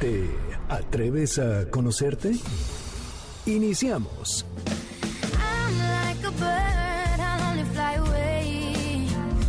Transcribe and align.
¿Te 0.00 0.28
atreves 0.68 1.38
a 1.38 1.70
conocerte? 1.70 2.32
Iniciamos. 3.46 4.44
I'm 5.36 5.78
like 5.78 6.26
a 6.26 6.30
bird, 6.30 7.20
I'll 7.20 7.50
only 7.50 7.64
fly 7.72 7.94
away. 7.96 9.06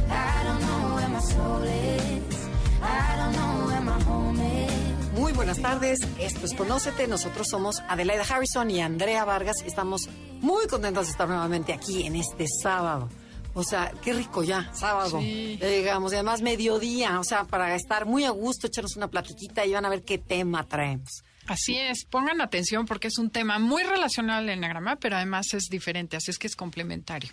I 0.09 0.44
don't 0.45 0.62
know 0.62 0.95
where 0.95 1.09
my 1.09 1.20
soul 1.22 1.63
is. 1.63 2.48
I 2.81 3.17
don't 3.17 3.36
know 3.36 3.67
where 3.67 3.81
my 3.81 4.03
home 4.03 4.39
is. 4.39 5.20
Muy 5.20 5.34
buenas 5.34 5.59
tardes, 5.59 6.00
esto 6.20 6.45
es 6.45 6.53
Conócete, 6.53 7.08
nosotros 7.08 7.48
somos 7.50 7.81
Adelaida 7.88 8.23
Harrison 8.23 8.70
y 8.70 8.81
Andrea 8.81 9.25
Vargas 9.25 9.58
y 9.64 9.67
estamos 9.67 10.09
muy 10.41 10.67
contentos 10.67 11.05
de 11.05 11.12
estar 11.12 11.27
nuevamente 11.27 11.73
aquí 11.73 12.05
en 12.05 12.16
este 12.17 12.45
sábado. 12.62 13.09
O 13.55 13.64
sea, 13.64 13.91
qué 14.04 14.14
rico 14.14 14.44
ya, 14.44 14.70
sábado. 14.73 15.20
Sí. 15.22 15.58
Llegamos, 15.62 16.12
y 16.12 16.16
además 16.16 16.41
mediodía, 16.41 17.20
o 17.20 17.23
sea, 17.23 17.45
para 17.45 17.73
estar 17.73 18.05
muy 18.05 18.26
a 18.26 18.30
gusto, 18.30 18.68
echarnos 18.68 18.98
una 18.98 19.08
platiquita 19.08 19.66
y 19.66 19.72
van 19.72 19.86
a 19.86 19.90
ver 19.90 20.04
qué 20.04 20.18
tema 20.18 20.68
traemos. 20.68 21.23
Así 21.48 21.78
es, 21.78 22.05
pongan 22.05 22.41
atención 22.41 22.86
porque 22.86 23.08
es 23.08 23.18
un 23.18 23.30
tema 23.30 23.58
muy 23.58 23.84
relacionado 23.84 24.40
al 24.40 24.50
enagrama, 24.50 24.98
pero 24.98 25.16
además 25.16 25.54
es 25.54 25.70
diferente, 25.70 26.17
así 26.17 26.31
es 26.31 26.38
que 26.38 26.48
es 26.48 26.56
complementario. 26.56 27.31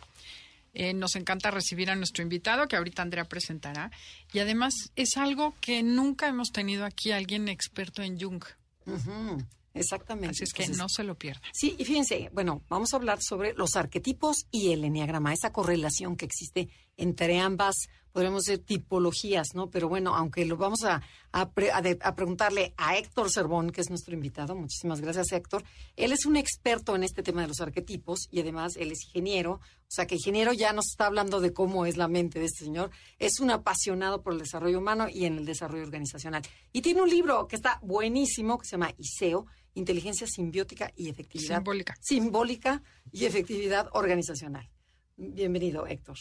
Eh, 0.75 0.95
nos 0.95 1.17
encanta 1.17 1.51
recibir 1.51 1.91
a 1.91 1.97
nuestro 1.97 2.23
invitado, 2.23 2.69
que 2.69 2.77
ahorita 2.77 3.03
Andrea 3.03 3.25
presentará, 3.25 3.91
y 4.33 4.39
además 4.39 4.75
es 4.97 5.17
algo 5.17 5.55
que 5.61 5.83
nunca 5.83 6.29
hemos 6.29 6.51
tenido 6.51 6.85
aquí 6.85 7.11
alguien 7.11 7.49
experto 7.49 8.03
en 8.03 8.19
Jung, 8.21 8.45
Ujú, 8.87 9.43
exactamente. 9.75 10.31
así 10.31 10.45
es 10.45 10.53
que 10.53 10.63
Entonces, 10.63 10.83
no 10.83 10.89
se 10.89 11.05
lo 11.05 11.17
pierdan. 11.17 11.43
Sí, 11.53 11.75
y 11.79 11.85
fíjense, 11.85 12.31
bueno, 12.33 12.63
vamos 12.69 12.93
a 12.93 12.97
hablar 12.97 13.21
sobre 13.23 13.55
los 13.55 13.77
arquetipos 13.77 14.47
y 14.51 14.73
el 14.73 14.85
enneagrama, 14.85 15.33
esa 15.33 15.53
correlación 15.53 16.17
que 16.17 16.25
existe 16.25 16.69
entre 16.97 17.39
ambas, 17.41 17.75
podríamos 18.13 18.43
decir, 18.45 18.63
tipologías, 18.65 19.49
¿no? 19.55 19.71
Pero 19.71 19.89
bueno, 19.89 20.15
aunque 20.15 20.45
lo 20.45 20.59
vamos 20.59 20.85
a, 20.85 21.01
a 21.33 21.51
pre- 21.53 21.73
a 21.73 21.81
de- 21.81 21.99
a 22.03 22.15
preguntarle 22.15 22.75
a 22.77 22.99
Héctor 22.99 23.31
Cervón, 23.33 23.71
que 23.71 23.81
es 23.81 23.89
nuestro 23.89 24.13
invitado, 24.15 24.55
muchísimas 24.55 25.01
gracias 25.01 25.33
Héctor, 25.33 25.65
él 25.97 26.13
es 26.13 26.27
un 26.27 26.37
experto 26.37 26.95
en 26.95 27.05
este 27.05 27.23
tema 27.23 27.41
de 27.41 27.49
los 27.49 27.61
arquetipos 27.63 28.29
y 28.31 28.41
además 28.41 28.77
él 28.77 28.93
es 28.93 29.07
ingeniero, 29.07 29.53
o 29.55 29.61
sea 29.89 30.07
que 30.07 30.17
ingeniero 30.17 30.53
ya 30.53 30.75
nos 30.75 30.89
está 30.91 31.07
hablando 31.07 31.41
de 31.41 31.55
cómo 31.55 31.87
es 31.87 31.97
la 31.97 32.07
mente 32.09 32.39
de 32.39 32.45
este 32.45 32.67
señor, 32.67 32.91
es 33.19 33.41
un 33.41 33.51
apasionado 33.51 34.21
por 34.23 34.35
el 34.35 34.41
desarrollo 34.41 34.79
humano 34.79 35.07
y 35.09 35.25
en 35.25 35.39
el 35.39 35.47
desarrollo 35.47 35.85
organizacional. 35.85 36.43
Y 36.73 36.83
tiene 36.83 37.01
un 37.01 37.09
libro 37.09 37.47
que 37.49 37.57
está 37.57 37.79
buenísimo, 37.83 38.59
que 38.59 38.67
se 38.67 38.73
llama 38.73 38.93
ISEO, 38.99 39.47
Inteligencia 39.75 40.27
Simbiótica 40.27 40.93
y 40.97 41.09
Efectividad 41.09 41.57
Simbólica. 41.57 41.95
simbólica 42.01 42.83
y 43.11 43.25
efectividad 43.25 43.89
organizacional. 43.93 44.69
Bienvenido, 45.17 45.87
Héctor. 45.87 46.17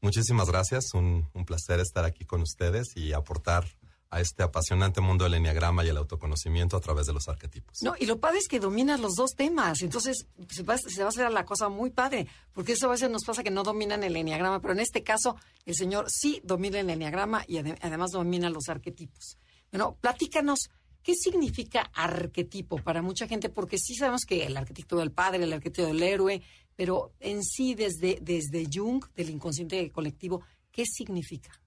Muchísimas 0.00 0.48
gracias, 0.48 0.94
un, 0.94 1.28
un 1.32 1.44
placer 1.44 1.80
estar 1.80 2.04
aquí 2.04 2.24
con 2.24 2.42
ustedes 2.42 2.96
y 2.96 3.12
aportar 3.12 3.66
a 4.08 4.20
este 4.20 4.44
apasionante 4.44 5.00
mundo 5.00 5.24
del 5.24 5.34
enneagrama 5.34 5.84
y 5.84 5.88
el 5.88 5.96
autoconocimiento 5.96 6.76
a 6.76 6.80
través 6.80 7.06
de 7.06 7.12
los 7.12 7.26
arquetipos. 7.28 7.82
No, 7.82 7.94
y 7.98 8.06
lo 8.06 8.20
padre 8.20 8.38
es 8.38 8.46
que 8.46 8.60
dominas 8.60 9.00
los 9.00 9.14
dos 9.14 9.32
temas, 9.34 9.82
entonces 9.82 10.26
se 10.48 10.62
va, 10.62 10.78
se 10.78 11.00
va 11.00 11.06
a 11.06 11.08
hacer 11.08 11.30
la 11.32 11.44
cosa 11.44 11.68
muy 11.68 11.90
padre, 11.90 12.28
porque 12.52 12.72
eso 12.72 12.86
a 12.86 12.92
veces 12.92 13.10
nos 13.10 13.24
pasa 13.24 13.42
que 13.42 13.50
no 13.50 13.64
dominan 13.64 14.04
el 14.04 14.14
enneagrama, 14.16 14.60
pero 14.60 14.74
en 14.74 14.80
este 14.80 15.02
caso 15.02 15.36
el 15.64 15.74
señor 15.74 16.06
sí 16.08 16.40
domina 16.44 16.78
el 16.78 16.88
enneagrama 16.88 17.44
y 17.48 17.56
ade- 17.56 17.78
además 17.82 18.12
domina 18.12 18.48
los 18.48 18.68
arquetipos. 18.68 19.38
Bueno, 19.72 19.96
platícanos, 20.00 20.70
¿qué 21.06 21.14
significa 21.14 21.88
arquetipo 21.94 22.78
para 22.78 23.00
mucha 23.00 23.28
gente? 23.28 23.48
Porque 23.48 23.78
sí 23.78 23.94
sabemos 23.94 24.22
que 24.26 24.44
el 24.44 24.56
arquetipo 24.56 24.96
del 24.96 25.12
padre, 25.12 25.44
el 25.44 25.52
arquetipo 25.52 25.86
del 25.86 26.02
héroe, 26.02 26.42
pero 26.74 27.12
en 27.20 27.44
sí 27.44 27.76
desde, 27.76 28.18
desde 28.20 28.66
Jung, 28.68 29.04
del 29.14 29.30
inconsciente 29.30 29.88
colectivo, 29.92 30.42
¿qué 30.72 30.84
significa? 30.84 31.62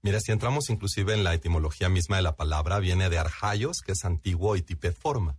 Mira, 0.00 0.20
si 0.20 0.32
entramos 0.32 0.70
inclusive 0.70 1.12
en 1.12 1.22
la 1.22 1.34
etimología 1.34 1.90
misma 1.90 2.16
de 2.16 2.22
la 2.22 2.34
palabra, 2.34 2.78
viene 2.78 3.10
de 3.10 3.18
arjaios, 3.18 3.82
que 3.84 3.92
es 3.92 4.06
antiguo, 4.06 4.56
y 4.56 4.62
tipe 4.62 4.90
forma. 4.90 5.36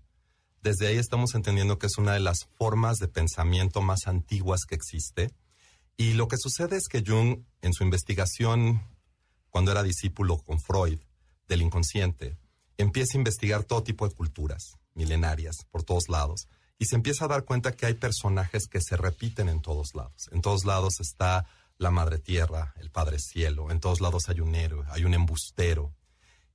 Desde 0.61 0.85
ahí 0.85 0.97
estamos 0.97 1.33
entendiendo 1.33 1.79
que 1.79 1.87
es 1.87 1.97
una 1.97 2.13
de 2.13 2.19
las 2.19 2.45
formas 2.59 2.97
de 2.99 3.07
pensamiento 3.07 3.81
más 3.81 4.05
antiguas 4.05 4.61
que 4.69 4.75
existe. 4.75 5.31
Y 5.97 6.13
lo 6.13 6.27
que 6.27 6.37
sucede 6.37 6.77
es 6.77 6.87
que 6.87 7.03
Jung, 7.03 7.39
en 7.63 7.73
su 7.73 7.83
investigación, 7.83 8.83
cuando 9.49 9.71
era 9.71 9.81
discípulo 9.81 10.37
con 10.37 10.61
Freud 10.61 10.99
del 11.47 11.63
inconsciente, 11.63 12.37
empieza 12.77 13.17
a 13.17 13.19
investigar 13.19 13.63
todo 13.63 13.83
tipo 13.83 14.07
de 14.07 14.15
culturas 14.15 14.77
milenarias 14.93 15.65
por 15.71 15.83
todos 15.83 16.09
lados 16.09 16.47
y 16.77 16.85
se 16.85 16.95
empieza 16.95 17.25
a 17.25 17.29
dar 17.29 17.45
cuenta 17.45 17.73
que 17.73 17.85
hay 17.85 17.93
personajes 17.93 18.67
que 18.67 18.81
se 18.81 18.97
repiten 18.97 19.49
en 19.49 19.61
todos 19.61 19.95
lados. 19.95 20.29
En 20.31 20.41
todos 20.41 20.65
lados 20.65 20.99
está 20.99 21.45
la 21.77 21.91
Madre 21.91 22.19
Tierra, 22.19 22.73
el 22.79 22.91
Padre 22.91 23.19
Cielo, 23.19 23.71
en 23.71 23.79
todos 23.79 24.01
lados 24.01 24.29
hay 24.29 24.39
un 24.39 24.55
héroe, 24.55 24.85
hay 24.89 25.05
un 25.05 25.13
embustero. 25.13 25.93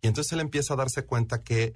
Y 0.00 0.06
entonces 0.06 0.32
él 0.32 0.40
empieza 0.40 0.74
a 0.74 0.76
darse 0.76 1.04
cuenta 1.04 1.42
que 1.42 1.74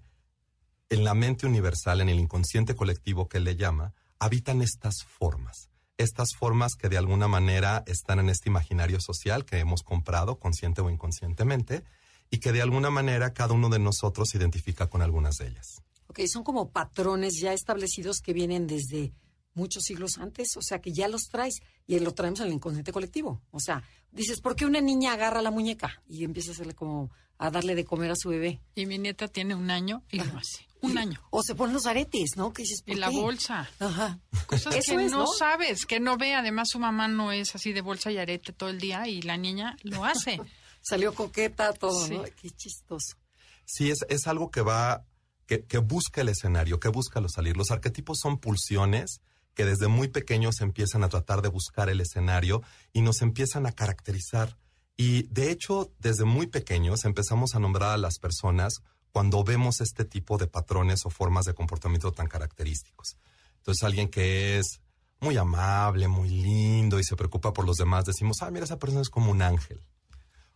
en 0.91 1.04
la 1.04 1.14
mente 1.14 1.47
universal, 1.47 2.00
en 2.00 2.09
el 2.09 2.20
inconsciente 2.20 2.76
colectivo 2.76 3.28
que 3.28 3.38
él 3.38 3.44
le 3.44 3.56
llama, 3.56 3.94
habitan 4.19 4.62
estas 4.62 5.04
formas. 5.04 5.70
Estas 5.97 6.34
formas 6.38 6.74
que 6.74 6.88
de 6.88 6.98
alguna 6.98 7.28
manera 7.28 7.82
están 7.86 8.19
en 8.19 8.28
este 8.28 8.48
imaginario 8.48 9.00
social 9.00 9.44
que 9.44 9.59
hemos 9.59 9.82
comprado, 9.82 10.38
consciente 10.38 10.80
o 10.80 10.91
inconscientemente, 10.91 11.84
y 12.32 12.38
que 12.38 12.50
de 12.50 12.62
alguna 12.62 12.91
manera 12.91 13.32
cada 13.32 13.53
uno 13.54 13.69
de 13.69 13.78
nosotros 13.78 14.31
se 14.31 14.38
identifica 14.38 14.88
con 14.88 15.03
algunas 15.03 15.37
de 15.37 15.48
ellas. 15.48 15.82
Ok, 16.09 16.20
son 16.26 16.43
como 16.43 16.70
patrones 16.70 17.34
ya 17.41 17.53
establecidos 17.53 18.19
que 18.20 18.32
vienen 18.32 18.66
desde 18.66 19.12
muchos 19.54 19.82
siglos 19.84 20.16
antes, 20.19 20.56
o 20.56 20.62
sea 20.62 20.81
que 20.81 20.92
ya 20.92 21.09
los 21.09 21.28
traes 21.31 21.60
y 21.87 21.98
lo 22.00 22.12
traemos 22.15 22.41
en 22.41 22.47
el 22.48 22.54
inconsciente 22.54 22.91
colectivo. 22.91 23.42
O 23.50 23.60
sea, 23.60 23.82
dices, 24.10 24.41
¿por 24.41 24.56
qué 24.56 24.65
una 24.66 24.81
niña 24.81 25.12
agarra 25.12 25.42
la 25.42 25.50
muñeca 25.50 26.03
y 26.09 26.25
empieza 26.25 26.50
a 26.50 26.54
hacerle 26.54 26.75
como 26.75 27.10
a 27.38 27.50
darle 27.50 27.75
de 27.75 27.84
comer 27.84 28.10
a 28.10 28.16
su 28.16 28.31
bebé? 28.31 28.60
Y 28.75 28.87
mi 28.87 28.98
nieta 28.98 29.28
tiene 29.28 29.54
un 29.54 29.71
año 29.71 30.03
y 30.10 30.16
lo 30.19 30.25
hace, 30.38 30.66
un 30.81 30.94
Y- 30.94 30.98
año. 30.98 31.21
O 31.31 31.42
se 31.42 31.54
ponen 31.54 31.75
los 31.75 31.84
aretes, 31.87 32.31
¿no? 32.37 32.53
Que 32.54 32.62
dices, 32.62 32.82
Y 32.87 32.92
¿por 32.92 32.98
la 33.00 33.10
qué? 33.10 33.16
bolsa. 33.21 33.69
Ajá. 33.78 34.19
Cosas 34.47 34.75
Eso 34.76 34.97
que 34.97 35.04
es, 35.04 35.12
no, 35.12 35.19
¿no? 35.19 35.26
sabes, 35.26 35.84
que 35.84 36.00
no 36.00 36.16
ve. 36.16 36.34
Además, 36.34 36.69
su 36.71 36.78
mamá 36.78 37.09
no 37.09 37.31
es 37.31 37.54
así 37.54 37.72
de 37.75 37.82
bolsa 37.82 38.10
y 38.10 38.16
arete 38.16 38.53
todo 38.54 38.71
el 38.71 38.78
día 38.81 39.06
y 39.06 39.21
la 39.22 39.37
niña 39.37 39.76
lo 39.82 40.04
hace. 40.06 40.41
Salió 40.82 41.15
coqueta, 41.15 41.72
todo, 41.72 42.06
Sí. 42.06 42.16
¿no? 42.16 42.25
Qué 42.25 42.50
chistoso. 42.50 43.16
Sí, 43.65 43.91
es, 43.91 44.04
es 44.09 44.26
algo 44.26 44.50
que 44.50 44.60
va, 44.60 45.06
que, 45.47 45.65
que 45.65 45.78
busca 45.78 46.20
el 46.20 46.28
escenario, 46.28 46.81
que 46.81 46.88
busca 46.88 47.20
lo 47.20 47.28
salir. 47.28 47.56
Los 47.56 47.70
arquetipos 47.70 48.19
son 48.20 48.38
pulsiones 48.38 49.21
que 49.54 49.65
desde 49.65 49.88
muy 49.88 50.09
pequeños 50.09 50.60
empiezan 50.60 51.04
a 51.04 51.09
tratar 51.09 51.42
de 51.42 51.48
buscar 51.48 51.88
el 51.88 52.00
escenario 52.00 52.62
y 52.92 53.03
nos 53.03 53.22
empiezan 53.22 53.66
a 53.66 53.72
caracterizar. 53.72 54.59
Y 54.97 55.25
de 55.25 55.50
hecho, 55.50 55.92
desde 55.98 56.25
muy 56.25 56.47
pequeños 56.47 57.04
empezamos 57.04 57.54
a 57.54 57.59
nombrar 57.59 57.91
a 57.91 57.97
las 57.97 58.19
personas 58.19 58.82
cuando 59.10 59.44
vemos 59.44 59.81
este 59.81 60.04
tipo 60.04 60.38
de 60.38 60.47
patrones 60.47 61.04
o 61.04 61.10
formas 61.10 61.44
de 61.44 61.54
comportamiento 61.54 62.12
tan 62.12 62.28
característicos. 62.28 63.16
Entonces, 63.59 63.84
alguien 63.84 64.09
que 64.09 64.59
es 64.59 64.81
muy 65.21 65.37
amable, 65.37 66.09
muy 66.09 66.28
lindo 66.28 66.98
y 66.98 67.04
se 67.04 67.15
preocupa 67.15 67.53
por 67.53 67.65
los 67.66 67.76
demás, 67.76 68.04
decimos, 68.06 68.38
ah, 68.42 68.50
mira, 68.50 68.65
esa 68.65 68.78
persona 68.78 69.03
es 69.03 69.10
como 69.10 69.31
un 69.31 69.42
ángel. 69.42 69.82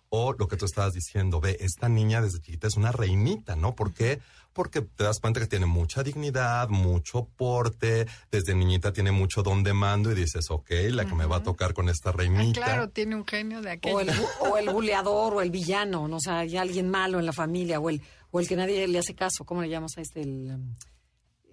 O 0.09 0.33
lo 0.33 0.47
que 0.49 0.57
tú 0.57 0.65
estabas 0.67 0.93
diciendo, 0.95 1.41
ve, 1.41 1.57
esta 1.61 1.89
niña 1.89 2.21
desde 2.23 2.41
chiquita 2.41 2.67
es 2.69 2.77
una 2.77 2.93
reinita, 2.93 3.57
¿no? 3.57 3.75
¿Por 3.75 3.93
qué? 3.93 4.21
Porque 4.53 4.81
te 4.81 5.05
das 5.05 5.19
cuenta 5.21 5.41
que 5.41 5.47
tiene 5.47 5.67
mucha 5.67 6.03
dignidad, 6.03 6.69
mucho 6.71 7.29
porte, 7.37 8.07
desde 8.31 8.55
niñita 8.55 8.93
tiene 8.93 9.13
mucho 9.13 9.43
don 9.43 9.63
de 9.63 9.75
mando 9.75 10.11
y 10.11 10.15
dices, 10.15 10.51
ok, 10.51 10.71
la 10.93 11.05
que 11.05 11.15
me 11.15 11.27
va 11.27 11.37
a 11.37 11.43
tocar 11.43 11.75
con 11.75 11.89
esta 11.91 12.11
Ah, 12.11 12.13
reinita. 12.13 12.63
claro, 12.63 12.89
tiene 12.89 13.17
un 13.17 13.27
genio 13.27 13.61
de 13.61 13.73
aquello. 13.73 13.97
O 13.97 14.01
el, 14.01 14.09
bu- 14.11 14.29
o 14.41 14.57
el 14.57 14.71
buleador 14.73 15.35
o 15.35 15.43
el 15.43 15.51
villano, 15.51 16.09
¿no? 16.09 16.17
O 16.17 16.21
sea, 16.21 16.39
hay 16.39 16.57
alguien 16.57 16.89
malo 16.89 17.19
en 17.19 17.27
la 17.27 17.33
familia 17.35 17.81
o 17.81 17.91
el, 17.91 18.01
o 18.31 18.41
el 18.41 18.49
que 18.49 18.57
nadie 18.57 18.87
le 18.89 18.99
hace 18.99 19.15
caso. 19.15 19.45
¿Cómo 19.45 19.61
le 19.61 19.69
llamamos 19.69 19.99
a 19.99 20.01
este? 20.01 20.23
El, 20.23 20.53
um, 20.55 20.75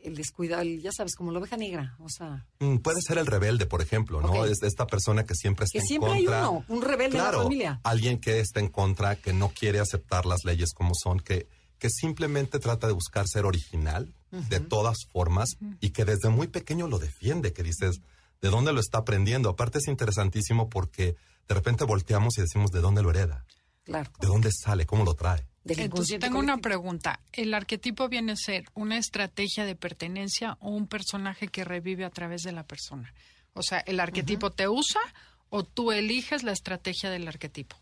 el 0.03 0.15
descuidado, 0.15 0.61
el- 0.61 0.81
ya 0.81 0.91
sabes, 0.91 1.15
como 1.15 1.31
la 1.31 1.39
oveja 1.39 1.57
negra. 1.57 1.95
O 2.00 2.09
sea, 2.09 2.45
Mm, 2.59 2.77
Puede 2.77 3.01
ser 3.01 3.17
el 3.17 3.25
rebelde, 3.25 3.65
por 3.65 3.81
ejemplo, 3.81 4.21
¿no? 4.21 4.45
Es 4.45 4.61
esta 4.63 4.85
persona 4.85 5.25
que 5.25 5.33
siempre 5.35 5.65
está 5.65 5.73
que 5.73 5.79
en 5.79 5.85
siempre 5.88 6.11
hay 6.11 6.25
contra. 6.25 6.50
uno, 6.50 6.65
un 6.67 6.81
rebelde 6.81 7.17
claro, 7.17 7.31
en 7.31 7.38
la 7.38 7.44
familia. 7.44 7.81
alguien 7.83 8.19
que 8.19 8.39
está 8.39 8.59
en 8.59 8.67
contra, 8.69 9.15
que 9.15 9.33
no 9.33 9.50
quiere 9.50 9.79
aceptar 9.79 10.25
las 10.25 10.44
leyes 10.45 10.73
como 10.73 10.91
son, 10.95 11.19
que, 11.19 11.47
que 11.79 11.89
simplemente 11.89 12.59
trata 12.59 12.88
de 12.88 12.94
buscar 12.94 13.27
ser 13.27 13.45
original 13.45 14.13
de 14.50 14.59
todas 14.59 14.97
formas 15.11 15.50
y 15.79 15.91
que 15.91 16.06
desde 16.06 16.29
muy 16.29 16.47
pequeño 16.47 16.88
lo 16.88 16.97
defiende, 16.97 17.53
que 17.53 17.61
dices, 17.61 17.99
¿de 18.41 18.49
dónde 18.49 18.73
lo 18.73 18.79
está 18.79 18.97
aprendiendo? 18.99 19.49
Aparte 19.49 19.77
es 19.77 19.88
interesantísimo 19.88 20.69
porque 20.69 21.15
de 21.47 21.53
repente 21.56 21.83
volteamos 21.83 22.38
y 22.38 22.41
decimos, 22.41 22.71
¿de 22.71 22.81
dónde 22.81 23.03
lo 23.03 23.11
hereda? 23.11 23.45
Claro. 23.83 24.09
¿De 24.19 24.27
dónde 24.27 24.49
sale? 24.51 24.85
¿Cómo 24.88 25.03
lo 25.03 25.13
trae? 25.13 25.45
Del 25.63 25.80
Entonces, 25.80 26.19
tengo 26.19 26.39
una 26.39 26.57
pregunta. 26.57 27.19
¿El 27.31 27.54
arquetipo 27.54 28.10
viene 28.10 28.33
a 28.33 28.36
ser 28.36 28.65
una 28.74 28.98
estrategia 28.98 29.65
de 29.65 29.75
pertenencia 29.75 30.57
o 30.60 30.69
un 30.69 30.88
personaje 30.88 31.48
que 31.48 31.63
revive 31.63 32.06
a 32.06 32.10
través 32.10 32.42
de 32.44 32.51
la 32.51 32.63
persona? 32.63 33.13
O 33.54 33.62
sea, 33.63 33.80
¿el 33.80 34.00
arquetipo 34.00 34.51
te 34.51 34.68
usa 34.68 35.01
o 35.50 35.63
tú 35.63 35.92
eliges 35.92 36.44
la 36.44 36.51
estrategia 36.51 37.10
del 37.10 37.27
arquetipo? 37.27 37.75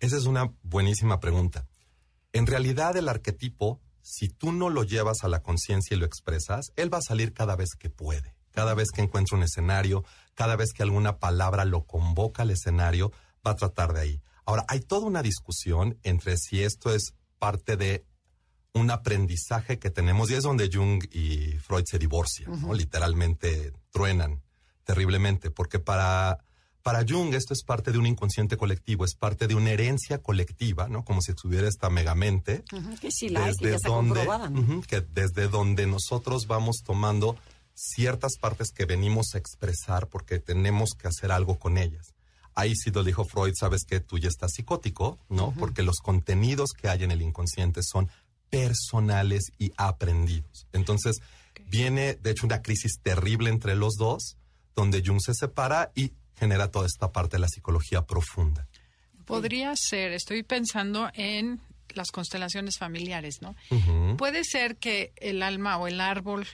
Esa 0.00 0.16
es 0.16 0.26
una 0.26 0.52
buenísima 0.62 1.20
pregunta. 1.20 1.66
En 2.32 2.46
realidad 2.46 2.96
el 2.96 3.08
arquetipo, 3.08 3.80
si 4.02 4.28
tú 4.28 4.52
no 4.52 4.68
lo 4.68 4.82
llevas 4.82 5.22
a 5.22 5.28
la 5.28 5.40
conciencia 5.40 5.96
y 5.96 6.00
lo 6.00 6.04
expresas, 6.04 6.72
él 6.76 6.92
va 6.92 6.98
a 6.98 7.02
salir 7.02 7.32
cada 7.32 7.56
vez 7.56 7.70
que 7.78 7.88
puede, 7.88 8.34
cada 8.50 8.74
vez 8.74 8.90
que 8.90 9.02
encuentra 9.02 9.36
un 9.36 9.44
escenario, 9.44 10.04
cada 10.34 10.56
vez 10.56 10.72
que 10.72 10.82
alguna 10.82 11.18
palabra 11.18 11.64
lo 11.64 11.84
convoca 11.86 12.42
al 12.42 12.50
escenario, 12.50 13.12
va 13.46 13.52
a 13.52 13.56
tratar 13.56 13.92
de 13.92 14.00
ahí. 14.00 14.22
Ahora, 14.46 14.64
hay 14.68 14.80
toda 14.80 15.06
una 15.06 15.22
discusión 15.22 15.98
entre 16.02 16.36
si 16.36 16.62
esto 16.62 16.94
es 16.94 17.14
parte 17.38 17.76
de 17.76 18.04
un 18.74 18.90
aprendizaje 18.90 19.78
que 19.78 19.90
tenemos 19.90 20.30
y 20.30 20.34
es 20.34 20.42
donde 20.42 20.68
Jung 20.72 21.04
y 21.12 21.52
Freud 21.58 21.84
se 21.86 21.98
divorcian, 21.98 22.60
¿no? 22.60 22.74
literalmente 22.74 23.72
truenan 23.90 24.42
terriblemente, 24.82 25.50
porque 25.50 25.78
para, 25.78 26.44
para 26.82 27.04
Jung 27.08 27.32
esto 27.34 27.54
es 27.54 27.62
parte 27.62 27.92
de 27.92 27.98
un 27.98 28.06
inconsciente 28.06 28.56
colectivo, 28.56 29.04
es 29.04 29.14
parte 29.14 29.46
de 29.46 29.54
una 29.54 29.70
herencia 29.70 30.18
colectiva, 30.18 30.88
¿no? 30.88 31.04
Como 31.04 31.22
si 31.22 31.30
estuviera 31.30 31.68
esta 31.68 31.88
megamente. 31.88 32.64
Ujú, 32.72 32.98
que 33.00 33.10
sí 33.10 33.28
la 33.30 33.46
hay, 33.46 33.54
que 33.54 33.70
ya 33.70 33.76
está 33.76 33.88
comprobada, 33.88 34.50
¿no? 34.50 34.60
ujú, 34.60 34.82
que 34.82 35.00
desde 35.00 35.48
donde 35.48 35.86
nosotros 35.86 36.46
vamos 36.46 36.82
tomando 36.84 37.36
ciertas 37.74 38.36
partes 38.38 38.70
que 38.72 38.84
venimos 38.84 39.34
a 39.34 39.38
expresar 39.38 40.08
porque 40.08 40.38
tenemos 40.38 40.90
que 40.98 41.08
hacer 41.08 41.32
algo 41.32 41.58
con 41.58 41.78
ellas. 41.78 42.14
Ahí 42.54 42.74
sí 42.76 42.90
lo 42.90 43.02
dijo 43.02 43.24
Freud, 43.24 43.52
sabes 43.58 43.84
que 43.84 44.00
tú 44.00 44.18
ya 44.18 44.28
estás 44.28 44.52
psicótico, 44.52 45.18
¿no? 45.28 45.52
Porque 45.58 45.82
los 45.82 45.98
contenidos 45.98 46.70
que 46.70 46.88
hay 46.88 47.02
en 47.02 47.10
el 47.10 47.22
inconsciente 47.22 47.82
son 47.82 48.08
personales 48.48 49.52
y 49.58 49.72
aprendidos. 49.76 50.68
Entonces, 50.72 51.20
viene, 51.66 52.14
de 52.14 52.30
hecho, 52.30 52.46
una 52.46 52.62
crisis 52.62 53.00
terrible 53.02 53.50
entre 53.50 53.74
los 53.74 53.94
dos, 53.94 54.36
donde 54.76 55.02
Jung 55.04 55.20
se 55.20 55.34
separa 55.34 55.90
y 55.96 56.12
genera 56.36 56.70
toda 56.70 56.86
esta 56.86 57.12
parte 57.12 57.36
de 57.36 57.40
la 57.40 57.48
psicología 57.48 58.06
profunda. 58.06 58.68
Podría 59.24 59.74
ser, 59.74 60.12
estoy 60.12 60.42
pensando 60.42 61.10
en 61.14 61.60
las 61.94 62.10
constelaciones 62.10 62.78
familiares, 62.78 63.40
¿no? 63.40 63.56
Puede 64.16 64.44
ser 64.44 64.76
que 64.76 65.12
el 65.16 65.42
alma 65.42 65.78
o 65.78 65.86
el 65.86 66.00
árbol 66.00 66.46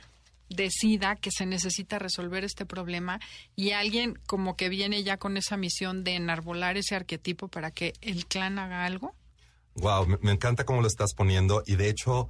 decida 0.50 1.16
que 1.16 1.30
se 1.30 1.46
necesita 1.46 1.98
resolver 1.98 2.44
este 2.44 2.66
problema 2.66 3.20
y 3.56 3.70
alguien 3.70 4.18
como 4.26 4.56
que 4.56 4.68
viene 4.68 5.02
ya 5.02 5.16
con 5.16 5.36
esa 5.36 5.56
misión 5.56 6.04
de 6.04 6.16
enarbolar 6.16 6.76
ese 6.76 6.94
arquetipo 6.94 7.48
para 7.48 7.70
que 7.70 7.94
el 8.02 8.26
clan 8.26 8.58
haga 8.58 8.84
algo. 8.84 9.14
Wow, 9.76 10.18
me, 10.20 10.32
encanta 10.32 10.64
cómo 10.64 10.82
lo 10.82 10.88
estás 10.88 11.14
poniendo 11.14 11.62
y 11.64 11.76
de 11.76 11.88
hecho 11.88 12.28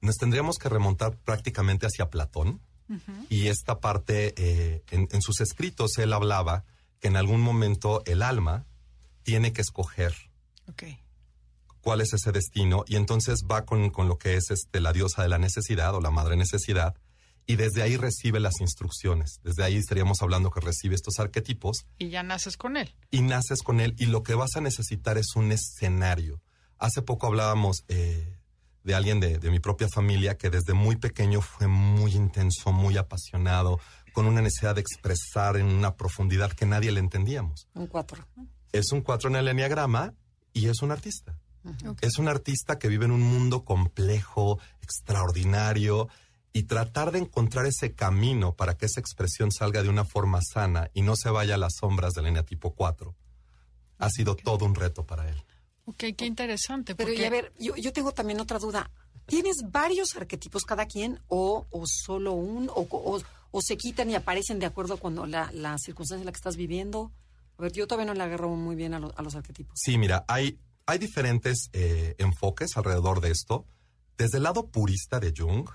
nos 0.00 0.16
tendríamos 0.16 0.56
que 0.56 0.68
remontar 0.68 1.16
prácticamente 1.18 1.86
hacia 1.86 2.10
Platón 2.10 2.60
y 3.28 3.48
esta 3.48 3.80
parte 3.80 4.32
eh, 4.38 4.82
en, 4.90 5.08
en 5.12 5.20
sus 5.20 5.42
escritos 5.42 5.98
él 5.98 6.10
hablaba 6.14 6.64
que 7.00 7.08
en 7.08 7.16
algún 7.16 7.42
momento 7.42 8.02
el 8.06 8.22
alma 8.22 8.64
tiene 9.22 9.52
que 9.52 9.60
escoger 9.60 10.14
cuál 11.80 12.00
es 12.00 12.12
ese 12.12 12.32
destino 12.32 12.84
y 12.86 12.96
entonces 12.96 13.44
va 13.50 13.64
con, 13.64 13.90
con 13.90 14.08
lo 14.08 14.18
que 14.18 14.36
es 14.36 14.50
este, 14.50 14.80
la 14.80 14.92
diosa 14.92 15.22
de 15.22 15.28
la 15.28 15.38
necesidad 15.38 15.94
o 15.94 16.00
la 16.00 16.10
madre 16.10 16.36
necesidad 16.36 16.94
y 17.48 17.56
desde 17.56 17.82
ahí 17.82 17.96
recibe 17.96 18.38
las 18.40 18.60
instrucciones. 18.60 19.40
Desde 19.42 19.64
ahí 19.64 19.76
estaríamos 19.76 20.20
hablando 20.22 20.50
que 20.50 20.60
recibe 20.60 20.94
estos 20.94 21.18
arquetipos 21.18 21.86
Y 21.98 22.10
ya 22.10 22.22
naces 22.22 22.56
con 22.58 22.76
él. 22.76 22.94
y 23.10 23.22
naces 23.22 23.62
con 23.64 23.80
él 23.80 23.94
y 23.98 24.06
lo 24.06 24.22
que 24.22 24.34
vas 24.34 24.54
a 24.54 24.60
necesitar 24.60 25.16
es 25.18 25.34
un 25.34 25.50
escenario. 25.50 26.40
Hace 26.78 27.00
poco 27.02 27.26
hablábamos 27.26 27.84
eh, 27.88 28.36
de 28.84 28.94
alguien 28.94 29.18
de, 29.18 29.38
de 29.38 29.50
mi 29.50 29.60
propia 29.60 29.88
familia 29.88 30.36
que 30.36 30.50
desde 30.50 30.74
muy 30.74 30.96
pequeño 30.96 31.40
fue 31.40 31.66
muy 31.68 32.12
intenso, 32.14 32.70
muy 32.70 32.98
apasionado, 32.98 33.80
con 34.12 34.26
una 34.26 34.42
necesidad 34.42 34.74
de 34.74 34.82
expresar 34.82 35.56
en 35.56 35.66
una 35.66 35.96
profundidad 35.96 36.52
que 36.52 36.66
nadie 36.66 36.92
le 36.92 37.00
entendíamos. 37.00 37.66
Un 37.74 37.86
cuatro. 37.86 38.26
Es 38.72 38.92
un 38.92 39.00
cuatro 39.00 39.30
en 39.30 39.36
el 39.36 39.48
enneagrama 39.48 40.12
y 40.52 40.68
es 40.68 40.82
un 40.82 40.90
artista. 40.92 41.38
Es 42.00 42.18
un 42.18 42.28
artista 42.28 42.78
que 42.78 42.88
vive 42.88 43.04
en 43.06 43.10
un 43.10 43.22
mundo 43.22 43.64
complejo, 43.64 44.58
extraordinario, 44.82 46.08
y 46.52 46.64
tratar 46.64 47.12
de 47.12 47.18
encontrar 47.20 47.66
ese 47.66 47.94
camino 47.94 48.54
para 48.56 48.76
que 48.76 48.86
esa 48.86 49.00
expresión 49.00 49.52
salga 49.52 49.82
de 49.82 49.88
una 49.88 50.04
forma 50.04 50.40
sana 50.42 50.90
y 50.94 51.02
no 51.02 51.14
se 51.16 51.30
vaya 51.30 51.54
a 51.54 51.58
las 51.58 51.74
sombras 51.80 52.14
del 52.14 52.26
eneatipo 52.26 52.74
4 52.74 53.14
ha 53.98 54.10
sido 54.10 54.36
todo 54.36 54.64
un 54.64 54.74
reto 54.74 55.04
para 55.04 55.28
él. 55.28 55.36
Ok, 55.84 56.04
qué 56.16 56.24
interesante. 56.26 56.94
Pero 56.94 57.08
porque 57.08 57.22
y 57.22 57.24
a 57.24 57.30
ver, 57.30 57.52
yo, 57.58 57.74
yo 57.76 57.92
tengo 57.92 58.12
también 58.12 58.40
otra 58.40 58.58
duda. 58.58 58.90
¿Tienes 59.26 59.56
varios 59.70 60.14
arquetipos 60.16 60.64
cada 60.64 60.86
quien 60.86 61.20
o, 61.28 61.66
o 61.70 61.84
solo 61.86 62.32
un? 62.32 62.68
O, 62.70 62.86
o- 62.90 63.20
o 63.50 63.60
se 63.62 63.76
quitan 63.76 64.08
y 64.10 64.14
aparecen 64.14 64.58
de 64.58 64.66
acuerdo 64.66 64.98
con 64.98 65.30
la, 65.30 65.50
la 65.52 65.76
circunstancia 65.78 66.20
en 66.22 66.26
la 66.26 66.32
que 66.32 66.36
estás 66.36 66.56
viviendo? 66.56 67.12
A 67.58 67.62
ver, 67.62 67.72
yo 67.72 67.86
todavía 67.86 68.06
no 68.06 68.14
le 68.14 68.22
agarro 68.22 68.50
muy 68.50 68.76
bien 68.76 68.94
a, 68.94 69.00
lo- 69.00 69.12
a 69.18 69.22
los 69.22 69.34
arquetipos. 69.34 69.72
Sí, 69.82 69.98
mira, 69.98 70.24
hay, 70.28 70.58
hay 70.86 70.98
diferentes 70.98 71.70
eh, 71.72 72.14
enfoques 72.18 72.76
alrededor 72.76 73.20
de 73.20 73.30
esto. 73.32 73.66
Desde 74.16 74.36
el 74.36 74.44
lado 74.44 74.68
purista 74.68 75.18
de 75.18 75.32
Jung, 75.36 75.68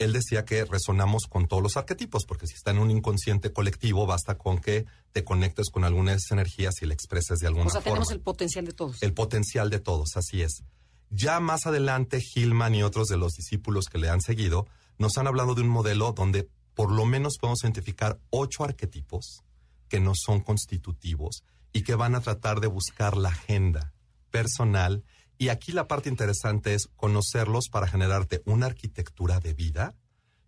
él 0.00 0.12
decía 0.12 0.44
que 0.44 0.64
resonamos 0.64 1.26
con 1.28 1.46
todos 1.46 1.62
los 1.62 1.76
arquetipos, 1.76 2.24
porque 2.26 2.46
si 2.46 2.54
está 2.54 2.70
en 2.72 2.78
un 2.78 2.90
inconsciente 2.90 3.52
colectivo, 3.52 4.06
basta 4.06 4.36
con 4.38 4.58
que 4.58 4.86
te 5.12 5.24
conectes 5.24 5.68
con 5.70 5.84
algunas 5.84 6.30
energías 6.30 6.74
y 6.82 6.86
le 6.86 6.94
expreses 6.94 7.38
de 7.38 7.46
alguna 7.46 7.66
O 7.66 7.70
sea, 7.70 7.80
forma. 7.82 7.94
tenemos 7.96 8.10
el 8.10 8.20
potencial 8.20 8.64
de 8.64 8.72
todos. 8.72 9.02
el 9.02 9.12
potencial 9.12 9.68
de 9.70 9.78
todos, 9.78 10.16
así 10.16 10.42
es. 10.42 10.62
Ya 11.10 11.38
más 11.40 11.66
adelante, 11.66 12.20
Hillman 12.34 12.74
y 12.74 12.82
otros 12.82 13.08
de 13.08 13.16
los 13.18 13.32
discípulos 13.34 13.86
que 13.86 13.98
le 13.98 14.08
han 14.08 14.20
seguido 14.20 14.66
nos 14.98 15.18
han 15.18 15.26
hablado 15.26 15.54
de 15.54 15.62
un 15.62 15.68
modelo 15.68 16.12
donde 16.12 16.48
por 16.74 16.92
lo 16.92 17.04
menos 17.04 17.36
podemos 17.38 17.62
identificar 17.62 18.18
ocho 18.30 18.64
arquetipos 18.64 19.42
que 19.88 20.00
no 20.00 20.12
son 20.14 20.40
constitutivos 20.40 21.42
y 21.72 21.82
que 21.82 21.94
van 21.94 22.14
a 22.14 22.20
tratar 22.20 22.60
de 22.60 22.68
buscar 22.68 23.16
la 23.16 23.28
agenda 23.30 23.92
personal. 24.30 25.04
Y 25.40 25.48
aquí 25.48 25.72
la 25.72 25.88
parte 25.88 26.10
interesante 26.10 26.74
es 26.74 26.90
conocerlos 26.96 27.70
para 27.70 27.86
generarte 27.86 28.42
una 28.44 28.66
arquitectura 28.66 29.40
de 29.40 29.54
vida 29.54 29.94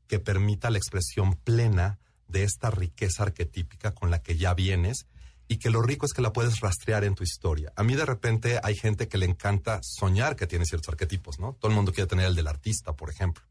que 0.07 0.19
permita 0.19 0.69
la 0.69 0.77
expresión 0.77 1.33
plena 1.33 1.99
de 2.29 2.43
esta 2.45 2.71
riqueza 2.71 3.23
arquetípica 3.23 3.95
con 3.95 4.11
la 4.11 4.23
que 4.23 4.37
ya 4.37 4.53
vienes 4.53 5.07
y 5.49 5.57
que 5.57 5.71
lo 5.71 5.81
rico 5.81 6.05
es 6.05 6.13
que 6.13 6.21
la 6.21 6.35
puedes 6.35 6.61
rastrear 6.61 7.05
en 7.05 7.15
tu 7.15 7.25
historia. 7.25 7.73
A 7.75 7.83
mí 7.85 7.95
de 7.95 8.05
repente 8.05 8.61
hay 8.63 8.75
gente 8.75 9.09
que 9.09 9.17
le 9.17 9.25
encanta 9.25 9.81
soñar 9.83 10.37
que 10.37 10.47
tiene 10.47 10.67
ciertos 10.67 10.91
arquetipos, 10.91 11.39
¿no? 11.39 11.55
Todo 11.55 11.71
el 11.71 11.75
mundo 11.75 11.95
quiere 11.95 12.07
tener 12.07 12.27
el 12.27 12.35
del 12.35 12.49
artista, 12.49 12.95
por 12.95 13.09
ejemplo. 13.09 13.43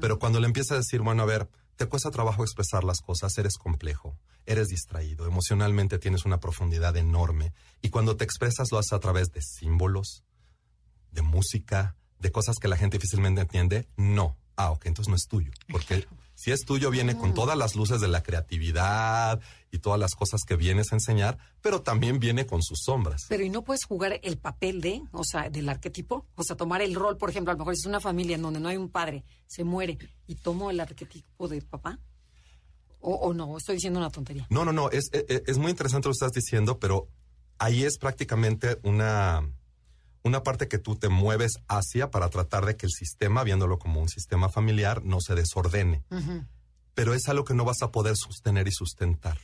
Pero 0.00 0.18
cuando 0.18 0.40
le 0.40 0.48
empieza 0.48 0.74
a 0.74 0.78
decir, 0.78 1.00
bueno, 1.00 1.22
a 1.22 1.26
ver, 1.26 1.48
te 1.76 1.86
cuesta 1.86 2.10
trabajo 2.10 2.42
expresar 2.42 2.82
las 2.82 3.02
cosas, 3.02 3.38
eres 3.38 3.56
complejo, 3.56 4.18
eres 4.46 4.66
distraído, 4.66 5.28
emocionalmente 5.28 6.00
tienes 6.00 6.24
una 6.24 6.40
profundidad 6.40 6.96
enorme 6.96 7.52
y 7.82 7.90
cuando 7.90 8.16
te 8.16 8.24
expresas 8.24 8.72
lo 8.72 8.78
haces 8.78 8.94
a 8.94 8.98
través 8.98 9.30
de 9.30 9.42
símbolos, 9.42 10.24
de 11.12 11.22
música, 11.22 11.96
de 12.18 12.32
cosas 12.32 12.56
que 12.60 12.68
la 12.68 12.76
gente 12.76 12.98
difícilmente 12.98 13.40
entiende, 13.40 13.88
no. 13.96 14.36
Ah, 14.56 14.70
ok, 14.70 14.86
entonces 14.86 15.08
no 15.08 15.16
es 15.16 15.26
tuyo. 15.28 15.50
Porque 15.70 16.06
si 16.34 16.50
es 16.50 16.64
tuyo, 16.64 16.90
viene 16.90 17.16
con 17.16 17.34
todas 17.34 17.56
las 17.56 17.74
luces 17.74 18.00
de 18.00 18.08
la 18.08 18.22
creatividad 18.22 19.40
y 19.70 19.78
todas 19.78 19.98
las 19.98 20.14
cosas 20.14 20.40
que 20.46 20.56
vienes 20.56 20.92
a 20.92 20.96
enseñar, 20.96 21.38
pero 21.60 21.82
también 21.82 22.18
viene 22.18 22.46
con 22.46 22.62
sus 22.62 22.80
sombras. 22.84 23.26
Pero 23.28 23.44
¿y 23.44 23.50
no 23.50 23.62
puedes 23.62 23.84
jugar 23.84 24.20
el 24.22 24.38
papel 24.38 24.80
de, 24.80 25.02
o 25.12 25.24
sea, 25.24 25.50
del 25.50 25.68
arquetipo? 25.68 26.26
O 26.34 26.42
sea, 26.42 26.56
tomar 26.56 26.82
el 26.82 26.94
rol, 26.94 27.16
por 27.16 27.30
ejemplo, 27.30 27.52
a 27.52 27.54
lo 27.54 27.58
mejor 27.58 27.76
si 27.76 27.82
es 27.82 27.86
una 27.86 28.00
familia 28.00 28.36
en 28.36 28.42
donde 28.42 28.60
no 28.60 28.68
hay 28.68 28.76
un 28.76 28.88
padre, 28.88 29.24
se 29.46 29.64
muere 29.64 29.98
y 30.26 30.34
tomo 30.34 30.70
el 30.70 30.80
arquetipo 30.80 31.48
de 31.48 31.62
papá. 31.62 31.98
O, 33.00 33.14
o 33.14 33.34
no, 33.34 33.56
estoy 33.56 33.76
diciendo 33.76 33.98
una 33.98 34.10
tontería. 34.10 34.46
No, 34.48 34.64
no, 34.64 34.72
no, 34.72 34.90
es, 34.90 35.10
es, 35.12 35.42
es 35.46 35.58
muy 35.58 35.70
interesante 35.70 36.08
lo 36.08 36.12
que 36.12 36.24
estás 36.24 36.32
diciendo, 36.32 36.78
pero 36.78 37.08
ahí 37.58 37.84
es 37.84 37.98
prácticamente 37.98 38.78
una, 38.84 39.48
una 40.24 40.42
parte 40.42 40.68
que 40.68 40.78
tú 40.78 40.96
te 40.96 41.08
mueves 41.08 41.52
hacia 41.68 42.10
para 42.10 42.28
tratar 42.30 42.64
de 42.66 42.76
que 42.76 42.86
el 42.86 42.92
sistema, 42.92 43.42
viéndolo 43.44 43.78
como 43.78 44.00
un 44.00 44.08
sistema 44.08 44.48
familiar, 44.48 45.02
no 45.04 45.20
se 45.20 45.34
desordene. 45.34 46.02
Pero 46.94 47.14
es 47.14 47.26
algo 47.28 47.44
que 47.44 47.54
no 47.54 47.64
vas 47.64 47.82
a 47.82 47.90
poder 47.90 48.14
sostener 48.16 48.68
y 48.68 48.72
sustentar. 48.72 49.38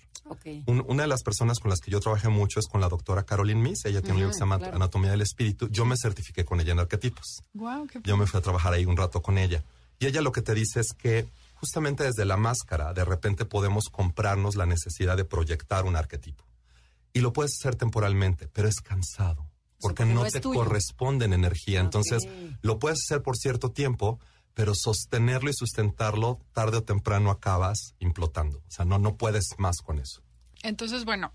Un- 0.66 0.84
una 0.86 1.04
de 1.04 1.08
las 1.08 1.22
personas 1.22 1.58
con 1.58 1.70
las 1.70 1.80
que 1.80 1.90
yo 1.90 1.98
trabajé 2.00 2.28
mucho 2.28 2.60
es 2.60 2.66
con 2.68 2.80
la 2.82 2.88
doctora 2.90 3.22
Caroline 3.24 3.62
Miss. 3.62 3.86
Ella 3.86 4.00
tiene 4.02 4.14
un 4.14 4.18
libro 4.18 4.30
que 4.30 4.34
se 4.34 4.40
llama 4.40 4.58
claro. 4.58 4.76
Anatomía 4.76 5.10
del 5.12 5.22
Espíritu. 5.22 5.68
Yo 5.70 5.86
me 5.86 5.96
certifiqué 5.96 6.44
con 6.44 6.60
ella 6.60 6.72
en 6.72 6.80
arquetipos. 6.80 7.42
Qué 7.90 8.00
Yo 8.04 8.16
me 8.18 8.26
fui 8.26 8.38
a 8.38 8.42
trabajar 8.42 8.74
ahí 8.74 8.84
un 8.84 8.96
rato 8.98 9.22
con 9.22 9.38
ella. 9.38 9.64
Y 9.98 10.06
ella 10.06 10.20
lo 10.20 10.30
que 10.32 10.42
te 10.42 10.52
dice 10.54 10.80
es 10.80 10.92
que 10.96 11.26
justamente 11.54 12.04
desde 12.04 12.26
la 12.26 12.36
máscara, 12.36 12.92
de 12.92 13.04
repente 13.06 13.46
podemos 13.46 13.84
comprarnos 13.90 14.54
la 14.54 14.66
necesidad 14.66 15.16
de 15.16 15.24
proyectar 15.24 15.86
un 15.86 15.96
arquetipo. 15.96 16.44
Y 17.14 17.20
lo 17.20 17.32
puedes 17.32 17.52
hacer 17.58 17.74
temporalmente, 17.76 18.46
pero 18.48 18.68
es 18.68 18.80
cansado. 18.82 19.47
Porque 19.80 20.02
porque 20.04 20.14
no, 20.14 20.24
te 20.24 20.40
tuyo. 20.40 20.60
corresponde 20.60 21.24
en 21.26 21.32
energía. 21.32 21.80
Entonces, 21.80 22.26
lo 22.62 22.78
puedes 22.78 22.98
hacer 23.04 23.22
por 23.22 23.36
cierto 23.36 23.70
tiempo, 23.70 24.18
pero 24.54 24.72
sostenerlo 24.74 25.50
y 25.50 25.54
sustentarlo, 25.54 26.40
tarde 26.52 26.78
o 26.78 26.82
temprano 26.82 27.30
acabas 27.30 27.94
implotando. 28.00 28.58
O 28.58 28.70
sea, 28.70 28.84
no, 28.84 28.98
no 28.98 29.16
puedes 29.16 29.44
más 29.58 29.76
con 29.84 29.98
eso. 30.00 30.22
Entonces, 30.64 31.04
bueno, 31.04 31.32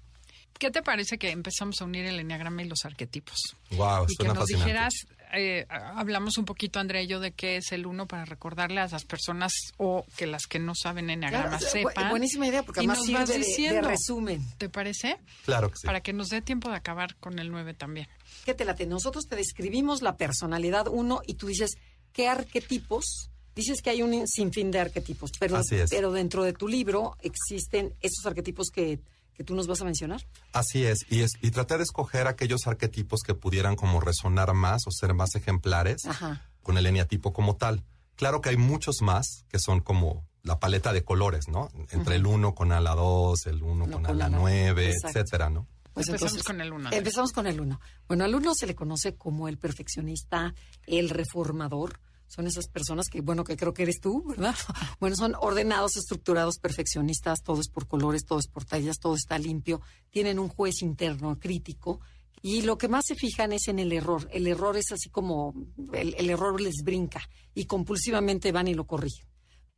¿qué 0.59 0.71
te 0.71 0.81
parece 0.83 1.17
que 1.17 1.31
empezamos 1.31 1.81
a 1.81 1.85
unir 1.85 2.05
el 2.05 2.19
enneagrama 2.19 2.63
y 2.63 2.67
los 2.67 2.83
arquetipos? 2.83 3.37
Wow, 3.71 4.03
y 4.03 4.07
que 4.07 4.13
suena 4.15 4.33
nos 4.33 4.43
fascinante. 4.43 4.65
dijeras, 4.65 4.93
eh, 5.35 5.65
hablamos 5.69 6.37
un 6.37 6.43
poquito, 6.45 6.79
Andrea 6.79 7.01
y 7.01 7.07
yo, 7.07 7.21
de 7.21 7.31
qué 7.31 7.55
es 7.57 7.71
el 7.71 7.85
uno 7.85 8.05
para 8.07 8.25
recordarle 8.25 8.81
a 8.81 8.87
las 8.87 9.05
personas 9.05 9.53
o 9.77 10.05
que 10.17 10.27
las 10.27 10.45
que 10.45 10.59
no 10.59 10.73
saben 10.75 11.09
enneagrama 11.09 11.57
Claro, 11.57 11.65
sepan. 11.71 12.09
buenísima 12.09 12.45
idea, 12.47 12.61
porque 12.63 12.81
además 12.81 13.03
sirve 13.05 13.25
de, 13.25 13.37
diciendo. 13.37 13.87
resumen. 13.87 14.45
¿Te 14.57 14.67
parece? 14.67 15.17
Claro 15.45 15.71
que 15.71 15.77
sí. 15.77 15.87
Para 15.87 16.01
que 16.01 16.11
nos 16.11 16.27
dé 16.27 16.41
tiempo 16.41 16.69
de 16.69 16.75
acabar 16.75 17.15
con 17.15 17.39
el 17.39 17.49
9 17.49 17.73
también. 17.73 18.07
¿Qué 18.43 18.53
te 18.53 18.65
late? 18.65 18.85
Nosotros 18.85 19.27
te 19.27 19.35
describimos 19.35 20.01
la 20.01 20.17
personalidad 20.17 20.87
uno 20.87 21.21
y 21.25 21.35
tú 21.35 21.47
dices, 21.47 21.71
¿qué 22.11 22.27
arquetipos? 22.27 23.29
Dices 23.55 23.81
que 23.81 23.89
hay 23.91 24.01
un 24.01 24.27
sinfín 24.27 24.71
de 24.71 24.79
arquetipos, 24.79 25.31
pero, 25.39 25.61
pero 25.89 26.11
dentro 26.11 26.43
de 26.43 26.53
tu 26.53 26.67
libro 26.67 27.15
existen 27.21 27.93
esos 28.01 28.25
arquetipos 28.25 28.69
que, 28.69 28.99
que 29.35 29.43
tú 29.43 29.55
nos 29.55 29.67
vas 29.67 29.79
a 29.81 29.85
mencionar. 29.85 30.25
Así 30.53 30.83
es, 30.85 30.99
y, 31.09 31.21
es, 31.21 31.31
y 31.41 31.51
traté 31.51 31.77
de 31.77 31.83
escoger 31.83 32.27
aquellos 32.27 32.65
arquetipos 32.67 33.21
que 33.21 33.35
pudieran 33.35 33.75
como 33.75 34.01
resonar 34.01 34.53
más 34.53 34.81
o 34.87 34.91
ser 34.91 35.13
más 35.13 35.35
ejemplares 35.35 36.05
Ajá. 36.05 36.49
con 36.63 36.77
el 36.77 36.85
eneatipo 36.87 37.31
como 37.31 37.55
tal. 37.55 37.83
Claro 38.15 38.41
que 38.41 38.49
hay 38.49 38.57
muchos 38.57 39.01
más 39.01 39.45
que 39.49 39.59
son 39.59 39.79
como 39.81 40.25
la 40.41 40.59
paleta 40.59 40.91
de 40.91 41.03
colores, 41.03 41.47
¿no? 41.47 41.69
Entre 41.91 42.15
el 42.15 42.25
1 42.25 42.53
con 42.55 42.71
ala 42.71 42.95
2, 42.95 43.45
el 43.47 43.63
1 43.63 43.87
No, 43.87 43.93
con 43.93 44.05
ala 44.07 44.25
ala- 44.25 44.37
9, 44.37 44.89
exacto. 44.89 45.19
etcétera, 45.19 45.49
¿no? 45.49 45.67
Pues 45.93 46.07
Empezamos 46.07 46.33
entonces, 46.33 46.47
con 46.47 46.61
el 46.61 46.73
uno. 46.73 46.89
Empezamos 46.91 47.31
con 47.31 47.47
el 47.47 47.61
uno. 47.61 47.79
Bueno, 48.07 48.23
al 48.23 48.33
uno 48.33 48.53
se 48.55 48.65
le 48.65 48.75
conoce 48.75 49.15
como 49.15 49.47
el 49.47 49.57
perfeccionista, 49.57 50.55
el 50.87 51.09
reformador. 51.09 51.99
Son 52.27 52.47
esas 52.47 52.67
personas 52.67 53.09
que, 53.11 53.21
bueno, 53.21 53.43
que 53.43 53.55
creo 53.55 53.75
que 53.75 53.83
eres 53.83 53.99
tú, 53.99 54.23
¿verdad? 54.27 54.55
Bueno, 54.99 55.15
son 55.15 55.35
ordenados, 55.39 55.95
estructurados, 55.97 56.57
perfeccionistas, 56.57 57.43
todo 57.43 57.61
es 57.61 57.69
por 57.69 57.87
colores, 57.87 58.25
todo 58.25 58.39
es 58.39 58.47
por 58.47 58.65
tallas, 58.65 58.97
todo 58.97 59.15
está 59.15 59.37
limpio. 59.37 59.81
Tienen 60.09 60.39
un 60.39 60.49
juez 60.49 60.81
interno 60.81 61.37
crítico. 61.39 61.99
Y 62.41 62.63
lo 62.63 62.77
que 62.77 62.87
más 62.87 63.05
se 63.05 63.15
fijan 63.15 63.53
es 63.53 63.67
en 63.67 63.79
el 63.79 63.91
error. 63.93 64.27
El 64.31 64.47
error 64.47 64.75
es 64.77 64.91
así 64.91 65.09
como, 65.09 65.53
el, 65.93 66.15
el 66.17 66.29
error 66.29 66.59
les 66.59 66.83
brinca 66.83 67.21
y 67.53 67.65
compulsivamente 67.65 68.51
van 68.51 68.67
y 68.67 68.73
lo 68.73 68.87
corrigen. 68.87 69.27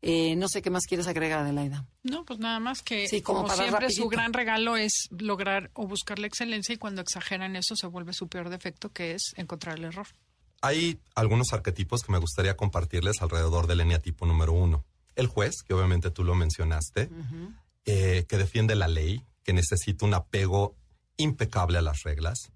Eh, 0.07 0.35
no 0.35 0.47
sé 0.47 0.61
qué 0.61 0.69
más 0.69 0.83
quieres 0.85 1.07
agregar, 1.07 1.39
Adelaida. 1.39 1.83
No, 2.03 2.25
pues 2.25 2.37
nada 2.37 2.59
más 2.59 2.83
que, 2.83 3.07
Sí, 3.07 3.23
como 3.23 3.47
siempre, 3.49 3.71
rapidito. 3.71 4.03
su 4.03 4.07
gran 4.07 4.33
regalo 4.33 4.77
es 4.77 5.07
lograr 5.17 5.71
o 5.73 5.87
buscar 5.87 6.19
la 6.19 6.27
excelencia 6.27 6.75
y 6.75 6.77
cuando 6.77 7.01
exageran 7.01 7.55
eso 7.55 7.75
se 7.75 7.87
vuelve 7.87 8.13
su 8.13 8.27
peor 8.27 8.49
defecto, 8.49 8.91
que 8.91 9.13
es 9.13 9.33
encontrar 9.35 9.79
el 9.79 9.85
error. 9.85 10.05
Hay 10.61 10.99
algunos 11.15 11.53
arquetipos 11.53 12.03
que 12.03 12.11
me 12.11 12.19
gustaría 12.19 12.55
compartirles 12.55 13.21
alrededor 13.23 13.65
del 13.65 13.81
eneatipo 13.81 14.27
número 14.27 14.53
uno. 14.53 14.85
El 15.15 15.25
juez, 15.25 15.63
que 15.67 15.73
obviamente 15.73 16.11
tú 16.11 16.23
lo 16.23 16.35
mencionaste, 16.35 17.09
eh, 17.85 18.25
que 18.27 18.37
defiende 18.37 18.75
la 18.75 18.87
ley, 18.87 19.23
que 19.43 19.53
necesita 19.53 20.05
un 20.05 20.13
apego 20.13 20.75
impecable 21.17 21.79
a 21.79 21.81
las 21.81 22.03
reglas, 22.03 22.51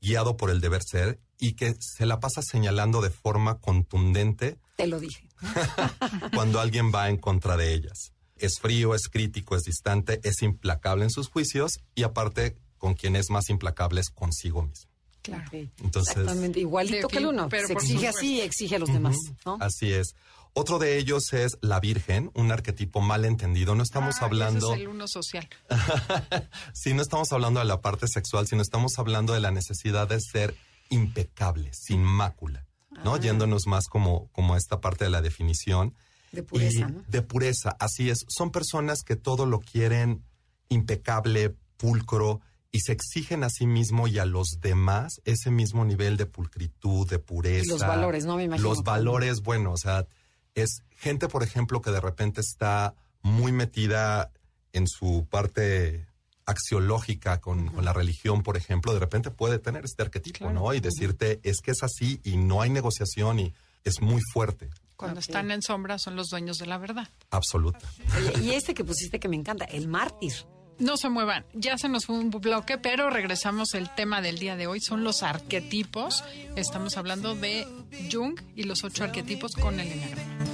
guiado 0.00 0.38
por 0.38 0.48
el 0.48 0.60
deber 0.62 0.82
ser 0.82 1.18
y 1.38 1.52
que 1.52 1.74
se 1.80 2.06
la 2.06 2.18
pasa 2.18 2.40
señalando 2.42 3.02
de 3.02 3.10
forma 3.10 3.58
contundente 3.58 4.56
Te 4.78 4.86
lo 4.86 5.00
dije. 5.00 5.28
cuando 6.34 6.60
alguien 6.60 6.92
va 6.94 7.08
en 7.08 7.16
contra 7.16 7.56
de 7.56 7.74
ellas. 7.74 8.12
Es 8.36 8.60
frío, 8.60 8.94
es 8.94 9.08
crítico, 9.08 9.56
es 9.56 9.64
distante, 9.64 10.20
es 10.22 10.40
implacable 10.42 11.02
en 11.02 11.10
sus 11.10 11.28
juicios 11.28 11.80
y 11.96 12.04
aparte 12.04 12.56
con 12.78 12.94
quien 12.94 13.16
es 13.16 13.28
más 13.28 13.50
implacable 13.50 14.00
es 14.00 14.08
consigo 14.10 14.62
mismo. 14.62 14.88
Claro. 15.22 15.50
Entonces- 15.82 16.16
Exactamente, 16.16 16.60
igualito 16.60 17.08
que 17.08 17.18
el 17.18 17.26
uno. 17.26 17.48
pero 17.48 17.66
Se 17.66 17.72
exige 17.72 18.06
así, 18.06 18.40
exige 18.40 18.76
a 18.76 18.78
los 18.78 18.92
demás, 18.92 19.16
¿no? 19.44 19.58
Así 19.60 19.92
es. 19.92 20.14
Otro 20.52 20.78
de 20.78 20.96
ellos 20.96 21.32
es 21.32 21.58
la 21.60 21.80
Virgen, 21.80 22.30
un 22.34 22.52
arquetipo 22.52 23.00
mal 23.00 23.24
entendido. 23.24 23.74
No 23.74 23.82
estamos 23.82 24.16
Ah, 24.20 24.26
hablando, 24.26 24.68
Ese 24.68 24.76
es 24.76 24.80
el 24.82 24.88
uno 24.88 25.08
social. 25.08 25.48
sí, 26.72 26.94
no 26.94 27.02
estamos 27.02 27.32
hablando 27.32 27.58
de 27.58 27.66
la 27.66 27.80
parte 27.80 28.06
sexual, 28.06 28.46
sino 28.46 28.62
estamos 28.62 28.92
hablando 28.98 29.32
de 29.34 29.40
la 29.40 29.50
necesidad 29.50 30.08
de 30.08 30.20
ser 30.20 30.54
impecable, 30.88 31.70
sin 31.74 32.02
mácula, 32.04 32.64
¿no? 33.04 33.14
Ah. 33.14 33.20
Yéndonos 33.20 33.66
más 33.66 33.86
como, 33.86 34.28
como 34.32 34.54
a 34.54 34.58
esta 34.58 34.80
parte 34.80 35.04
de 35.04 35.10
la 35.10 35.22
definición. 35.22 35.94
De 36.32 36.42
pureza, 36.42 36.80
Y 36.88 36.92
¿no? 36.92 37.02
De 37.08 37.22
pureza, 37.22 37.76
así 37.80 38.10
es. 38.10 38.24
Son 38.28 38.50
personas 38.50 39.02
que 39.02 39.16
todo 39.16 39.46
lo 39.46 39.60
quieren 39.60 40.22
impecable, 40.68 41.54
pulcro, 41.76 42.40
y 42.70 42.80
se 42.80 42.92
exigen 42.92 43.44
a 43.44 43.50
sí 43.50 43.66
mismo 43.66 44.08
y 44.08 44.18
a 44.18 44.26
los 44.26 44.58
demás 44.60 45.22
ese 45.24 45.50
mismo 45.50 45.84
nivel 45.84 46.16
de 46.16 46.26
pulcritud, 46.26 47.08
de 47.08 47.18
pureza. 47.18 47.64
Y 47.64 47.68
los 47.68 47.80
valores, 47.80 48.24
¿no? 48.26 48.36
Me 48.36 48.44
imagino. 48.44 48.68
Los 48.68 48.82
valores, 48.82 49.40
bueno, 49.40 49.72
o 49.72 49.78
sea, 49.78 50.06
es 50.54 50.82
gente, 50.90 51.28
por 51.28 51.42
ejemplo, 51.42 51.80
que 51.80 51.90
de 51.90 52.00
repente 52.00 52.40
está 52.40 52.94
muy 53.22 53.52
metida 53.52 54.30
en 54.72 54.86
su 54.86 55.26
parte 55.30 56.06
axiológica 56.48 57.40
con, 57.40 57.68
con 57.68 57.84
la 57.84 57.92
religión, 57.92 58.42
por 58.42 58.56
ejemplo, 58.56 58.92
de 58.92 59.00
repente 59.00 59.30
puede 59.30 59.58
tener 59.58 59.84
este 59.84 60.02
arquetipo, 60.02 60.38
Claro. 60.38 60.54
¿no? 60.54 60.74
Y 60.74 60.80
decirte, 60.80 61.40
es 61.44 61.60
que 61.60 61.70
es 61.70 61.82
así 61.82 62.20
y 62.24 62.36
no 62.36 62.62
hay 62.62 62.70
negociación 62.70 63.38
y 63.38 63.54
es 63.84 64.00
muy 64.00 64.20
fuerte, 64.32 64.68
Cuando 64.96 65.20
están 65.20 65.50
en 65.52 65.62
sombra 65.62 65.98
son 65.98 66.16
los 66.16 66.28
dueños 66.28 66.58
de 66.58 66.66
la 66.66 66.78
verdad. 66.78 67.08
absoluta. 67.30 67.86
Oye, 68.16 68.32
y 68.44 68.50
este 68.50 68.74
que 68.74 68.82
pusiste 68.84 69.20
que 69.20 69.28
me 69.28 69.36
encanta, 69.36 69.64
el 69.66 69.86
mártir. 69.88 70.32
No 70.80 70.96
se 70.96 71.08
muevan, 71.08 71.44
ya 71.54 71.76
se 71.76 71.88
nos 71.88 72.06
fue 72.06 72.16
un 72.16 72.30
bloque, 72.30 72.78
pero 72.78 73.10
regresamos. 73.10 73.74
El 73.74 73.92
tema 73.96 74.20
del 74.20 74.38
día 74.38 74.54
de 74.54 74.68
hoy 74.68 74.80
son 74.80 75.02
los 75.02 75.24
arquetipos. 75.24 76.22
Estamos 76.54 76.96
hablando 76.96 77.34
de 77.34 77.66
Jung 78.12 78.38
y 78.54 78.62
los 78.62 78.84
ocho 78.84 79.02
arquetipos 79.02 79.54
con 79.56 79.80
el 79.80 79.90
enneagrama. 79.90 80.46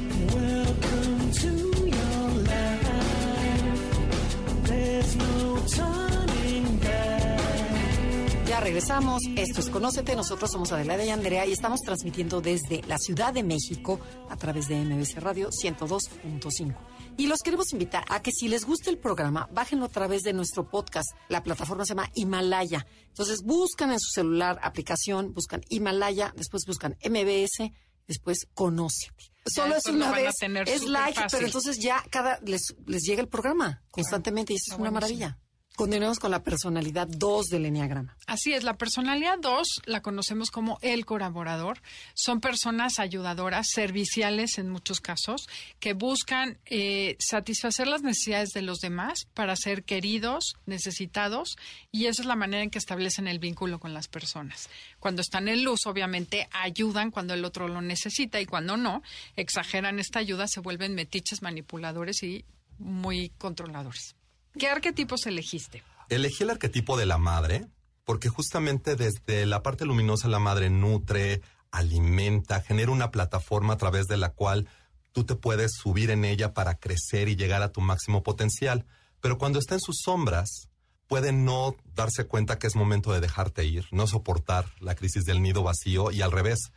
Ya 8.47 8.59
regresamos. 8.61 9.21
Esto 9.35 9.59
es 9.59 9.69
Conócete. 9.69 10.15
Nosotros 10.15 10.49
somos 10.51 10.71
Adelaida 10.71 11.03
y 11.03 11.09
Andrea 11.09 11.45
y 11.45 11.51
estamos 11.51 11.81
transmitiendo 11.81 12.39
desde 12.39 12.81
la 12.87 12.97
Ciudad 12.97 13.33
de 13.33 13.43
México 13.43 13.99
a 14.29 14.37
través 14.37 14.69
de 14.69 14.77
MBC 14.83 15.17
Radio 15.17 15.49
102.5. 15.49 16.75
Y 17.17 17.27
los 17.27 17.41
queremos 17.41 17.73
invitar 17.73 18.05
a 18.09 18.21
que 18.21 18.31
si 18.31 18.47
les 18.47 18.65
gusta 18.65 18.89
el 18.89 18.97
programa, 18.97 19.49
bájenlo 19.51 19.85
a 19.85 19.89
través 19.89 20.23
de 20.23 20.31
nuestro 20.31 20.69
podcast. 20.69 21.09
La 21.27 21.43
plataforma 21.43 21.85
se 21.85 21.95
llama 21.95 22.09
Himalaya. 22.13 22.87
Entonces 23.07 23.41
buscan 23.43 23.91
en 23.91 23.99
su 23.99 24.09
celular 24.11 24.59
aplicación, 24.63 25.33
buscan 25.33 25.61
Himalaya, 25.69 26.33
después 26.37 26.63
buscan 26.65 26.97
MBS, 27.03 27.71
después 28.07 28.47
Conócete. 28.53 29.34
Solo 29.45 29.75
es 29.75 29.85
una 29.85 30.11
vez, 30.11 30.33
es 30.65 30.83
like, 30.85 31.13
fácil. 31.13 31.37
pero 31.37 31.45
entonces 31.45 31.77
ya 31.79 32.03
cada 32.09 32.39
les, 32.43 32.75
les 32.87 33.03
llega 33.03 33.21
el 33.21 33.27
programa 33.27 33.83
constantemente 33.91 34.53
y 34.53 34.55
eso 34.55 34.63
es 34.67 34.71
está 34.73 34.81
una 34.81 34.89
buenísimo. 34.89 35.19
maravilla. 35.19 35.39
Continuemos 35.75 36.19
con 36.19 36.31
la 36.31 36.41
personalidad 36.41 37.05
2 37.05 37.47
del 37.47 37.65
Enneagrama. 37.65 38.15
Así 38.27 38.53
es, 38.53 38.63
la 38.63 38.77
personalidad 38.77 39.37
2 39.39 39.81
la 39.85 40.01
conocemos 40.01 40.49
como 40.49 40.79
el 40.81 41.05
colaborador. 41.05 41.81
Son 42.13 42.39
personas 42.39 42.97
ayudadoras, 42.97 43.67
serviciales 43.69 44.57
en 44.57 44.69
muchos 44.69 45.01
casos, 45.01 45.49
que 45.81 45.91
buscan 45.91 46.57
eh, 46.65 47.17
satisfacer 47.19 47.87
las 47.89 48.03
necesidades 48.03 48.51
de 48.51 48.61
los 48.61 48.79
demás 48.79 49.27
para 49.33 49.57
ser 49.57 49.83
queridos, 49.83 50.55
necesitados, 50.65 51.57
y 51.91 52.05
esa 52.05 52.21
es 52.21 52.27
la 52.27 52.37
manera 52.37 52.63
en 52.63 52.69
que 52.69 52.79
establecen 52.79 53.27
el 53.27 53.39
vínculo 53.39 53.77
con 53.77 53.93
las 53.93 54.07
personas. 54.07 54.69
Cuando 54.99 55.21
están 55.21 55.49
en 55.49 55.65
luz, 55.65 55.81
obviamente, 55.87 56.47
ayudan 56.53 57.11
cuando 57.11 57.33
el 57.33 57.43
otro 57.43 57.67
lo 57.67 57.81
necesita 57.81 58.39
y 58.39 58.45
cuando 58.45 58.77
no, 58.77 59.03
exageran 59.35 59.99
esta 59.99 60.19
ayuda, 60.19 60.47
se 60.47 60.61
vuelven 60.61 60.95
metiches, 60.95 61.41
manipuladores 61.41 62.23
y 62.23 62.45
muy 62.79 63.29
controladores. 63.37 64.15
¿Qué 64.57 64.67
arquetipos 64.67 65.25
elegiste? 65.25 65.83
Elegí 66.09 66.43
el 66.43 66.51
arquetipo 66.51 66.97
de 66.97 67.05
la 67.05 67.17
madre 67.17 67.67
porque 68.05 68.29
justamente 68.29 68.95
desde 68.95 69.45
la 69.45 69.63
parte 69.63 69.85
luminosa 69.85 70.27
la 70.27 70.39
madre 70.39 70.69
nutre, 70.69 71.41
alimenta, 71.71 72.61
genera 72.61 72.91
una 72.91 73.11
plataforma 73.11 73.73
a 73.73 73.77
través 73.77 74.05
de 74.05 74.17
la 74.17 74.29
cual 74.29 74.69
tú 75.11 75.25
te 75.25 75.35
puedes 75.35 75.71
subir 75.73 76.11
en 76.11 76.23
ella 76.23 76.53
para 76.53 76.75
crecer 76.75 77.27
y 77.27 77.35
llegar 77.35 77.63
a 77.63 77.71
tu 77.71 77.81
máximo 77.81 78.23
potencial. 78.23 78.85
Pero 79.21 79.37
cuando 79.37 79.59
está 79.59 79.73
en 79.73 79.81
sus 79.81 79.97
sombras, 80.03 80.69
puede 81.07 81.31
no 81.31 81.75
darse 81.95 82.25
cuenta 82.25 82.59
que 82.59 82.67
es 82.67 82.75
momento 82.75 83.11
de 83.11 83.21
dejarte 83.21 83.65
ir, 83.65 83.85
no 83.91 84.07
soportar 84.07 84.65
la 84.79 84.95
crisis 84.95 85.25
del 85.25 85.41
nido 85.41 85.63
vacío 85.63 86.11
y 86.11 86.21
al 86.21 86.31
revés, 86.31 86.71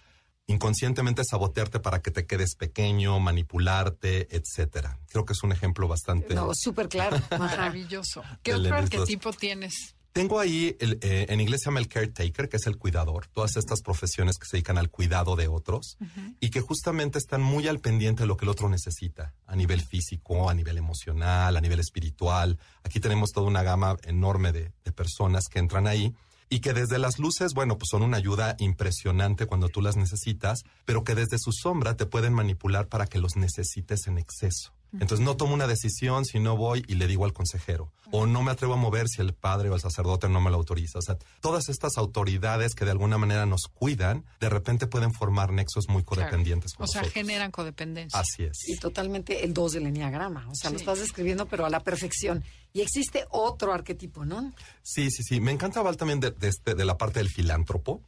inconscientemente 0.49 1.23
sabotearte 1.25 1.79
para 1.79 2.01
que 2.01 2.11
te 2.11 2.27
quedes 2.27 2.57
pequeño, 2.57 3.21
manipularte, 3.21 4.35
etcétera. 4.35 4.99
Creo 5.09 5.25
que 5.25 5.35
es 5.35 5.43
un 5.43 5.53
ejemplo 5.53 5.87
bastante... 5.87 6.35
No, 6.35 6.51
súper 6.55 6.89
claro. 6.89 7.19
Maravilloso. 7.39 8.23
¿Qué 8.43 8.55
otro 8.55 8.75
arquetipo 8.75 9.33
tienes? 9.33 9.95
Tengo 10.13 10.41
ahí, 10.41 10.75
el, 10.81 10.99
eh, 11.03 11.27
en 11.29 11.41
inglés 11.41 11.61
se 11.63 11.67
llama 11.67 11.81
el 11.81 11.87
caretaker, 11.87 12.49
que 12.49 12.57
es 12.57 12.67
el 12.67 12.79
cuidador, 12.79 13.27
todas 13.29 13.57
estas 13.57 13.83
profesiones 13.83 14.39
que 14.39 14.47
se 14.47 14.57
dedican 14.57 14.79
al 14.79 14.91
cuidado 14.91 15.37
de 15.37 15.49
otros 15.49 15.97
y 16.41 16.49
que 16.49 16.61
justamente 16.61 17.19
están 17.19 17.43
muy 17.43 17.69
al 17.69 17.79
pendiente 17.79 18.23
de 18.23 18.27
lo 18.27 18.37
que 18.37 18.47
el 18.47 18.49
otro 18.49 18.69
necesita, 18.69 19.35
a 19.47 19.55
nivel 19.55 19.81
físico, 19.83 20.51
a 20.51 20.55
nivel 20.55 20.79
emocional, 20.79 21.57
a 21.57 21.61
nivel 21.61 21.79
espiritual. 21.79 22.59
Aquí 22.83 22.99
tenemos 23.01 23.31
toda 23.31 23.47
una 23.47 23.63
gama 23.63 23.97
enorme 24.03 24.51
de, 24.51 24.73
de 24.83 24.93
personas 24.93 25.45
que 25.49 25.61
entran 25.61 25.87
ahí 25.87 26.13
y 26.51 26.61
que 26.61 26.73
desde 26.73 26.99
las 26.99 27.19
luces, 27.19 27.55
bueno, 27.55 27.79
pues 27.79 27.89
son 27.91 28.03
una 28.03 28.17
ayuda 28.17 28.57
impresionante 28.59 29.47
cuando 29.47 29.69
tú 29.69 29.83
las 29.83 29.97
necesitas, 29.97 30.63
pero 30.85 31.05
que 31.05 31.15
desde 31.15 31.39
su 31.39 31.53
sombra 31.53 31.97
te 31.97 32.07
pueden 32.07 32.33
manipular 32.33 32.89
para 32.89 33.07
que 33.07 33.19
los 33.19 33.37
necesites 33.37 34.07
en 34.07 34.19
exceso. 34.19 34.73
Entonces 34.95 35.21
no 35.21 35.37
tomo 35.37 35.53
una 35.53 35.67
decisión 35.67 36.25
si 36.25 36.41
no 36.41 36.57
voy 36.57 36.83
y 36.89 36.95
le 36.95 37.07
digo 37.07 37.27
al 37.27 37.35
consejero. 37.35 37.93
O 38.11 38.25
no 38.25 38.43
me 38.43 38.53
atrevo 38.53 38.73
a 38.73 38.77
mover 38.79 39.07
si 39.07 39.21
el 39.21 39.35
padre 39.35 39.69
o 39.69 39.75
el 39.75 39.83
sacerdote 39.83 40.31
no 40.31 40.41
me 40.41 40.49
lo 40.49 40.57
autoriza. 40.57 40.99
O 40.99 41.03
sea, 41.03 41.19
todas 41.43 41.69
estas 41.69 41.99
autoridades 41.99 42.75
que 42.75 42.87
de 42.87 42.93
alguna 42.93 43.19
manera 43.19 43.45
nos 43.45 43.65
cuidan, 43.67 44.25
de 44.41 44.49
repente 44.49 44.87
pueden 44.87 45.13
formar 45.13 45.53
nexos 45.53 45.91
muy 45.91 46.03
Claro. 46.05 46.23
codependientes 46.23 46.73
con 46.73 46.85
O 46.85 46.87
sea, 46.87 47.05
generan 47.05 47.51
codependencia. 47.51 48.19
Así 48.19 48.45
es. 48.45 48.67
Y 48.67 48.79
totalmente 48.79 49.45
el 49.45 49.53
2 49.53 49.73
del 49.73 49.89
enneagrama. 49.89 50.49
O 50.49 50.55
sea, 50.55 50.71
lo 50.71 50.79
estás 50.79 51.01
describiendo, 51.01 51.45
pero 51.45 51.67
a 51.67 51.71
la 51.71 51.81
perfección. 51.81 52.43
Y 52.73 52.81
existe 52.81 53.25
otro 53.31 53.73
arquetipo, 53.73 54.25
¿no? 54.25 54.53
Sí, 54.83 55.11
sí, 55.11 55.23
sí. 55.23 55.41
Me 55.41 55.53
encanta 55.53 55.81
hablar 55.81 55.97
también 55.97 56.21
de, 56.21 56.31
de 56.31 56.49
este, 56.49 56.75
de 56.75 56.85
la 56.85 56.99
parte 56.99 57.19
del 57.19 57.29
filántropo, 57.29 58.03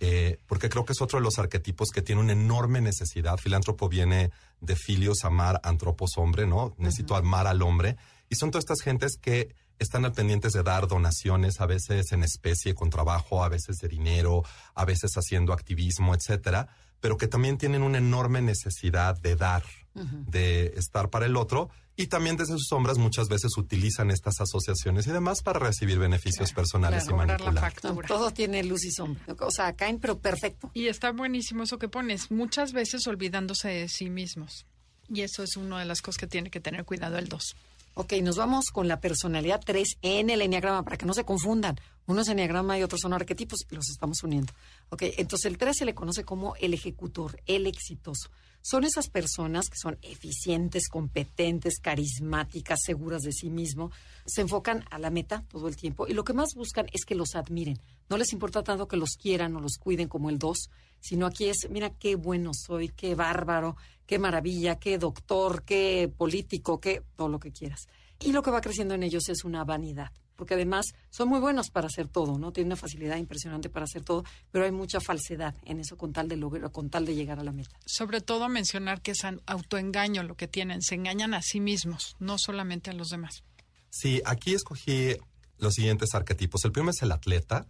eh, 0.00 0.38
porque 0.46 0.68
creo 0.68 0.84
que 0.84 0.92
es 0.92 1.00
otro 1.00 1.18
de 1.18 1.24
los 1.24 1.38
arquetipos 1.38 1.90
que 1.90 2.02
tiene 2.02 2.20
una 2.20 2.32
enorme 2.32 2.80
necesidad. 2.80 3.36
Filántropo 3.36 3.88
viene 3.88 4.30
de 4.60 4.76
filios, 4.76 5.24
amar, 5.24 5.60
antropos, 5.64 6.12
hombre, 6.16 6.46
¿no? 6.46 6.74
Necesito 6.78 7.14
amar 7.14 7.46
al 7.46 7.62
hombre. 7.62 7.96
Y 8.28 8.36
son 8.36 8.50
todas 8.50 8.64
estas 8.64 8.80
gentes 8.80 9.16
que 9.20 9.54
están 9.80 10.04
al 10.04 10.12
pendientes 10.12 10.52
de 10.52 10.62
dar 10.62 10.86
donaciones, 10.86 11.60
a 11.60 11.66
veces 11.66 12.12
en 12.12 12.22
especie, 12.22 12.74
con 12.74 12.90
trabajo, 12.90 13.42
a 13.42 13.48
veces 13.48 13.76
de 13.78 13.88
dinero, 13.88 14.44
a 14.74 14.84
veces 14.84 15.12
haciendo 15.14 15.52
activismo, 15.52 16.14
etcétera, 16.14 16.68
pero 17.00 17.16
que 17.16 17.26
también 17.26 17.58
tienen 17.58 17.82
una 17.82 17.98
enorme 17.98 18.42
necesidad 18.42 19.18
de 19.18 19.36
dar, 19.36 19.64
de 19.94 20.74
estar 20.76 21.08
para 21.08 21.26
el 21.26 21.36
otro. 21.36 21.70
Y 22.00 22.06
también 22.06 22.38
desde 22.38 22.54
sus 22.54 22.66
sombras 22.66 22.96
muchas 22.96 23.28
veces 23.28 23.58
utilizan 23.58 24.10
estas 24.10 24.40
asociaciones 24.40 25.06
y 25.06 25.10
demás 25.10 25.42
para 25.42 25.58
recibir 25.58 25.98
beneficios 25.98 26.50
personales 26.52 27.04
Claro, 27.04 27.24
y 27.24 27.26
la 27.28 27.34
manipular. 27.36 27.74
No, 27.82 27.96
todo 28.08 28.30
tiene 28.30 28.64
luz 28.64 28.86
y 28.86 28.90
sombra. 28.90 29.22
O 29.40 29.50
sea, 29.50 29.74
caen, 29.74 29.98
pero 29.98 30.18
perfecto. 30.18 30.70
Y 30.72 30.86
está 30.86 31.12
buenísimo 31.12 31.64
eso 31.64 31.78
que 31.78 31.88
pones, 31.88 32.30
muchas 32.30 32.72
veces 32.72 33.06
olvidándose 33.06 33.68
de 33.68 33.88
sí 33.90 34.08
mismos. 34.08 34.64
Y 35.10 35.20
eso 35.20 35.42
es 35.42 35.58
una 35.58 35.78
de 35.78 35.84
las 35.84 36.00
cosas 36.00 36.18
que 36.18 36.26
tiene 36.26 36.50
que 36.50 36.58
tener 36.58 36.86
cuidado 36.86 37.18
el 37.18 37.28
2. 37.28 37.54
Ok, 37.94 38.14
nos 38.22 38.36
vamos 38.36 38.66
con 38.72 38.88
la 38.88 39.00
personalidad 39.00 39.60
3 39.62 39.98
en 40.00 40.30
el 40.30 40.40
enneagrama 40.40 40.82
para 40.84 40.96
que 40.96 41.04
no 41.04 41.12
se 41.12 41.24
confundan. 41.24 41.78
Uno 42.06 42.22
es 42.22 42.28
enneagrama 42.28 42.78
y 42.78 42.82
otros 42.82 43.02
son 43.02 43.12
arquetipos 43.12 43.66
y 43.70 43.74
los 43.74 43.90
estamos 43.90 44.22
uniendo. 44.22 44.54
Ok, 44.88 45.02
entonces 45.18 45.50
el 45.50 45.58
3 45.58 45.76
se 45.76 45.84
le 45.84 45.94
conoce 45.94 46.24
como 46.24 46.54
el 46.56 46.72
ejecutor, 46.72 47.42
el 47.44 47.66
exitoso. 47.66 48.30
Son 48.62 48.84
esas 48.84 49.08
personas 49.08 49.70
que 49.70 49.78
son 49.78 49.98
eficientes, 50.02 50.88
competentes, 50.88 51.78
carismáticas, 51.80 52.80
seguras 52.84 53.22
de 53.22 53.32
sí 53.32 53.48
mismo. 53.50 53.90
Se 54.26 54.42
enfocan 54.42 54.84
a 54.90 54.98
la 54.98 55.10
meta 55.10 55.44
todo 55.48 55.66
el 55.68 55.76
tiempo 55.76 56.06
y 56.06 56.12
lo 56.12 56.24
que 56.24 56.34
más 56.34 56.54
buscan 56.54 56.86
es 56.92 57.04
que 57.04 57.14
los 57.14 57.34
admiren. 57.34 57.80
No 58.08 58.18
les 58.18 58.32
importa 58.32 58.62
tanto 58.62 58.86
que 58.86 58.96
los 58.96 59.16
quieran 59.20 59.56
o 59.56 59.60
los 59.60 59.78
cuiden 59.78 60.08
como 60.08 60.30
el 60.30 60.38
2, 60.38 60.70
sino 61.00 61.26
aquí 61.26 61.48
es, 61.48 61.68
mira 61.70 61.90
qué 61.90 62.16
bueno 62.16 62.52
soy, 62.52 62.88
qué 62.88 63.14
bárbaro, 63.14 63.76
qué 64.06 64.18
maravilla, 64.18 64.78
qué 64.78 64.98
doctor, 64.98 65.62
qué 65.62 66.12
político, 66.14 66.80
qué 66.80 67.02
todo 67.16 67.28
lo 67.28 67.40
que 67.40 67.52
quieras. 67.52 67.88
Y 68.20 68.32
lo 68.32 68.42
que 68.42 68.50
va 68.50 68.60
creciendo 68.60 68.94
en 68.94 69.02
ellos 69.02 69.28
es 69.30 69.44
una 69.44 69.64
vanidad, 69.64 70.12
porque 70.40 70.54
además 70.54 70.94
son 71.10 71.28
muy 71.28 71.38
buenos 71.38 71.68
para 71.68 71.88
hacer 71.88 72.08
todo, 72.08 72.38
¿no? 72.38 72.50
Tienen 72.50 72.68
una 72.68 72.76
facilidad 72.76 73.18
impresionante 73.18 73.68
para 73.68 73.84
hacer 73.84 74.02
todo, 74.02 74.24
pero 74.50 74.64
hay 74.64 74.72
mucha 74.72 74.98
falsedad 74.98 75.54
en 75.66 75.80
eso 75.80 75.98
con 75.98 76.14
tal 76.14 76.28
de 76.28 76.38
lograr, 76.38 76.72
con 76.72 76.88
tal 76.88 77.04
de 77.04 77.14
llegar 77.14 77.38
a 77.38 77.44
la 77.44 77.52
meta. 77.52 77.78
Sobre 77.84 78.22
todo 78.22 78.48
mencionar 78.48 79.02
que 79.02 79.10
es 79.10 79.18
autoengaño 79.44 80.22
lo 80.22 80.38
que 80.38 80.48
tienen, 80.48 80.80
se 80.80 80.94
engañan 80.94 81.34
a 81.34 81.42
sí 81.42 81.60
mismos, 81.60 82.16
no 82.20 82.38
solamente 82.38 82.88
a 82.88 82.94
los 82.94 83.10
demás. 83.10 83.44
Sí, 83.90 84.22
aquí 84.24 84.54
escogí 84.54 85.14
los 85.58 85.74
siguientes 85.74 86.14
arquetipos. 86.14 86.64
El 86.64 86.72
primero 86.72 86.92
es 86.92 87.02
el 87.02 87.12
atleta. 87.12 87.66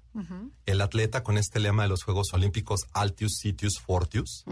El 0.64 0.80
atleta 0.80 1.24
con 1.24 1.38
este 1.38 1.58
lema 1.58 1.82
de 1.82 1.88
los 1.88 2.04
Juegos 2.04 2.32
Olímpicos, 2.34 2.86
Altius, 2.92 3.32
Sitius, 3.40 3.80
Fortius. 3.84 4.44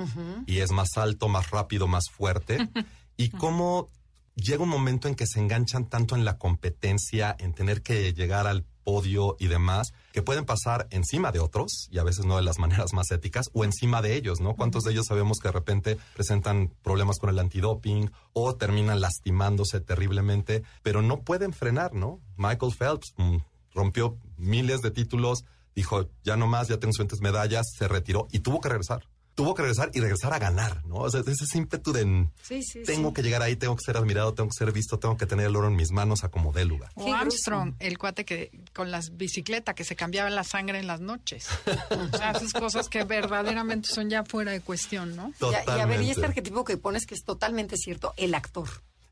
Y 0.44 0.58
es 0.58 0.72
más 0.72 0.96
alto, 0.96 1.28
más 1.28 1.52
rápido, 1.52 1.86
más 1.86 2.06
fuerte. 2.10 2.68
y 3.16 3.28
cómo 3.28 3.90
llega 4.38 4.62
un 4.62 4.68
momento 4.68 5.08
en 5.08 5.14
que 5.14 5.26
se 5.26 5.40
enganchan 5.40 5.88
tanto 5.88 6.14
en 6.14 6.24
la 6.24 6.38
competencia, 6.38 7.34
en 7.38 7.52
tener 7.52 7.82
que 7.82 8.12
llegar 8.14 8.46
al 8.46 8.64
podio 8.84 9.36
y 9.38 9.48
demás, 9.48 9.92
que 10.12 10.22
pueden 10.22 10.44
pasar 10.46 10.86
encima 10.90 11.32
de 11.32 11.40
otros, 11.40 11.88
y 11.90 11.98
a 11.98 12.04
veces 12.04 12.24
no 12.24 12.36
de 12.36 12.42
las 12.42 12.58
maneras 12.58 12.92
más 12.92 13.10
éticas, 13.10 13.50
o 13.52 13.64
encima 13.64 14.00
de 14.00 14.14
ellos, 14.14 14.40
¿no? 14.40 14.54
¿Cuántos 14.54 14.84
de 14.84 14.92
ellos 14.92 15.06
sabemos 15.06 15.38
que 15.40 15.48
de 15.48 15.52
repente 15.52 15.98
presentan 16.14 16.72
problemas 16.82 17.18
con 17.18 17.30
el 17.30 17.38
antidoping 17.38 18.10
o 18.32 18.54
terminan 18.56 19.00
lastimándose 19.00 19.80
terriblemente, 19.80 20.62
pero 20.82 21.02
no 21.02 21.20
pueden 21.20 21.52
frenar, 21.52 21.94
¿no? 21.94 22.20
Michael 22.36 22.72
Phelps 22.72 23.14
mm, 23.16 23.36
rompió 23.74 24.16
miles 24.36 24.80
de 24.80 24.90
títulos, 24.90 25.44
dijo, 25.74 26.08
ya 26.22 26.36
no 26.36 26.46
más, 26.46 26.68
ya 26.68 26.78
tengo 26.78 26.92
suficientes 26.92 27.20
medallas, 27.20 27.66
se 27.76 27.88
retiró 27.88 28.28
y 28.30 28.40
tuvo 28.40 28.60
que 28.60 28.68
regresar. 28.68 29.08
Tuvo 29.38 29.54
que 29.54 29.62
regresar 29.62 29.92
y 29.94 30.00
regresar 30.00 30.32
a 30.34 30.40
ganar, 30.40 30.84
¿no? 30.84 30.96
O 30.96 31.08
sea, 31.10 31.20
ese 31.24 31.56
ímpetu 31.58 31.92
de 31.92 32.28
Sí, 32.42 32.60
sí, 32.64 32.82
tengo 32.84 33.10
sí. 33.10 33.14
que 33.14 33.22
llegar 33.22 33.40
ahí, 33.40 33.54
tengo 33.54 33.76
que 33.76 33.84
ser 33.84 33.96
admirado, 33.96 34.34
tengo 34.34 34.50
que 34.50 34.56
ser 34.58 34.72
visto, 34.72 34.98
tengo 34.98 35.16
que 35.16 35.26
tener 35.26 35.46
el 35.46 35.54
oro 35.54 35.68
en 35.68 35.76
mis 35.76 35.92
manos 35.92 36.24
a 36.24 36.28
como 36.28 36.52
dé 36.52 36.64
lugar. 36.64 36.90
O 36.96 37.14
Armstrong, 37.14 37.74
el 37.78 37.98
cuate 37.98 38.24
que 38.24 38.50
con 38.74 38.90
las 38.90 39.16
bicicletas 39.16 39.76
que 39.76 39.84
se 39.84 39.94
cambiaba 39.94 40.28
la 40.28 40.42
sangre 40.42 40.80
en 40.80 40.88
las 40.88 41.00
noches. 41.00 41.46
o 41.90 42.16
sea, 42.18 42.32
esas 42.32 42.52
cosas 42.52 42.88
que 42.88 43.04
verdaderamente 43.04 43.88
son 43.88 44.10
ya 44.10 44.24
fuera 44.24 44.50
de 44.50 44.60
cuestión, 44.60 45.14
¿no? 45.14 45.32
Y 45.40 45.54
a- 45.54 45.76
y 45.76 45.80
a 45.80 45.86
ver, 45.86 46.02
y 46.02 46.10
este 46.10 46.24
arquetipo 46.26 46.64
que 46.64 46.76
pones 46.76 47.06
que 47.06 47.14
es 47.14 47.22
totalmente 47.22 47.76
cierto, 47.76 48.14
el 48.16 48.34
actor. 48.34 48.68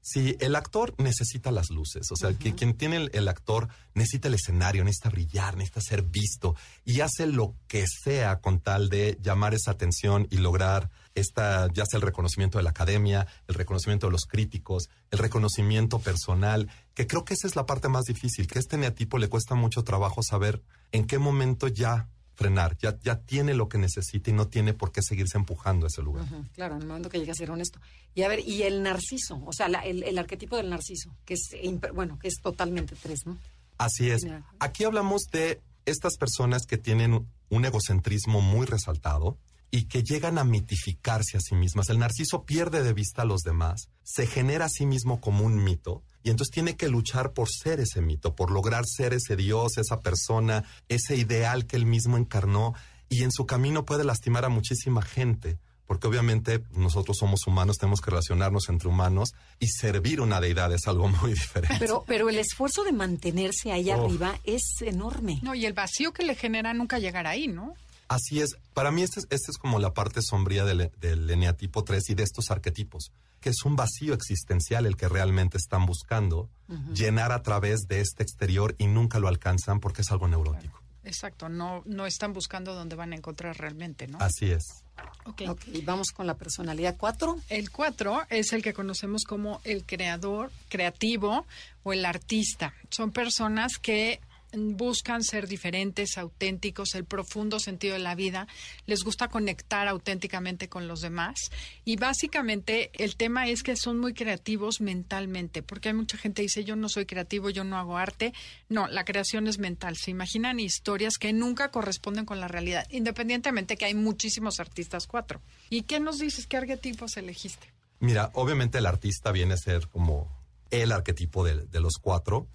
Sí, 0.09 0.37
el 0.39 0.55
actor 0.55 0.95
necesita 0.99 1.51
las 1.51 1.71
luces, 1.71 2.13
o 2.13 2.17
sea, 2.17 2.33
que 2.33 2.55
quien 2.55 2.75
tiene 2.75 2.95
el, 2.95 3.11
el 3.13 3.27
actor 3.27 3.67
necesita 3.93 4.29
el 4.29 4.35
escenario, 4.35 4.85
necesita 4.85 5.09
brillar, 5.09 5.57
necesita 5.57 5.81
ser 5.81 6.03
visto 6.03 6.55
y 6.85 7.01
hace 7.01 7.27
lo 7.27 7.57
que 7.67 7.85
sea 7.89 8.41
con 8.41 8.61
tal 8.61 8.89
de 8.89 9.19
llamar 9.21 9.53
esa 9.53 9.73
atención 9.73 10.29
y 10.31 10.37
lograr 10.37 10.91
esta, 11.17 11.67
ya 11.73 11.85
sea 11.87 11.99
el 11.99 12.03
reconocimiento 12.03 12.59
de 12.59 12.63
la 12.63 12.71
academia, 12.71 13.27
el 13.49 13.57
reconocimiento 13.57 14.07
de 14.07 14.13
los 14.13 14.27
críticos, 14.27 14.91
el 15.11 15.19
reconocimiento 15.19 15.99
personal, 15.99 16.71
que 16.95 17.09
creo 17.09 17.25
que 17.25 17.35
esa 17.35 17.49
es 17.49 17.57
la 17.57 17.67
parte 17.67 17.89
más 17.89 18.05
difícil, 18.05 18.47
que 18.47 18.61
a 18.61 18.61
este 18.61 18.79
neatipo 18.79 19.19
le 19.19 19.29
cuesta 19.29 19.57
mucho 19.57 19.83
trabajo 19.83 20.23
saber 20.23 20.63
en 20.93 21.09
qué 21.09 21.19
momento 21.19 21.67
ya 21.67 22.09
frenar, 22.37 22.77
ya, 22.79 22.97
ya 23.03 23.19
tiene 23.21 23.55
lo 23.55 23.69
que 23.69 23.79
necesita 23.79 24.31
y 24.31 24.33
no 24.35 24.47
tiene 24.47 24.73
por 24.75 24.93
qué 24.93 25.03
seguirse 25.03 25.37
empujando 25.39 25.87
a 25.87 25.89
ese 25.89 26.03
lugar. 26.03 26.27
Claro, 26.53 26.77
en 26.77 26.83
el 26.83 26.87
momento 26.87 27.09
que 27.09 27.19
llega 27.19 27.33
a 27.33 27.35
ser 27.35 27.51
honesto. 27.51 27.81
Y 28.15 28.23
a 28.23 28.29
ver, 28.29 28.41
y 28.47 28.63
el 28.63 28.83
narciso, 28.83 29.43
o 29.45 29.53
sea, 29.53 29.69
la- 29.69 29.81
el, 29.81 30.03
el 30.05 30.19
arquetipo 30.19 30.57
del 30.57 30.71
narciso, 30.71 31.11
que 31.25 31.35
es, 31.35 31.49
bueno, 31.95 32.19
que 32.19 32.29
es 32.29 32.35
totalmente 32.41 32.95
tres, 33.03 33.27
¿no? 33.27 33.37
Así 33.79 34.11
es. 34.11 34.25
Aquí 34.61 34.85
hablamos 34.85 35.23
de 35.33 35.61
estas 35.87 36.17
personas 36.17 36.67
que 36.67 36.79
tienen 36.79 37.27
un 37.49 37.65
egocentrismo 37.65 38.41
muy 38.41 38.67
resaltado 38.67 39.39
y 39.71 39.85
que 39.85 40.03
llegan 40.03 40.39
a 40.39 40.45
mitificarse 40.45 41.37
a 41.37 41.41
sí 41.41 41.55
mismas. 41.55 41.89
El 41.91 41.99
narciso 41.99 42.45
pierde 42.45 42.83
de 42.83 42.93
vista 42.93 43.23
a 43.23 43.25
los 43.27 43.41
demás, 43.43 43.89
se 44.03 44.27
genera 44.27 44.67
a 44.67 44.69
sí 44.69 44.87
mismo 44.87 45.21
como 45.21 45.45
un 45.45 45.63
mito 45.63 46.03
y 46.27 46.31
entonces 46.31 46.53
tiene 46.53 46.75
que 46.77 46.89
luchar 46.89 47.35
por 47.35 47.49
ser 47.49 47.79
ese 47.79 48.01
mito, 48.01 48.35
por 48.35 48.51
lograr 48.51 48.85
ser 48.85 49.15
ese 49.15 49.37
Dios, 49.37 49.79
esa 49.79 50.01
persona, 50.01 50.65
ese 50.89 51.15
ideal 51.15 51.67
que 51.67 51.77
él 51.77 51.87
mismo 51.87 52.17
encarnó 52.17 52.75
y 53.09 53.23
en 53.23 53.31
su 53.31 53.47
camino 53.47 53.85
puede 53.85 54.03
lastimar 54.03 54.45
a 54.45 54.49
muchísima 54.49 55.03
gente. 55.03 55.57
Porque 55.87 56.09
obviamente 56.09 56.65
nosotros 56.73 57.17
somos 57.17 57.47
humanos, 57.47 57.77
tenemos 57.79 58.01
que 58.01 58.11
relacionarnos 58.11 58.69
entre 58.71 58.89
humanos 58.89 59.35
y 59.61 59.69
servir 59.69 60.21
una 60.21 60.41
deidad 60.41 60.73
es 60.73 60.89
algo 60.89 61.07
muy 61.23 61.31
diferente. 61.35 61.77
Pero, 61.79 62.03
pero 62.09 62.29
el 62.29 62.39
esfuerzo 62.39 62.83
de 62.83 62.91
mantenerse 62.91 63.71
ahí 63.71 63.89
Oh. 63.91 64.05
arriba 64.05 64.41
es 64.43 64.65
enorme. 64.81 65.39
No, 65.43 65.55
y 65.55 65.65
el 65.65 65.75
vacío 65.75 66.13
que 66.13 66.25
le 66.25 66.35
genera 66.35 66.75
nunca 66.75 66.99
llegar 66.99 67.29
ahí, 67.29 67.47
¿no? 67.47 67.75
Así 68.09 68.41
es. 68.41 68.57
Para 68.73 68.91
mí, 68.91 69.03
esta 69.03 69.21
es, 69.21 69.27
esta 69.31 69.51
es 69.51 69.59
como 69.59 69.79
la 69.79 69.95
parte 69.95 70.21
sombría 70.23 70.65
del, 70.65 70.91
del 71.01 71.29
eneatipo 71.29 71.85
3 71.85 72.11
y 72.11 72.15
de 72.15 72.23
estos 72.23 72.51
arquetipos, 72.51 73.13
que 73.41 73.51
es 73.51 73.65
un 73.65 73.77
vacío 73.77 74.15
existencial 74.15 74.87
el 74.87 74.97
que 74.97 75.09
realmente 75.09 75.57
están 75.59 75.87
buscando 75.87 76.49
llenar 76.93 77.33
a 77.33 77.43
través 77.43 77.87
de 77.87 78.01
este 78.01 78.23
exterior 78.23 78.75
y 78.79 78.87
nunca 78.87 79.19
lo 79.19 79.29
alcanzan 79.29 79.81
porque 79.81 80.03
es 80.03 80.11
algo 80.11 80.29
neurótico. 80.29 80.81
Exacto, 81.07 81.49
no, 81.49 81.83
no 81.87 82.05
están 82.05 82.33
buscando 82.33 82.75
dónde 82.75 82.97
van 82.97 83.13
a 83.13 83.17
encontrar 83.17 83.57
realmente, 83.57 84.09
¿no? 84.09 84.19
Así 84.21 84.51
es. 84.51 84.83
Ok. 85.25 85.43
Ok, 85.49 85.63
vamos 85.85 86.11
con 86.11 86.27
la 86.27 86.35
personalidad 86.35 86.97
4. 86.99 87.39
El 87.49 87.71
4 87.71 88.23
es 88.31 88.53
el 88.53 88.63
que 88.63 88.75
conocemos 88.75 89.23
como 89.23 89.61
el 89.63 89.85
creador, 89.85 90.51
creativo 90.69 91.47
o 91.85 91.93
el 91.93 92.05
artista. 92.05 92.75
Son 92.91 93.13
personas 93.13 93.79
que 93.79 94.21
buscan 94.57 95.23
ser 95.23 95.47
diferentes, 95.47 96.19
auténticos, 96.19 96.95
el 96.95 97.05
profundo 97.05 97.61
sentido 97.61 97.95
de 97.95 98.01
la 98.01 98.15
vida, 98.15 98.49
les 98.87 99.05
gusta 99.05 99.29
conectar 99.29 99.89
auténticamente 99.89 100.69
con 100.69 100.89
los 100.89 101.01
demás 101.01 101.37
y 101.85 101.97
básicamente 101.97 102.91
el 102.95 103.17
tema 103.17 103.49
es 103.49 103.63
que 103.63 103.77
son 103.77 103.99
muy 103.99 104.15
creativos 104.15 104.81
mentalmente, 104.81 105.63
porque 105.63 105.89
hay 105.89 105.95
mucha 105.95 106.17
gente 106.17 106.43
que 106.43 106.47
dice 106.47 106.65
yo 106.65 106.77
no 106.77 106.89
soy 106.89 107.07
creativo, 107.07 107.51
yo 107.51 107.65
no 107.65 107.79
hago 107.79 107.97
arte. 107.97 108.33
No, 108.69 108.89
la 108.89 109.05
creación 109.05 109.47
es 109.47 109.59
mental. 109.59 109.97
Se 109.97 110.11
imaginan 110.11 110.61
historias 110.61 111.19
que 111.19 111.33
nunca 111.33 111.71
corresponden 111.71 112.25
con 112.25 112.41
la 112.41 112.49
realidad, 112.49 112.87
independientemente 112.91 113.77
que 113.77 113.85
hay 113.85 113.95
muchísimos 113.95 114.61
artistas 114.61 115.07
cuatro. 115.07 115.41
¿Y 115.71 115.83
qué 115.83 116.01
nos 116.01 116.19
dices? 116.19 116.47
¿Qué 116.47 116.57
arquetipos 116.57 117.17
elegiste? 117.17 117.73
Mira, 118.01 118.31
obviamente 118.35 118.79
el 118.79 118.87
artista 118.87 119.33
viene 119.33 119.55
a 119.55 119.57
ser 119.57 119.89
como 119.89 120.31
el 120.71 120.93
arquetipo 120.93 121.45
de, 121.45 121.67
de 121.67 121.81
los 121.81 121.95
cuatro 122.01 122.49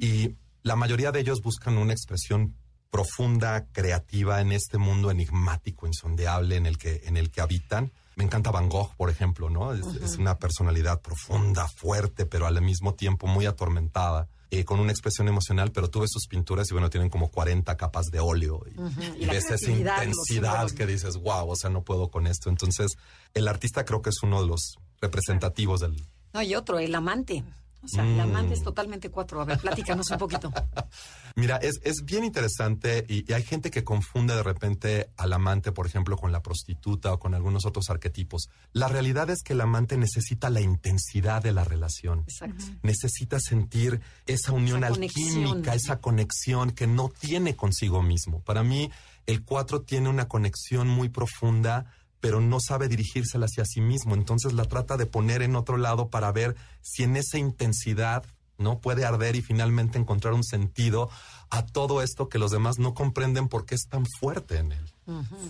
y 0.00 0.34
la 0.64 0.76
mayoría 0.76 1.12
de 1.12 1.20
ellos 1.20 1.42
buscan 1.42 1.78
una 1.78 1.92
expresión 1.92 2.56
profunda, 2.90 3.66
creativa 3.70 4.40
en 4.40 4.50
este 4.50 4.78
mundo 4.78 5.10
enigmático, 5.10 5.86
insondeable 5.86 6.56
en 6.56 6.66
el 6.66 6.78
que, 6.78 7.02
en 7.04 7.16
el 7.16 7.30
que 7.30 7.40
habitan. 7.40 7.92
Me 8.16 8.24
encanta 8.24 8.50
Van 8.50 8.68
Gogh, 8.68 8.94
por 8.96 9.10
ejemplo, 9.10 9.50
¿no? 9.50 9.74
Es, 9.74 9.84
es 10.02 10.16
una 10.16 10.38
personalidad 10.38 11.02
profunda, 11.02 11.68
fuerte, 11.68 12.24
pero 12.24 12.46
al 12.46 12.60
mismo 12.62 12.94
tiempo 12.94 13.26
muy 13.26 13.46
atormentada, 13.46 14.28
eh, 14.50 14.64
con 14.64 14.78
una 14.80 14.92
expresión 14.92 15.28
emocional, 15.28 15.72
pero 15.72 15.90
tú 15.90 16.00
ves 16.00 16.10
sus 16.12 16.28
pinturas 16.28 16.70
y 16.70 16.74
bueno, 16.74 16.88
tienen 16.88 17.10
como 17.10 17.28
40 17.28 17.76
capas 17.76 18.06
de 18.06 18.20
óleo 18.20 18.62
y, 18.66 19.24
Y 19.24 19.26
ves 19.26 19.50
esa 19.50 19.70
intensidad 19.70 20.70
que 20.70 20.86
dices, 20.86 21.16
wow, 21.16 21.50
o 21.50 21.56
sea, 21.56 21.68
no 21.70 21.82
puedo 21.82 22.08
con 22.08 22.26
esto. 22.26 22.48
Entonces, 22.48 22.92
el 23.34 23.48
artista 23.48 23.84
creo 23.84 24.00
que 24.00 24.10
es 24.10 24.22
uno 24.22 24.40
de 24.40 24.46
los 24.46 24.78
representativos 25.00 25.80
del, 25.80 26.06
No, 26.32 26.40
y 26.40 26.54
otro, 26.54 26.78
el 26.78 26.94
amante. 26.94 27.44
O 27.84 27.88
sea, 27.88 28.04
el 28.04 28.18
amante 28.18 28.54
es 28.54 28.60
Mm. 28.60 28.64
totalmente 28.64 29.10
cuatro. 29.10 29.40
A 29.40 29.44
ver, 29.44 29.58
platícanos 29.58 30.10
un 30.10 30.18
poquito. 30.18 30.50
Mira, 31.36 31.56
es, 31.56 31.80
es 31.82 32.04
bien 32.04 32.24
interesante 32.24 33.04
y, 33.08 33.30
y 33.30 33.34
hay 33.34 33.42
gente 33.42 33.70
que 33.70 33.84
confunde 33.84 34.34
de 34.34 34.42
repente 34.42 35.10
al 35.16 35.32
amante, 35.32 35.72
por 35.72 35.86
ejemplo, 35.86 36.16
con 36.16 36.32
la 36.32 36.42
prostituta 36.42 37.12
o 37.12 37.18
con 37.18 37.34
algunos 37.34 37.66
otros 37.66 37.90
arquetipos. 37.90 38.48
La 38.72 38.88
realidad 38.88 39.28
es 39.30 39.42
que 39.42 39.52
el 39.52 39.60
amante 39.60 39.96
necesita 39.96 40.48
la 40.50 40.60
intensidad 40.60 41.42
de 41.42 41.52
la 41.52 41.64
relación. 41.64 42.20
Exacto. 42.20 42.64
Necesita 42.82 43.38
sentir 43.40 44.00
esa 44.26 44.52
unión 44.52 44.84
Esa 44.84 44.92
conexión. 44.94 45.28
alquímica, 45.44 45.74
esa 45.74 46.00
conexión 46.00 46.70
que 46.70 46.86
no 46.86 47.08
tiene 47.10 47.56
consigo 47.56 48.02
mismo. 48.02 48.40
Para 48.40 48.62
mí, 48.62 48.90
el 49.26 49.42
cuatro 49.42 49.82
tiene 49.82 50.08
una 50.08 50.28
conexión 50.28 50.88
muy 50.88 51.08
profunda, 51.08 51.86
pero 52.24 52.40
no 52.40 52.58
sabe 52.58 52.88
dirigírsela 52.88 53.44
hacia 53.44 53.66
sí 53.66 53.82
mismo. 53.82 54.14
Entonces 54.14 54.54
la 54.54 54.64
trata 54.64 54.96
de 54.96 55.04
poner 55.04 55.42
en 55.42 55.56
otro 55.56 55.76
lado 55.76 56.08
para 56.08 56.32
ver 56.32 56.56
si 56.80 57.02
en 57.02 57.18
esa 57.18 57.36
intensidad 57.36 58.24
no 58.56 58.78
puede 58.78 59.04
arder 59.04 59.36
y 59.36 59.42
finalmente 59.42 59.98
encontrar 59.98 60.32
un 60.32 60.42
sentido 60.42 61.10
a 61.50 61.66
todo 61.66 62.00
esto 62.00 62.30
que 62.30 62.38
los 62.38 62.50
demás 62.50 62.78
no 62.78 62.94
comprenden 62.94 63.48
por 63.48 63.66
qué 63.66 63.74
es 63.74 63.88
tan 63.90 64.06
fuerte 64.06 64.56
en 64.56 64.72
él. 64.72 64.86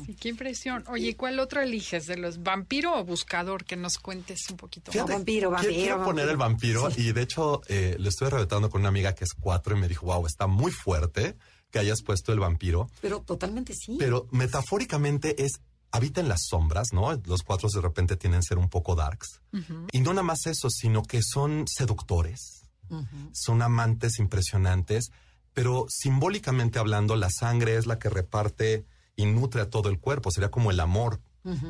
Sí, 0.04 0.16
qué 0.18 0.30
impresión. 0.30 0.82
Oye, 0.88 1.10
¿y 1.10 1.14
¿cuál 1.14 1.38
otro 1.38 1.60
eliges? 1.60 2.06
¿De 2.06 2.16
los 2.16 2.42
vampiro 2.42 2.98
o 2.98 3.04
buscador? 3.04 3.64
Que 3.64 3.76
nos 3.76 3.98
cuentes 3.98 4.50
un 4.50 4.56
poquito. 4.56 4.90
Fíjate, 4.90 5.12
vampiro, 5.12 5.50
quiero- 5.50 5.62
vampiro, 5.62 5.80
Quiero 5.80 6.04
poner 6.04 6.28
el 6.28 6.36
vampiro 6.36 6.88
y 6.96 7.12
de 7.12 7.22
hecho 7.22 7.60
eh, 7.68 7.94
le 8.00 8.08
estoy 8.08 8.30
revetando 8.30 8.68
con 8.68 8.80
una 8.80 8.88
amiga 8.88 9.14
que 9.14 9.22
es 9.22 9.34
cuatro 9.38 9.76
y 9.76 9.80
me 9.80 9.86
dijo, 9.86 10.06
wow, 10.06 10.26
está 10.26 10.48
muy 10.48 10.72
fuerte 10.72 11.36
que 11.70 11.78
hayas 11.78 12.02
puesto 12.02 12.32
el 12.32 12.40
vampiro. 12.40 12.88
Pero 13.00 13.20
totalmente 13.20 13.74
sí. 13.74 13.94
Pero 13.98 14.26
metafóricamente 14.32 15.40
es 15.44 15.60
habita 15.94 16.20
en 16.20 16.28
las 16.28 16.46
sombras, 16.48 16.88
¿no? 16.92 17.12
Los 17.24 17.44
cuatro 17.44 17.68
de 17.72 17.80
repente 17.80 18.16
tienen 18.16 18.40
que 18.40 18.46
ser 18.48 18.58
un 18.58 18.68
poco 18.68 18.96
darks. 18.96 19.40
Y 19.92 20.00
no 20.00 20.10
nada 20.10 20.24
más 20.24 20.44
eso, 20.46 20.68
sino 20.68 21.04
que 21.04 21.20
son 21.22 21.66
seductores, 21.68 22.64
son 23.32 23.62
amantes 23.62 24.18
impresionantes, 24.18 25.12
pero 25.52 25.86
simbólicamente 25.88 26.80
hablando, 26.80 27.14
la 27.14 27.30
sangre 27.30 27.76
es 27.76 27.86
la 27.86 28.00
que 28.00 28.10
reparte 28.10 28.84
y 29.14 29.26
nutre 29.26 29.60
a 29.60 29.70
todo 29.70 29.88
el 29.88 30.00
cuerpo, 30.00 30.32
sería 30.32 30.50
como 30.50 30.72
el 30.72 30.80
amor. 30.80 31.20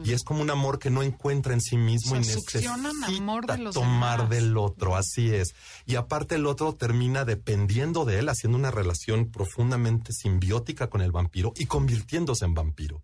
Y 0.05 0.13
es 0.13 0.23
como 0.23 0.41
un 0.41 0.51
amor 0.51 0.79
que 0.79 0.89
no 0.89 1.03
encuentra 1.03 1.53
en 1.53 1.61
sí 1.61 1.77
mismo 1.77 2.13
O 2.13 2.17
y 2.17 2.21
necesita 2.21 2.73
amor 2.73 3.45
de 3.45 3.59
los 3.59 3.75
tomar 3.75 4.19
demás. 4.19 4.31
del 4.31 4.57
otro, 4.57 4.97
así 4.97 5.35
es. 5.35 5.55
Y 5.85 5.97
aparte 5.97 6.37
el 6.37 6.47
otro 6.47 6.75
termina 6.75 7.25
dependiendo 7.25 8.05
de 8.05 8.21
él, 8.21 8.29
haciendo 8.29 8.57
una 8.57 8.71
relación 8.71 9.33
profundamente 9.33 10.13
simbiótica 10.13 10.89
con 10.89 11.03
el 11.03 11.11
vampiro 11.11 11.53
y 11.57 11.67
convirtiéndose 11.67 12.45
en 12.45 12.55
vampiro. 12.55 13.03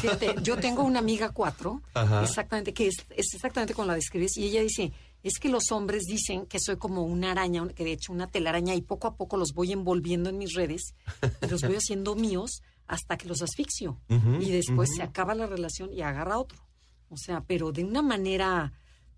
Sí, 0.00 0.08
yo 0.42 0.56
tengo 0.56 0.82
una 0.82 0.98
amiga 0.98 1.30
cuatro, 1.30 1.82
Ajá. 1.94 2.22
exactamente, 2.22 2.72
que 2.72 2.86
es, 2.88 2.96
es 3.10 3.34
exactamente 3.34 3.74
como 3.74 3.88
la 3.88 3.94
describes, 3.94 4.36
y 4.36 4.44
ella 4.44 4.62
dice, 4.62 4.92
es 5.22 5.38
que 5.38 5.48
los 5.48 5.70
hombres 5.70 6.02
dicen 6.04 6.46
que 6.46 6.58
soy 6.60 6.76
como 6.76 7.02
una 7.04 7.30
araña, 7.32 7.66
que 7.68 7.84
de 7.84 7.92
hecho 7.92 8.12
una 8.12 8.30
telaraña, 8.30 8.74
y 8.74 8.82
poco 8.82 9.06
a 9.06 9.16
poco 9.16 9.36
los 9.36 9.52
voy 9.52 9.72
envolviendo 9.72 10.30
en 10.30 10.38
mis 10.38 10.54
redes, 10.54 10.94
y 11.40 11.46
los 11.46 11.62
voy 11.62 11.76
haciendo 11.76 12.14
míos 12.14 12.62
hasta 12.86 13.16
que 13.16 13.28
los 13.28 13.42
asfixio. 13.42 14.00
Y 14.40 14.50
después 14.50 14.90
se 14.94 15.02
acaba 15.02 15.34
la 15.34 15.46
relación 15.46 15.92
y 15.92 16.02
agarra 16.02 16.38
otro. 16.38 16.58
O 17.08 17.16
sea, 17.16 17.42
pero 17.46 17.72
de 17.72 17.84
una 17.84 18.02
manera 18.02 18.72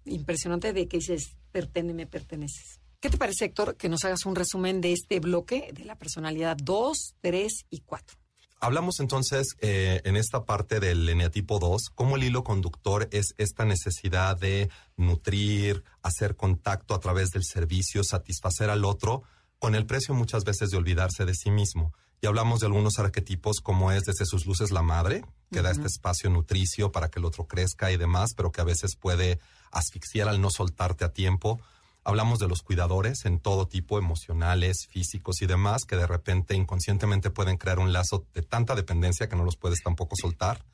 impresionante 0.04 0.72
de 0.72 0.86
que 0.86 0.98
dices, 0.98 1.36
pertene, 1.50 1.94
me 1.94 2.06
perteneces. 2.06 2.80
¿Qué 3.00 3.10
te 3.10 3.18
parece, 3.18 3.46
Héctor, 3.46 3.76
que 3.76 3.88
nos 3.88 4.04
hagas 4.04 4.24
un 4.26 4.34
resumen 4.34 4.80
de 4.80 4.92
este 4.92 5.20
bloque 5.20 5.70
de 5.72 5.84
la 5.84 5.96
personalidad 5.96 6.56
2, 6.56 7.16
3 7.20 7.66
y 7.70 7.80
4? 7.80 8.16
Hablamos 8.64 8.98
entonces 8.98 9.58
eh, 9.60 10.00
en 10.04 10.16
esta 10.16 10.46
parte 10.46 10.80
del 10.80 11.06
eneatipo 11.06 11.58
2, 11.58 11.90
cómo 11.94 12.16
el 12.16 12.24
hilo 12.24 12.44
conductor 12.44 13.10
es 13.12 13.34
esta 13.36 13.66
necesidad 13.66 14.38
de 14.38 14.70
nutrir, 14.96 15.84
hacer 16.02 16.34
contacto 16.34 16.94
a 16.94 16.98
través 16.98 17.28
del 17.28 17.44
servicio, 17.44 18.02
satisfacer 18.04 18.70
al 18.70 18.86
otro, 18.86 19.22
con 19.58 19.74
el 19.74 19.84
precio 19.84 20.14
muchas 20.14 20.44
veces 20.44 20.70
de 20.70 20.78
olvidarse 20.78 21.26
de 21.26 21.34
sí 21.34 21.50
mismo. 21.50 21.92
Y 22.22 22.26
hablamos 22.26 22.60
de 22.60 22.66
algunos 22.68 22.98
arquetipos 22.98 23.60
como 23.60 23.92
es 23.92 24.04
desde 24.04 24.24
sus 24.24 24.46
luces 24.46 24.70
la 24.70 24.80
madre, 24.80 25.26
que 25.52 25.60
da 25.60 25.70
este 25.70 25.86
espacio 25.86 26.30
nutricio 26.30 26.90
para 26.90 27.10
que 27.10 27.18
el 27.18 27.26
otro 27.26 27.46
crezca 27.46 27.92
y 27.92 27.98
demás, 27.98 28.30
pero 28.34 28.50
que 28.50 28.62
a 28.62 28.64
veces 28.64 28.96
puede 28.96 29.40
asfixiar 29.72 30.26
al 30.26 30.40
no 30.40 30.48
soltarte 30.48 31.04
a 31.04 31.12
tiempo. 31.12 31.60
Hablamos 32.04 32.38
de 32.38 32.48
los 32.48 32.62
cuidadores 32.62 33.24
en 33.24 33.40
todo 33.40 33.66
tipo, 33.66 33.98
emocionales, 33.98 34.86
físicos 34.88 35.40
y 35.40 35.46
demás, 35.46 35.84
que 35.88 35.96
de 35.96 36.06
repente 36.06 36.54
inconscientemente 36.54 37.30
pueden 37.30 37.56
crear 37.56 37.78
un 37.78 37.92
lazo 37.92 38.26
de 38.34 38.42
tanta 38.42 38.74
dependencia 38.74 39.28
que 39.28 39.36
no 39.36 39.44
los 39.44 39.56
puedes 39.56 39.82
tampoco 39.82 40.14
soltar. 40.14 40.64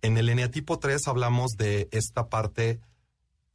En 0.00 0.16
el 0.16 0.28
eneatipo 0.28 0.78
3 0.78 1.06
hablamos 1.06 1.52
de 1.58 1.88
esta 1.92 2.28
parte 2.28 2.80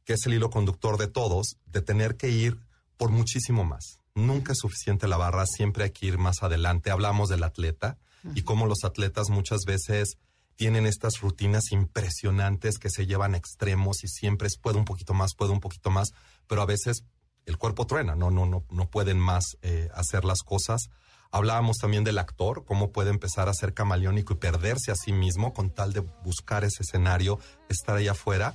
que 0.04 0.14
es 0.14 0.26
el 0.26 0.34
hilo 0.34 0.50
conductor 0.50 0.98
de 0.98 1.08
todos, 1.08 1.56
de 1.66 1.82
tener 1.82 2.16
que 2.16 2.30
ir 2.30 2.58
por 2.96 3.10
muchísimo 3.10 3.64
más. 3.64 4.00
Nunca 4.14 4.52
es 4.52 4.58
suficiente 4.58 5.06
la 5.08 5.16
barra, 5.16 5.46
siempre 5.46 5.84
hay 5.84 5.90
que 5.90 6.06
ir 6.06 6.18
más 6.18 6.42
adelante. 6.42 6.90
Hablamos 6.90 7.28
del 7.28 7.44
atleta 7.44 7.98
y 8.34 8.42
cómo 8.42 8.66
los 8.66 8.84
atletas 8.84 9.30
muchas 9.30 9.60
veces 9.66 10.18
tienen 10.60 10.84
estas 10.84 11.20
rutinas 11.22 11.72
impresionantes 11.72 12.78
que 12.78 12.90
se 12.90 13.06
llevan 13.06 13.32
a 13.32 13.38
extremos 13.38 14.04
y 14.04 14.08
siempre 14.08 14.46
es 14.46 14.58
puedo 14.58 14.76
un 14.78 14.84
poquito 14.84 15.14
más, 15.14 15.34
puedo 15.34 15.54
un 15.54 15.60
poquito 15.60 15.88
más, 15.88 16.10
pero 16.46 16.60
a 16.60 16.66
veces 16.66 17.06
el 17.46 17.56
cuerpo 17.56 17.86
truena, 17.86 18.14
no, 18.14 18.30
no, 18.30 18.44
no, 18.44 18.66
no 18.70 18.90
pueden 18.90 19.18
más 19.18 19.56
eh, 19.62 19.88
hacer 19.94 20.26
las 20.26 20.42
cosas. 20.42 20.90
Hablábamos 21.30 21.78
también 21.78 22.04
del 22.04 22.18
actor, 22.18 22.66
cómo 22.66 22.92
puede 22.92 23.08
empezar 23.08 23.48
a 23.48 23.54
ser 23.54 23.72
camaleónico 23.72 24.34
y 24.34 24.36
perderse 24.36 24.92
a 24.92 24.96
sí 24.96 25.14
mismo 25.14 25.54
con 25.54 25.70
tal 25.70 25.94
de 25.94 26.00
buscar 26.00 26.62
ese 26.62 26.82
escenario, 26.82 27.38
estar 27.70 27.96
allá 27.96 28.10
afuera. 28.10 28.54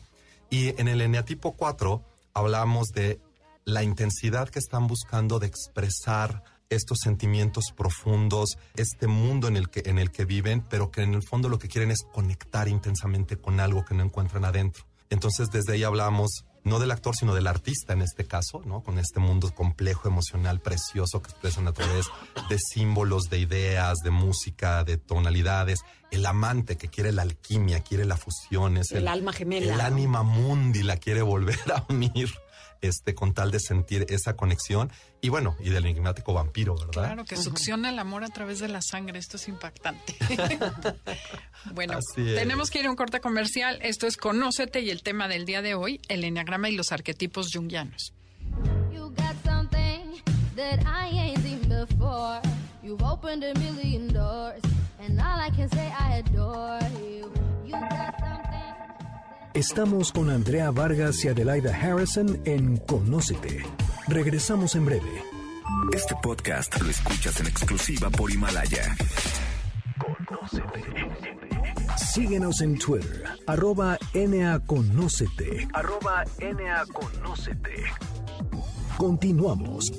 Y 0.52 0.80
en 0.80 0.88
el 0.88 1.02
eneatipo 1.02 1.54
4 1.54 2.04
hablamos 2.36 2.90
de 2.90 3.20
la 3.64 3.82
intensidad 3.82 4.50
que 4.50 4.60
están 4.60 4.86
buscando 4.86 5.40
de 5.40 5.48
expresar 5.48 6.44
estos 6.70 7.00
sentimientos 7.04 7.66
profundos, 7.76 8.58
este 8.76 9.08
mundo 9.08 9.48
en 9.48 9.58
el 9.58 9.70
que 9.70 9.84
en 9.86 10.00
el 10.00 10.12
que 10.12 10.26
viven, 10.26 10.66
pero 10.70 10.92
que 10.92 11.02
en 11.02 11.14
el 11.14 11.24
fondo 11.24 11.50
lo 11.50 11.60
que 11.60 11.68
quieren 11.68 11.92
es 11.92 12.04
conectar 12.14 12.68
intensamente 12.68 13.38
con 13.38 13.60
algo 13.60 13.86
que 13.86 13.96
no 13.96 14.04
encuentran 14.04 14.46
adentro. 14.46 14.86
Entonces, 15.10 15.50
desde 15.52 15.74
ahí 15.74 15.84
hablamos 15.84 16.46
no 16.64 16.80
del 16.80 16.90
actor, 16.90 17.16
sino 17.16 17.36
del 17.36 17.46
artista 17.46 17.94
en 17.94 18.02
este 18.02 18.26
caso, 18.26 18.64
¿no? 18.66 18.82
Con 18.82 18.98
este 18.98 19.20
mundo 19.20 19.54
complejo, 19.54 20.08
emocional, 20.08 20.60
precioso 20.60 21.22
que 21.22 21.30
expresan 21.30 21.68
a 21.68 21.74
través 21.74 22.08
de 22.50 22.58
símbolos, 22.58 23.30
de 23.30 23.38
ideas, 23.38 24.00
de 24.04 24.10
música, 24.10 24.84
de 24.84 24.98
tonalidades. 24.98 25.82
El 26.10 26.26
amante 26.26 26.76
que 26.76 26.88
quiere 26.88 27.12
la 27.12 27.22
alquimia, 27.22 27.82
quiere 27.82 28.06
la 28.06 28.18
fusión, 28.18 28.78
es 28.78 28.92
El 28.92 29.08
alma 29.08 29.32
gemela, 29.32 29.74
El 29.74 29.78
¿no? 29.78 29.84
ánima 29.84 30.24
mundi 30.24 30.82
la 30.82 30.98
quiere 30.98 31.22
volver 31.22 31.60
a 31.72 31.86
unir. 31.88 32.34
Este, 32.86 33.16
con 33.16 33.34
tal 33.34 33.50
de 33.50 33.60
sentir 33.60 34.06
esa 34.10 34.36
conexión 34.36 34.92
y 35.20 35.30
bueno, 35.30 35.56
y 35.60 35.70
del 35.70 35.86
enigmático 35.86 36.34
vampiro, 36.34 36.76
¿verdad? 36.76 36.92
Claro, 36.92 37.26
que 37.26 37.36
succiona 37.36 37.90
el 37.90 37.98
amor 37.98 38.24
a 38.24 38.28
través 38.28 38.60
de 38.60 38.68
la 38.68 38.82
sangre. 38.82 39.18
Esto 39.18 39.38
es 39.38 39.48
impactante. 39.48 40.16
bueno, 41.74 41.98
es. 41.98 42.06
tenemos 42.14 42.70
que 42.70 42.80
ir 42.80 42.86
a 42.86 42.92
un 42.92 42.96
corte 42.96 43.22
comercial. 43.22 43.80
Esto 43.82 44.06
es 44.06 44.18
Conócete 44.18 44.82
y 44.82 44.92
el 44.92 45.02
tema 45.02 45.28
del 45.28 45.46
día 45.46 45.64
de 45.64 45.74
hoy, 45.74 46.00
el 46.10 46.24
enneagrama 46.24 46.70
y 46.70 46.76
los 46.76 46.92
arquetipos 46.92 47.50
junguianos. 47.52 48.14
You 48.94 49.10
got 49.16 49.36
something 49.44 50.22
that 50.56 50.80
I 50.86 51.10
ain't 51.10 51.42
seen 51.42 51.62
before. 51.68 52.40
You've 52.84 53.02
opened 53.02 53.44
a 53.44 53.58
million 53.60 54.14
doors, 54.14 54.62
and 55.00 55.20
all 55.20 55.40
I 55.40 55.50
can 55.50 55.68
say 55.72 55.92
I 55.98 56.18
adore 56.20 56.80
you. 57.02 57.32
You 57.66 57.72
got 57.72 58.20
something. 58.20 58.45
Estamos 59.56 60.12
con 60.12 60.30
Andrea 60.30 60.70
Vargas 60.70 61.24
y 61.24 61.30
Adelaida 61.30 61.74
Harrison 61.74 62.42
en 62.44 62.76
Conócete. 62.76 63.64
Regresamos 64.10 64.76
en 64.76 64.84
breve. 64.86 65.24
Este 65.94 66.14
podcast 66.22 66.78
lo 66.82 66.90
escuchas 66.90 67.40
en 67.40 67.48
exclusiva 67.48 68.10
por 68.10 68.30
Himalaya. 68.30 68.98
Síguenos 71.96 72.60
en 72.60 72.78
Twitter, 72.78 73.24
arroba 73.48 73.98
NAConócete. 74.14 75.70
Arroba 75.74 76.26
NAConócete. 76.42 77.86
Continuamos. 78.98 79.90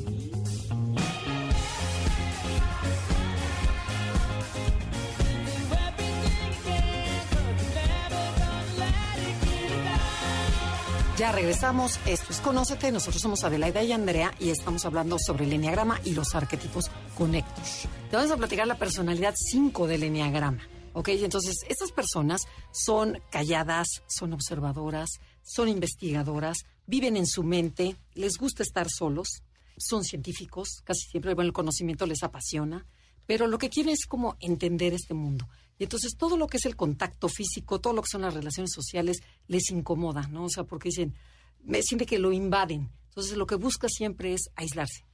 Ya 11.17 11.33
regresamos. 11.33 11.99
Esto 12.05 12.27
es 12.31 12.41
Conócete. 12.41 12.93
Nosotros 12.93 13.23
somos 13.23 13.43
Adelaida 13.43 13.83
y 13.83 13.91
Andrea 13.91 14.35
y 14.39 14.51
estamos 14.51 14.85
hablando 14.85 15.17
sobre 15.19 15.47
el 15.47 15.53
Enneagrama 15.55 15.99
y 16.05 16.13
los 16.13 16.35
arquetipos 16.35 16.91
conectos. 17.17 17.89
Te 18.11 18.17
vamos 18.17 18.31
a 18.31 18.37
platicar 18.37 18.67
la 18.67 18.77
personalidad 18.77 19.35
5 19.35 19.87
del 19.87 20.03
Enneagrama. 20.03 20.63
¿Ok? 20.93 21.09
Entonces, 21.09 21.65
estas 21.71 21.91
personas 21.91 22.43
son 22.71 23.19
calladas, 23.31 23.87
son 24.07 24.35
observadoras, 24.35 25.09
son 25.43 25.69
investigadoras, 25.69 26.59
viven 26.87 27.17
en 27.17 27.27
su 27.27 27.43
mente, 27.43 27.97
les 28.13 28.37
gusta 28.37 28.63
estar 28.63 28.89
solos, 28.91 29.43
son 29.79 30.05
científicos, 30.05 30.83
casi 30.85 31.09
siempre 31.09 31.33
bueno, 31.33 31.49
el 31.49 31.55
conocimiento 31.55 32.05
les 32.05 32.23
apasiona, 32.25 32.87
pero 33.25 33.47
lo 33.47 33.57
que 33.57 33.71
quieren 33.71 33.95
es 33.95 34.05
como 34.07 34.37
entender 34.41 34.93
este 34.93 35.15
mundo. 35.15 35.49
Y 35.79 35.85
entonces 35.85 36.17
todo 36.17 36.37
lo 36.37 36.47
que 36.47 36.57
es 36.57 36.65
el 36.67 36.77
contacto 36.77 37.29
físico, 37.29 37.81
todo 37.81 37.93
lo 37.93 38.03
que 38.03 38.09
son 38.11 38.23
las 38.23 38.35
relaciones 38.35 38.73
sociales, 38.73 39.19
les 39.47 39.71
incomoda, 39.71 40.27
¿no? 40.29 40.45
O 40.45 40.49
sea, 40.51 40.65
porque 40.65 40.89
dicen, 40.89 41.15
me 41.63 41.83
siente 41.83 42.07
que 42.07 42.19
lo 42.19 42.33
invaden. 42.33 42.91
Entonces 43.09 43.37
lo 43.37 43.47
que 43.47 43.57
busca 43.57 43.89
siempre 43.89 44.33
es 44.33 44.49
aislarse. 44.57 45.05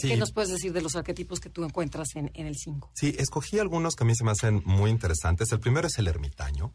Sí. 0.00 0.08
¿Qué 0.08 0.16
nos 0.16 0.32
puedes 0.32 0.50
decir 0.50 0.72
de 0.72 0.80
los 0.82 0.96
arquetipos 0.96 1.38
que 1.38 1.48
tú 1.48 1.62
encuentras 1.64 2.16
en, 2.16 2.30
en 2.34 2.46
el 2.46 2.56
5? 2.56 2.90
Sí, 2.94 3.14
escogí 3.18 3.58
algunos 3.60 3.94
que 3.94 4.02
a 4.04 4.06
mí 4.06 4.14
se 4.16 4.24
me 4.24 4.32
hacen 4.32 4.62
muy 4.64 4.90
interesantes. 4.90 5.52
El 5.52 5.60
primero 5.60 5.86
es 5.86 5.96
el 5.98 6.08
ermitaño. 6.08 6.72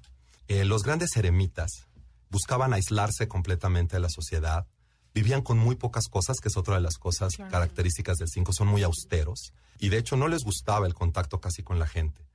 Eh, 0.48 0.64
los 0.64 0.84
grandes 0.84 1.16
eremitas 1.18 1.88
buscaban 2.30 2.74
aislarse 2.74 3.28
completamente 3.28 3.98
de 3.98 4.00
la 4.02 4.10
sociedad, 4.10 4.66
vivían 5.14 5.42
con 5.42 5.58
muy 5.58 5.76
pocas 5.76 6.08
cosas, 6.08 6.38
que 6.40 6.48
es 6.48 6.56
otra 6.56 6.76
de 6.76 6.82
las 6.82 6.98
cosas 6.98 7.36
Claro. 7.36 7.52
características 7.52 8.18
del 8.18 8.30
5, 8.30 8.54
son 8.54 8.68
muy 8.70 8.84
austeros 8.84 9.52
y 9.78 9.90
de 9.90 9.98
hecho 9.98 10.16
no 10.16 10.30
les 10.30 10.44
gustaba 10.44 10.88
el 10.88 10.94
contacto 10.94 11.42
casi 11.42 11.64
con 11.64 11.80
la 11.80 11.88
gente. 11.88 12.26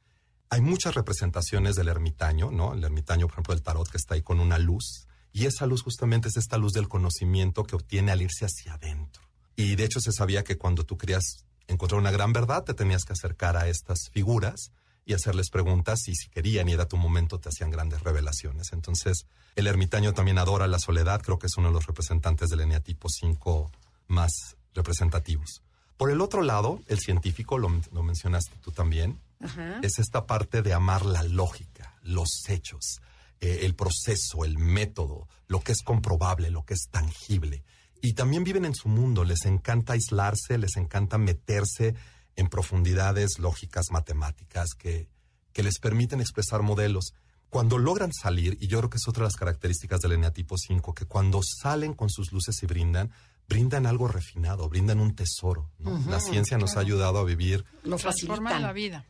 Hay 0.49 0.61
muchas 0.61 0.95
representaciones 0.95 1.75
del 1.75 1.89
ermitaño, 1.89 2.51
¿no? 2.51 2.75
El 2.75 2.85
ermitaño, 2.85 3.27
por 3.27 3.35
ejemplo, 3.35 3.55
del 3.55 3.63
tarot 3.63 3.89
que 3.89 3.97
está 3.97 4.15
ahí 4.15 4.23
con 4.23 4.41
una 4.41 4.59
luz 4.59 5.07
y 5.33 5.47
esa 5.47 5.67
luz 5.67 5.83
justamente 5.83 6.29
es 6.29 6.37
esta 6.37 6.57
luz 6.57 6.73
del 6.73 6.89
conocimiento 6.89 7.65
que 7.65 7.77
obtiene 7.77 8.13
al 8.13 8.23
irse 8.23 8.47
hacia 8.47 8.75
adentro. 8.75 9.23
Y 9.55 9.77
de 9.77 9.85
hecho 9.85 10.01
se 10.01 10.13
sabía 10.13 10.45
que 10.45 10.57
cuando 10.57 10.85
tú 10.85 10.97
querías 10.97 11.45
encontrar 11.67 12.01
una 12.01 12.11
gran 12.11 12.33
verdad, 12.33 12.65
te 12.65 12.75
tenías 12.75 13.05
que 13.05 13.13
acercar 13.13 13.57
a 13.57 13.69
estas 13.69 14.09
figuras 14.11 14.71
y 15.05 15.15
hacerles 15.15 15.51
preguntas 15.51 16.09
y 16.09 16.15
si 16.15 16.29
querían 16.29 16.69
y 16.69 16.73
era 16.73 16.89
tu 16.89 16.97
momento, 16.97 17.39
te 17.39 17.49
hacían 17.49 17.71
grandes 17.71 18.03
revelaciones. 18.03 18.73
Entonces, 18.73 19.27
el 19.57 19.67
ermitaño 19.67 20.15
también 20.15 20.39
adora 20.39 20.67
la 20.69 20.79
soledad, 20.79 21.21
creo 21.23 21.39
que 21.39 21.49
es 21.49 21.57
uno 21.57 21.69
de 21.69 21.75
los 21.75 21.87
representantes 21.87 22.49
del 22.49 22.61
eneatipo 22.61 23.09
5 23.09 23.71
más 24.09 24.57
representativos. 24.75 25.63
Por 25.97 26.11
el 26.11 26.21
otro 26.21 26.43
lado, 26.43 26.81
el 26.89 26.99
científico, 26.99 27.59
lo, 27.59 27.71
lo 27.93 28.03
mencionaste 28.03 28.57
tú 28.63 28.73
también, 28.73 29.21
Ajá. 29.41 29.81
es 29.83 29.99
esta 29.99 30.27
parte 30.27 30.63
de 30.63 30.73
amar 30.73 31.05
la 31.05 31.23
lógica, 31.23 31.97
los 32.03 32.29
hechos, 32.49 33.01
eh, 33.41 33.61
el 33.63 33.75
proceso, 33.75 34.45
el 34.45 34.59
método, 34.59 35.29
lo 35.47 35.61
que 35.61 35.73
es 35.73 35.83
comprobable, 35.83 36.51
lo 36.51 36.65
que 36.65 36.75
es 36.75 36.89
tangible. 36.91 37.65
Y 38.01 38.15
también 38.15 38.45
viven 38.45 38.65
en 38.65 38.75
su 38.75 38.89
mundo, 38.89 39.25
les 39.25 39.45
encanta 39.45 39.95
aislarse, 39.95 40.59
les 40.59 40.77
encanta 40.77 41.19
meterse 41.19 41.95
en 42.37 42.49
profundidades 42.49 43.39
lógicas, 43.39 43.87
matemáticas, 43.91 44.71
que, 44.79 45.09
que 45.53 45.63
les 45.63 45.79
permiten 45.79 46.21
expresar 46.21 46.63
modelos. 46.63 47.13
Cuando 47.49 47.79
logran 47.79 48.13
salir, 48.13 48.59
y 48.61 48.67
yo 48.67 48.79
creo 48.79 48.91
que 48.91 48.97
es 48.99 49.09
otra 49.09 49.23
de 49.23 49.29
las 49.29 49.37
características 49.37 50.01
del 50.01 50.13
eneatipo 50.13 50.57
5, 50.59 50.95
que 50.95 51.07
cuando 51.07 51.41
salen 51.43 51.95
con 51.95 52.11
sus 52.11 52.33
luces 52.33 52.63
y 52.63 52.67
brindan, 52.67 53.11
brindan 53.49 53.87
algo 53.87 54.09
refinado, 54.09 54.69
brindan 54.69 55.01
un 55.01 55.15
tesoro. 55.15 55.71
¿no? 55.79 55.99
la 56.11 56.21
ciencia 56.21 56.59
nos 56.59 56.77
ha 56.77 56.81
ayudado 56.81 57.19
a 57.19 57.25
vivir 57.25 57.65
Lo 57.85 57.97
Transforma 57.97 58.51
facilitan. 58.51 58.63
la 58.63 58.73
vida. 58.73 59.05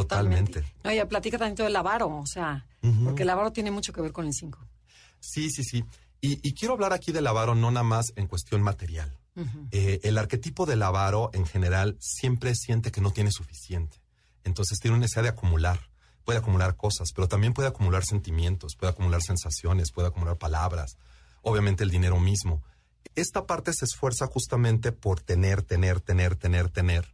Totalmente. 0.00 0.64
No, 0.82 0.92
ya 0.92 1.06
platica 1.06 1.38
también 1.38 1.54
del 1.54 1.76
avaro, 1.76 2.08
o 2.08 2.26
sea, 2.26 2.66
porque 3.04 3.22
el 3.22 3.30
avaro 3.30 3.52
tiene 3.52 3.70
mucho 3.70 3.92
que 3.92 4.00
ver 4.00 4.12
con 4.12 4.26
el 4.26 4.32
5. 4.32 4.58
Sí, 5.20 5.50
sí, 5.50 5.62
sí. 5.62 5.84
Y, 6.20 6.46
y 6.46 6.54
quiero 6.54 6.74
hablar 6.74 6.92
aquí 6.92 7.12
del 7.12 7.26
avaro 7.26 7.54
no 7.54 7.70
nada 7.70 7.84
más 7.84 8.12
en 8.16 8.26
cuestión 8.26 8.62
material. 8.62 9.16
Eh, 9.70 10.00
el 10.02 10.18
arquetipo 10.18 10.66
del 10.66 10.82
avaro 10.82 11.30
en 11.32 11.46
general 11.46 11.96
siempre 12.00 12.54
siente 12.54 12.90
que 12.90 13.00
no 13.00 13.12
tiene 13.12 13.30
suficiente. 13.30 13.98
Entonces 14.44 14.78
tiene 14.78 14.96
una 14.96 15.02
necesidad 15.02 15.22
de 15.22 15.28
acumular. 15.30 15.80
Puede 16.24 16.38
acumular 16.38 16.76
cosas, 16.76 17.08
pero 17.14 17.28
también 17.28 17.54
puede 17.54 17.68
acumular 17.68 18.04
sentimientos, 18.04 18.76
puede 18.76 18.92
acumular 18.92 19.22
sensaciones, 19.22 19.90
puede 19.90 20.08
acumular 20.08 20.36
palabras, 20.36 20.96
obviamente 21.40 21.82
el 21.82 21.90
dinero 21.90 22.20
mismo. 22.20 22.62
Esta 23.16 23.46
parte 23.46 23.72
se 23.72 23.86
esfuerza 23.86 24.26
justamente 24.26 24.92
por 24.92 25.20
tener, 25.20 25.62
tener, 25.62 26.00
tener, 26.00 26.36
tener, 26.36 26.68
tener. 26.68 27.12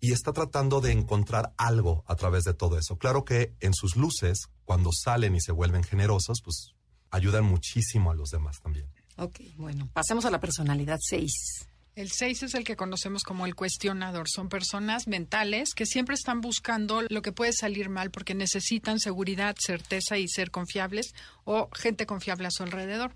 Y 0.00 0.12
está 0.12 0.32
tratando 0.32 0.80
de 0.80 0.92
encontrar 0.92 1.52
algo 1.56 2.04
a 2.06 2.16
través 2.16 2.44
de 2.44 2.54
todo 2.54 2.78
eso. 2.78 2.96
Claro 2.96 3.24
que 3.24 3.54
en 3.60 3.74
sus 3.74 3.96
luces, 3.96 4.48
cuando 4.64 4.90
salen 4.92 5.34
y 5.34 5.40
se 5.40 5.52
vuelven 5.52 5.84
generosos, 5.84 6.40
pues 6.42 6.72
ayudan 7.10 7.44
muchísimo 7.44 8.10
a 8.10 8.14
los 8.14 8.30
demás 8.30 8.60
también. 8.60 8.88
Ok, 9.16 9.40
bueno, 9.56 9.88
pasemos 9.92 10.24
a 10.24 10.30
la 10.30 10.40
personalidad 10.40 10.98
6. 11.00 11.66
El 11.96 12.10
6 12.10 12.44
es 12.44 12.54
el 12.54 12.64
que 12.64 12.76
conocemos 12.76 13.24
como 13.24 13.44
el 13.44 13.54
cuestionador. 13.54 14.26
Son 14.28 14.48
personas 14.48 15.06
mentales 15.06 15.74
que 15.74 15.84
siempre 15.84 16.14
están 16.14 16.40
buscando 16.40 17.02
lo 17.02 17.20
que 17.20 17.32
puede 17.32 17.52
salir 17.52 17.90
mal 17.90 18.10
porque 18.10 18.34
necesitan 18.34 19.00
seguridad, 19.00 19.56
certeza 19.58 20.16
y 20.16 20.28
ser 20.28 20.50
confiables 20.50 21.12
o 21.44 21.68
gente 21.74 22.06
confiable 22.06 22.46
a 22.46 22.50
su 22.52 22.62
alrededor. 22.62 23.14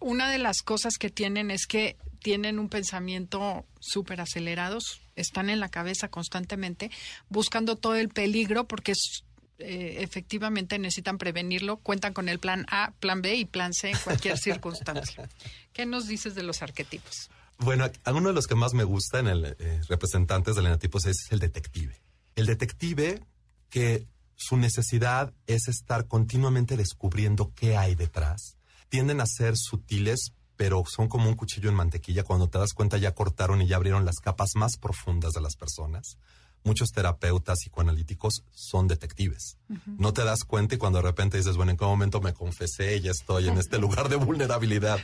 Una 0.00 0.30
de 0.30 0.38
las 0.38 0.62
cosas 0.62 0.94
que 0.98 1.10
tienen 1.10 1.50
es 1.50 1.66
que 1.66 1.96
tienen 2.20 2.58
un 2.58 2.68
pensamiento 2.68 3.66
súper 3.78 4.20
acelerado, 4.20 4.78
están 5.16 5.50
en 5.50 5.58
la 5.60 5.68
cabeza 5.68 6.08
constantemente 6.08 6.90
buscando 7.28 7.76
todo 7.76 7.96
el 7.96 8.08
peligro 8.10 8.68
porque 8.68 8.92
es- 8.92 9.24
eh, 9.58 9.96
efectivamente 10.02 10.78
necesitan 10.78 11.16
prevenirlo, 11.16 11.78
cuentan 11.78 12.12
con 12.12 12.28
el 12.28 12.38
plan 12.38 12.66
A, 12.70 12.92
plan 13.00 13.22
B 13.22 13.34
y 13.36 13.46
plan 13.46 13.72
C 13.72 13.90
en 13.90 13.96
cualquier 14.04 14.36
circunstancia. 14.38 15.28
¿Qué 15.72 15.86
nos 15.86 16.06
dices 16.06 16.34
de 16.34 16.42
los 16.42 16.60
arquetipos? 16.62 17.30
Bueno, 17.58 17.90
uno 18.12 18.28
de 18.28 18.34
los 18.34 18.46
que 18.46 18.54
más 18.54 18.74
me 18.74 18.84
gusta 18.84 19.18
en 19.18 19.28
el 19.28 19.56
eh, 19.58 19.80
representantes 19.88 20.56
del 20.56 20.66
eneatipo 20.66 21.00
6 21.00 21.16
es 21.24 21.32
el 21.32 21.38
detective. 21.38 21.98
El 22.34 22.44
detective 22.44 23.22
que 23.70 24.06
su 24.34 24.58
necesidad 24.58 25.32
es 25.46 25.66
estar 25.68 26.06
continuamente 26.06 26.76
descubriendo 26.76 27.54
qué 27.54 27.78
hay 27.78 27.94
detrás. 27.94 28.58
Tienden 28.90 29.22
a 29.22 29.26
ser 29.26 29.54
sutiles, 29.56 30.32
pero 30.56 30.82
son 30.86 31.08
como 31.08 31.28
un 31.28 31.36
cuchillo 31.36 31.68
en 31.68 31.74
mantequilla. 31.74 32.24
Cuando 32.24 32.48
te 32.48 32.58
das 32.58 32.72
cuenta 32.72 32.96
ya 32.98 33.14
cortaron 33.14 33.62
y 33.62 33.66
ya 33.66 33.76
abrieron 33.76 34.04
las 34.04 34.16
capas 34.16 34.50
más 34.54 34.76
profundas 34.80 35.32
de 35.32 35.40
las 35.40 35.56
personas. 35.56 36.18
Muchos 36.64 36.90
terapeutas 36.90 37.60
psicoanalíticos 37.60 38.42
son 38.52 38.88
detectives. 38.88 39.56
No 39.86 40.12
te 40.12 40.24
das 40.24 40.40
cuenta 40.42 40.74
y 40.74 40.78
cuando 40.78 40.98
de 40.98 41.04
repente 41.04 41.36
dices, 41.36 41.56
bueno, 41.56 41.70
¿en 41.70 41.76
qué 41.76 41.84
momento 41.84 42.20
me 42.20 42.34
confesé 42.34 42.96
y 42.96 43.02
ya 43.02 43.12
estoy 43.12 43.46
en 43.46 43.56
este 43.56 43.78
lugar 43.78 44.08
de 44.08 44.16
vulnerabilidad? 44.16 44.98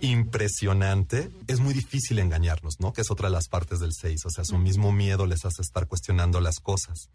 Impresionante. 0.00 1.30
Es 1.48 1.60
muy 1.60 1.74
difícil 1.74 2.18
engañarnos, 2.18 2.80
¿no? 2.80 2.94
Que 2.94 3.02
es 3.02 3.10
otra 3.10 3.28
de 3.28 3.34
las 3.34 3.48
partes 3.48 3.78
del 3.80 3.92
6. 3.92 4.24
O 4.24 4.30
sea, 4.30 4.44
su 4.44 4.56
mismo 4.56 4.90
miedo 4.90 5.26
les 5.26 5.44
hace 5.44 5.60
estar 5.60 5.86
cuestionando 5.86 6.40
las 6.40 6.60
cosas. 6.60 7.10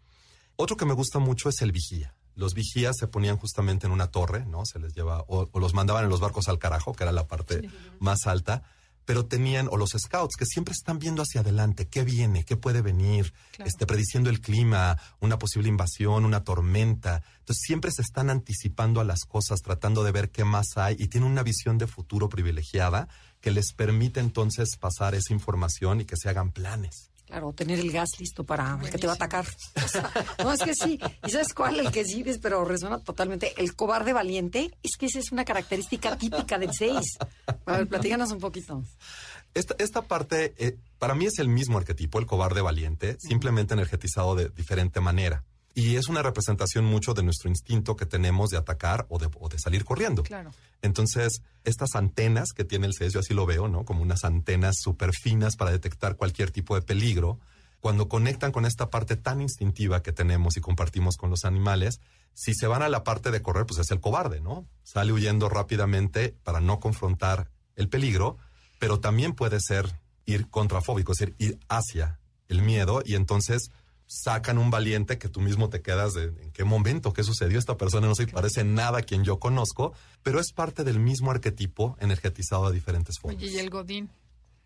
Otro 0.54 0.76
que 0.76 0.86
me 0.86 0.94
gusta 0.94 1.18
mucho 1.18 1.48
es 1.48 1.60
el 1.62 1.72
vigía. 1.72 2.14
Los 2.38 2.54
vigías 2.54 2.96
se 2.98 3.08
ponían 3.08 3.36
justamente 3.36 3.86
en 3.86 3.92
una 3.92 4.06
torre, 4.12 4.46
¿no? 4.46 4.64
Se 4.64 4.78
les 4.78 4.94
lleva, 4.94 5.24
o, 5.26 5.48
o 5.50 5.58
los 5.60 5.74
mandaban 5.74 6.04
en 6.04 6.10
los 6.10 6.20
barcos 6.20 6.48
al 6.48 6.58
carajo, 6.58 6.92
que 6.94 7.02
era 7.02 7.10
la 7.12 7.26
parte 7.26 7.68
más 7.98 8.26
alta, 8.26 8.62
pero 9.04 9.24
tenían, 9.26 9.68
o 9.72 9.76
los 9.76 9.90
scouts, 9.96 10.36
que 10.36 10.44
siempre 10.44 10.72
están 10.72 10.98
viendo 10.98 11.22
hacia 11.22 11.40
adelante, 11.40 11.88
qué 11.88 12.04
viene, 12.04 12.44
qué 12.44 12.56
puede 12.56 12.80
venir, 12.82 13.32
Claro. 13.52 13.66
este, 13.68 13.86
prediciendo 13.86 14.28
el 14.30 14.40
clima, 14.40 14.98
una 15.18 15.38
posible 15.38 15.68
invasión, 15.68 16.24
una 16.26 16.44
tormenta. 16.44 17.22
Entonces 17.40 17.62
siempre 17.66 17.90
se 17.90 18.02
están 18.02 18.28
anticipando 18.30 19.00
a 19.00 19.04
las 19.04 19.20
cosas, 19.24 19.60
tratando 19.62 20.04
de 20.04 20.12
ver 20.12 20.30
qué 20.30 20.44
más 20.44 20.76
hay, 20.76 20.94
y 20.98 21.08
tienen 21.08 21.30
una 21.30 21.42
visión 21.42 21.76
de 21.78 21.86
futuro 21.86 22.28
privilegiada 22.28 23.08
que 23.40 23.50
les 23.50 23.72
permite 23.72 24.20
entonces 24.20 24.76
pasar 24.78 25.14
esa 25.14 25.32
información 25.32 26.02
y 26.02 26.04
que 26.04 26.16
se 26.16 26.28
hagan 26.28 26.52
planes. 26.52 27.10
Claro, 27.28 27.52
tener 27.52 27.78
el 27.78 27.92
gas 27.92 28.08
listo 28.18 28.42
para 28.42 28.78
el 28.82 28.90
que 28.90 28.96
te 28.96 29.06
va 29.06 29.12
a 29.12 29.16
atacar. 29.16 29.46
O 29.84 29.88
sea, 29.88 30.10
no, 30.42 30.50
es 30.50 30.60
que 30.62 30.74
sí. 30.74 30.98
¿Y 31.26 31.30
sabes 31.30 31.52
cuál? 31.52 31.78
El 31.78 31.92
que 31.92 32.02
sí, 32.02 32.24
pero 32.40 32.64
resuena 32.64 33.00
totalmente. 33.00 33.52
El 33.58 33.76
cobarde 33.76 34.14
valiente. 34.14 34.74
Es 34.82 34.96
que 34.96 35.06
esa 35.06 35.18
es 35.18 35.30
una 35.30 35.44
característica 35.44 36.16
típica 36.16 36.58
del 36.58 36.70
6. 36.72 37.18
A 37.66 37.72
ver, 37.72 37.86
platícanos 37.86 38.30
un 38.32 38.38
poquito. 38.38 38.82
Esta, 39.52 39.74
esta 39.78 40.02
parte, 40.02 40.54
eh, 40.56 40.78
para 40.98 41.14
mí 41.14 41.26
es 41.26 41.38
el 41.38 41.48
mismo 41.48 41.76
arquetipo, 41.76 42.18
el 42.18 42.24
cobarde 42.24 42.62
valiente, 42.62 43.18
simplemente 43.20 43.74
energetizado 43.74 44.34
de 44.34 44.48
diferente 44.48 45.00
manera. 45.00 45.44
Y 45.78 45.94
es 45.94 46.08
una 46.08 46.22
representación 46.24 46.84
mucho 46.84 47.14
de 47.14 47.22
nuestro 47.22 47.48
instinto 47.48 47.94
que 47.94 48.04
tenemos 48.04 48.50
de 48.50 48.56
atacar 48.56 49.06
o 49.10 49.20
de, 49.20 49.30
o 49.38 49.48
de 49.48 49.60
salir 49.60 49.84
corriendo. 49.84 50.24
Claro. 50.24 50.50
Entonces, 50.82 51.40
estas 51.62 51.94
antenas 51.94 52.48
que 52.52 52.64
tiene 52.64 52.88
el 52.88 52.94
6, 52.94 53.12
yo 53.12 53.20
así 53.20 53.32
lo 53.32 53.46
veo, 53.46 53.68
¿no? 53.68 53.84
Como 53.84 54.02
unas 54.02 54.24
antenas 54.24 54.74
súper 54.80 55.12
finas 55.12 55.54
para 55.54 55.70
detectar 55.70 56.16
cualquier 56.16 56.50
tipo 56.50 56.74
de 56.74 56.82
peligro. 56.82 57.38
Cuando 57.78 58.08
conectan 58.08 58.50
con 58.50 58.66
esta 58.66 58.90
parte 58.90 59.14
tan 59.14 59.40
instintiva 59.40 60.02
que 60.02 60.10
tenemos 60.10 60.56
y 60.56 60.60
compartimos 60.60 61.16
con 61.16 61.30
los 61.30 61.44
animales, 61.44 62.00
si 62.34 62.54
se 62.54 62.66
van 62.66 62.82
a 62.82 62.88
la 62.88 63.04
parte 63.04 63.30
de 63.30 63.40
correr, 63.40 63.64
pues 63.64 63.78
es 63.78 63.92
el 63.92 64.00
cobarde, 64.00 64.40
¿no? 64.40 64.66
Sale 64.82 65.12
huyendo 65.12 65.48
rápidamente 65.48 66.34
para 66.42 66.58
no 66.58 66.80
confrontar 66.80 67.52
el 67.76 67.88
peligro, 67.88 68.36
pero 68.80 68.98
también 68.98 69.32
puede 69.32 69.60
ser 69.60 70.00
ir 70.26 70.50
contrafóbico, 70.50 71.12
es 71.12 71.18
decir, 71.18 71.36
ir 71.38 71.60
hacia 71.68 72.18
el 72.48 72.62
miedo 72.62 73.00
y 73.04 73.14
entonces 73.14 73.70
sacan 74.08 74.58
un 74.58 74.70
valiente 74.70 75.18
que 75.18 75.28
tú 75.28 75.40
mismo 75.40 75.68
te 75.68 75.82
quedas 75.82 76.14
de 76.14 76.24
en 76.24 76.50
qué 76.52 76.64
momento, 76.64 77.12
qué 77.12 77.22
sucedió, 77.22 77.58
esta 77.58 77.76
persona 77.76 78.06
no 78.06 78.14
se 78.14 78.26
parece 78.26 78.64
nada 78.64 78.98
a 78.98 79.02
quien 79.02 79.22
yo 79.22 79.38
conozco, 79.38 79.92
pero 80.22 80.40
es 80.40 80.52
parte 80.52 80.82
del 80.82 80.98
mismo 80.98 81.30
arquetipo 81.30 81.96
energetizado 82.00 82.68
de 82.68 82.74
diferentes 82.74 83.16
formas. 83.20 83.40
Oye, 83.40 83.52
y 83.52 83.58
el 83.58 83.70
Godín. 83.70 84.10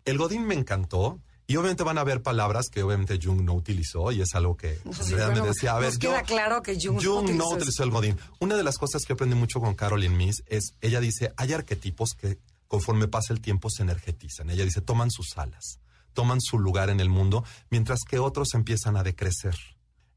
El 0.05 0.17
Godín 0.17 0.47
me 0.47 0.55
encantó. 0.55 1.19
Y 1.45 1.57
obviamente 1.57 1.83
van 1.83 1.97
a 1.97 2.01
haber 2.01 2.21
palabras 2.21 2.69
que 2.71 2.83
obviamente 2.83 3.19
Jung 3.21 3.41
no 3.41 3.53
utilizó 3.53 4.13
y 4.13 4.21
es 4.21 4.33
algo 4.33 4.55
que 4.55 4.79
Sí, 5.01 5.13
Andrea 5.13 5.41
me 5.41 5.47
decía, 5.49 5.75
a 5.75 5.79
ver, 5.79 5.89
nos 5.89 5.97
queda 5.97 6.21
claro 6.23 6.61
que 6.61 6.75
Jung 6.81 6.95
no 6.95 7.01
Jung 7.01 7.25
no 7.31 7.49
utilizó 7.49 7.55
utilizó 7.55 7.83
el 7.83 7.89
Godín. 7.89 8.17
Una 8.39 8.55
de 8.55 8.63
las 8.63 8.77
cosas 8.77 9.03
que 9.03 9.11
aprendí 9.11 9.35
mucho 9.35 9.59
con 9.59 9.75
Caroline 9.75 10.15
Miss 10.15 10.41
es, 10.47 10.75
ella 10.79 11.01
dice, 11.01 11.33
hay 11.35 11.51
arquetipos 11.51 12.13
que 12.13 12.39
conforme 12.69 13.09
pasa 13.09 13.33
el 13.33 13.41
tiempo 13.41 13.69
se 13.69 13.83
energetizan. 13.83 14.49
Ella 14.51 14.63
dice, 14.63 14.79
toman 14.79 15.11
sus 15.11 15.37
alas, 15.37 15.79
toman 16.13 16.39
su 16.41 16.59
lugar 16.59 16.89
en 16.89 16.99
el 16.99 17.09
mundo, 17.09 17.43
mientras 17.69 17.99
que 18.07 18.19
otros 18.19 18.53
empiezan 18.53 18.97
a 18.97 19.03
decrecer. 19.03 19.55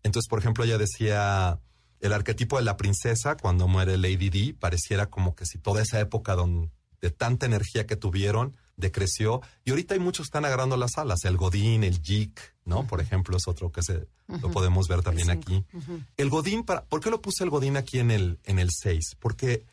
Entonces, 0.03 0.29
por 0.29 0.39
ejemplo, 0.39 0.65
ella 0.65 0.79
decía, 0.79 1.59
el 2.01 2.13
arquetipo 2.13 2.59
de 2.59 2.65
la 2.65 2.77
princesa, 2.77 3.37
cuando 3.37 3.67
muere 3.69 3.97
Lady 3.97 4.31
Di, 4.31 4.53
pareciera 4.53 5.07
como 5.07 5.35
que 5.35 5.47
si 5.47 5.59
toda 5.59 5.83
esa 5.83 5.99
época 6.01 6.35
don- 6.35 6.71
de 7.01 7.11
tanta 7.11 7.45
energía 7.47 7.87
que 7.87 7.97
tuvieron 7.97 8.57
decreció. 8.77 9.41
Y 9.65 9.71
ahorita 9.71 9.95
hay 9.95 10.01
muchos 10.01 10.25
que 10.25 10.29
están 10.29 10.45
agarrando 10.45 10.77
las 10.77 10.97
alas. 10.99 11.25
El 11.25 11.37
Godín, 11.37 11.83
el 11.85 12.01
Jig, 12.03 12.33
¿no? 12.65 12.87
Por 12.87 13.01
ejemplo, 13.01 13.37
es 13.37 13.49
otro 13.49 13.71
que 13.73 13.83
se, 13.83 14.07
lo 14.29 14.51
podemos 14.51 14.87
ver 14.89 15.03
también 15.03 15.31
El 15.31 15.39
aquí. 15.39 15.65
El 16.17 16.31
Godín, 16.31 16.63
para, 16.63 16.85
¿por 16.85 17.01
qué 17.01 17.11
lo 17.11 17.21
puse 17.23 17.43
el 17.45 17.51
Godín 17.51 17.77
aquí 17.77 17.99
en 17.99 18.11
el, 18.11 18.39
en 18.45 18.59
el 18.59 18.71
6? 18.71 19.17
Porque 19.19 19.65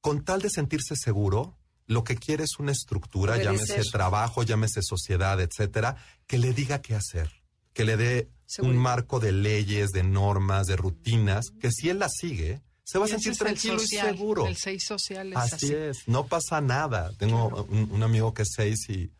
con 0.00 0.24
tal 0.24 0.42
de 0.42 0.50
sentirse 0.50 0.94
seguro, 0.96 1.56
lo 1.86 2.04
que 2.04 2.16
quiere 2.16 2.44
es 2.44 2.58
una 2.58 2.72
estructura, 2.72 3.42
llámese 3.42 3.82
trabajo, 3.90 4.42
llámese 4.42 4.80
sociedad, 4.82 5.40
etcétera, 5.40 5.96
que 6.26 6.38
le 6.38 6.52
diga 6.52 6.80
qué 6.80 6.94
hacer, 6.94 7.30
que 7.72 7.84
le 7.84 7.96
dé 7.96 8.28
Seguridad. 8.46 8.76
un 8.76 8.82
marco 8.82 9.20
de 9.20 9.32
leyes, 9.32 9.90
de 9.90 10.02
normas, 10.02 10.66
de 10.66 10.76
rutinas, 10.76 11.46
que 11.60 11.70
si 11.70 11.88
él 11.88 11.98
las 11.98 12.12
sigue, 12.18 12.62
se 12.84 12.98
va 12.98 13.06
a 13.06 13.08
sentir 13.08 13.36
tranquilo 13.36 13.78
social, 13.78 14.14
y 14.14 14.18
seguro. 14.18 14.46
El 14.46 14.56
seis 14.56 14.84
social 14.84 15.32
es 15.32 15.38
Así, 15.38 15.54
así. 15.66 15.74
es, 15.74 16.08
no 16.08 16.26
pasa 16.26 16.60
nada. 16.60 17.12
Tengo 17.16 17.64
un, 17.70 17.90
un 17.90 18.02
amigo 18.02 18.34
que 18.34 18.42
es 18.42 18.50
seis 18.54 18.88
y 18.90 19.10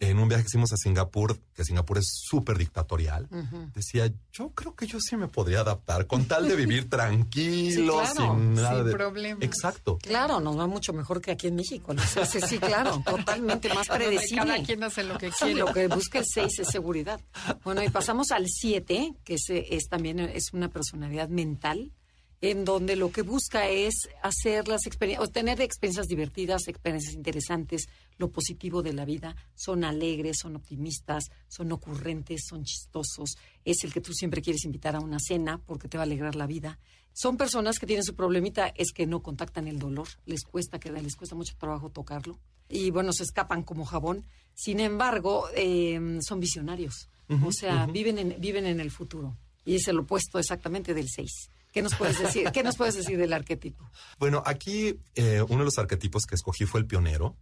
en 0.00 0.18
un 0.20 0.28
viaje 0.28 0.44
que 0.44 0.48
hicimos 0.48 0.72
a 0.72 0.76
Singapur, 0.76 1.38
que 1.54 1.64
Singapur 1.64 1.98
es 1.98 2.06
súper 2.28 2.56
dictatorial, 2.56 3.28
decía, 3.74 4.10
yo 4.32 4.50
creo 4.50 4.74
que 4.76 4.86
yo 4.86 4.98
sí 5.00 5.16
me 5.16 5.26
podría 5.28 5.60
adaptar 5.60 6.06
con 6.06 6.26
tal 6.26 6.48
de 6.48 6.54
vivir 6.54 6.88
tranquilo, 6.90 8.04
Sí, 8.04 8.12
claro, 8.14 8.34
sin 8.36 8.54
nada 8.54 8.76
sin 8.76 8.86
de... 8.86 8.92
problemas. 8.92 9.42
Exacto. 9.42 9.98
Claro, 9.98 10.38
nos 10.40 10.58
va 10.58 10.66
mucho 10.66 10.92
mejor 10.92 11.20
que 11.20 11.32
aquí 11.32 11.48
en 11.48 11.56
México. 11.56 11.92
¿no? 11.94 12.02
Sí, 12.02 12.20
sí, 12.30 12.38
sí, 12.46 12.58
claro, 12.58 13.02
totalmente 13.06 13.72
más 13.74 13.88
predecible. 13.92 14.44
Cada 14.46 14.62
quien 14.62 14.82
hace 14.84 15.02
lo 15.02 15.18
que 15.18 15.30
Sí, 15.32 15.36
quiere. 15.46 15.54
lo 15.60 15.72
que 15.72 15.88
busca 15.88 16.18
el 16.20 16.24
6 16.26 16.58
es 16.60 16.68
seguridad. 16.68 17.20
Bueno, 17.64 17.82
y 17.82 17.88
pasamos 17.90 18.30
al 18.30 18.46
7, 18.46 19.14
que 19.24 19.34
es, 19.34 19.46
es 19.50 19.88
también 19.88 20.20
es 20.20 20.52
una 20.52 20.68
personalidad 20.70 21.28
mental, 21.28 21.90
en 22.40 22.64
donde 22.64 22.96
lo 22.96 23.10
que 23.10 23.22
busca 23.22 23.68
es 23.68 24.08
hacer 24.22 24.68
las 24.68 24.86
experiencias, 24.86 25.32
tener 25.32 25.60
experiencias 25.60 26.06
divertidas, 26.06 26.68
experiencias 26.68 27.14
interesantes, 27.14 27.88
lo 28.16 28.30
positivo 28.30 28.82
de 28.82 28.92
la 28.92 29.04
vida. 29.04 29.34
Son 29.54 29.84
alegres, 29.84 30.38
son 30.40 30.56
optimistas, 30.56 31.24
son 31.48 31.72
ocurrentes, 31.72 32.42
son 32.48 32.64
chistosos. 32.64 33.36
Es 33.64 33.82
el 33.84 33.92
que 33.92 34.00
tú 34.00 34.12
siempre 34.12 34.42
quieres 34.42 34.64
invitar 34.64 34.94
a 34.94 35.00
una 35.00 35.18
cena 35.18 35.60
porque 35.66 35.88
te 35.88 35.98
va 35.98 36.02
a 36.02 36.06
alegrar 36.06 36.36
la 36.36 36.46
vida. 36.46 36.78
Son 37.12 37.36
personas 37.36 37.78
que 37.78 37.86
tienen 37.86 38.04
su 38.04 38.14
problemita, 38.14 38.68
es 38.68 38.92
que 38.92 39.06
no 39.06 39.22
contactan 39.22 39.66
el 39.66 39.80
dolor, 39.80 40.06
les 40.24 40.44
cuesta 40.44 40.78
que 40.78 40.92
les 40.92 41.16
cuesta 41.16 41.34
mucho 41.34 41.56
trabajo 41.58 41.90
tocarlo 41.90 42.38
y 42.68 42.90
bueno, 42.90 43.12
se 43.12 43.24
escapan 43.24 43.62
como 43.62 43.84
jabón. 43.84 44.26
Sin 44.54 44.80
embargo, 44.80 45.48
eh, 45.56 46.18
son 46.20 46.40
visionarios, 46.40 47.08
o 47.44 47.52
sea, 47.52 47.86
viven, 47.86 48.18
en, 48.18 48.36
viven 48.40 48.66
en 48.66 48.80
el 48.80 48.90
futuro 48.90 49.36
y 49.64 49.76
es 49.76 49.86
el 49.88 49.98
opuesto 50.00 50.38
exactamente 50.38 50.94
del 50.94 51.08
6. 51.08 51.50
¿Qué 51.72 51.82
nos 51.82 51.94
puedes 51.94 52.18
decir? 52.18 52.50
¿Qué 52.52 52.62
nos 52.62 52.76
puedes 52.76 52.94
decir 52.94 53.18
del 53.18 53.32
arquetipo? 53.32 53.90
Bueno, 54.18 54.42
aquí 54.46 54.98
eh, 55.14 55.42
uno 55.48 55.58
de 55.58 55.64
los 55.64 55.78
arquetipos 55.78 56.24
que 56.24 56.34
escogí 56.34 56.64
fue 56.64 56.80
el 56.80 56.86
pionero. 56.86 57.36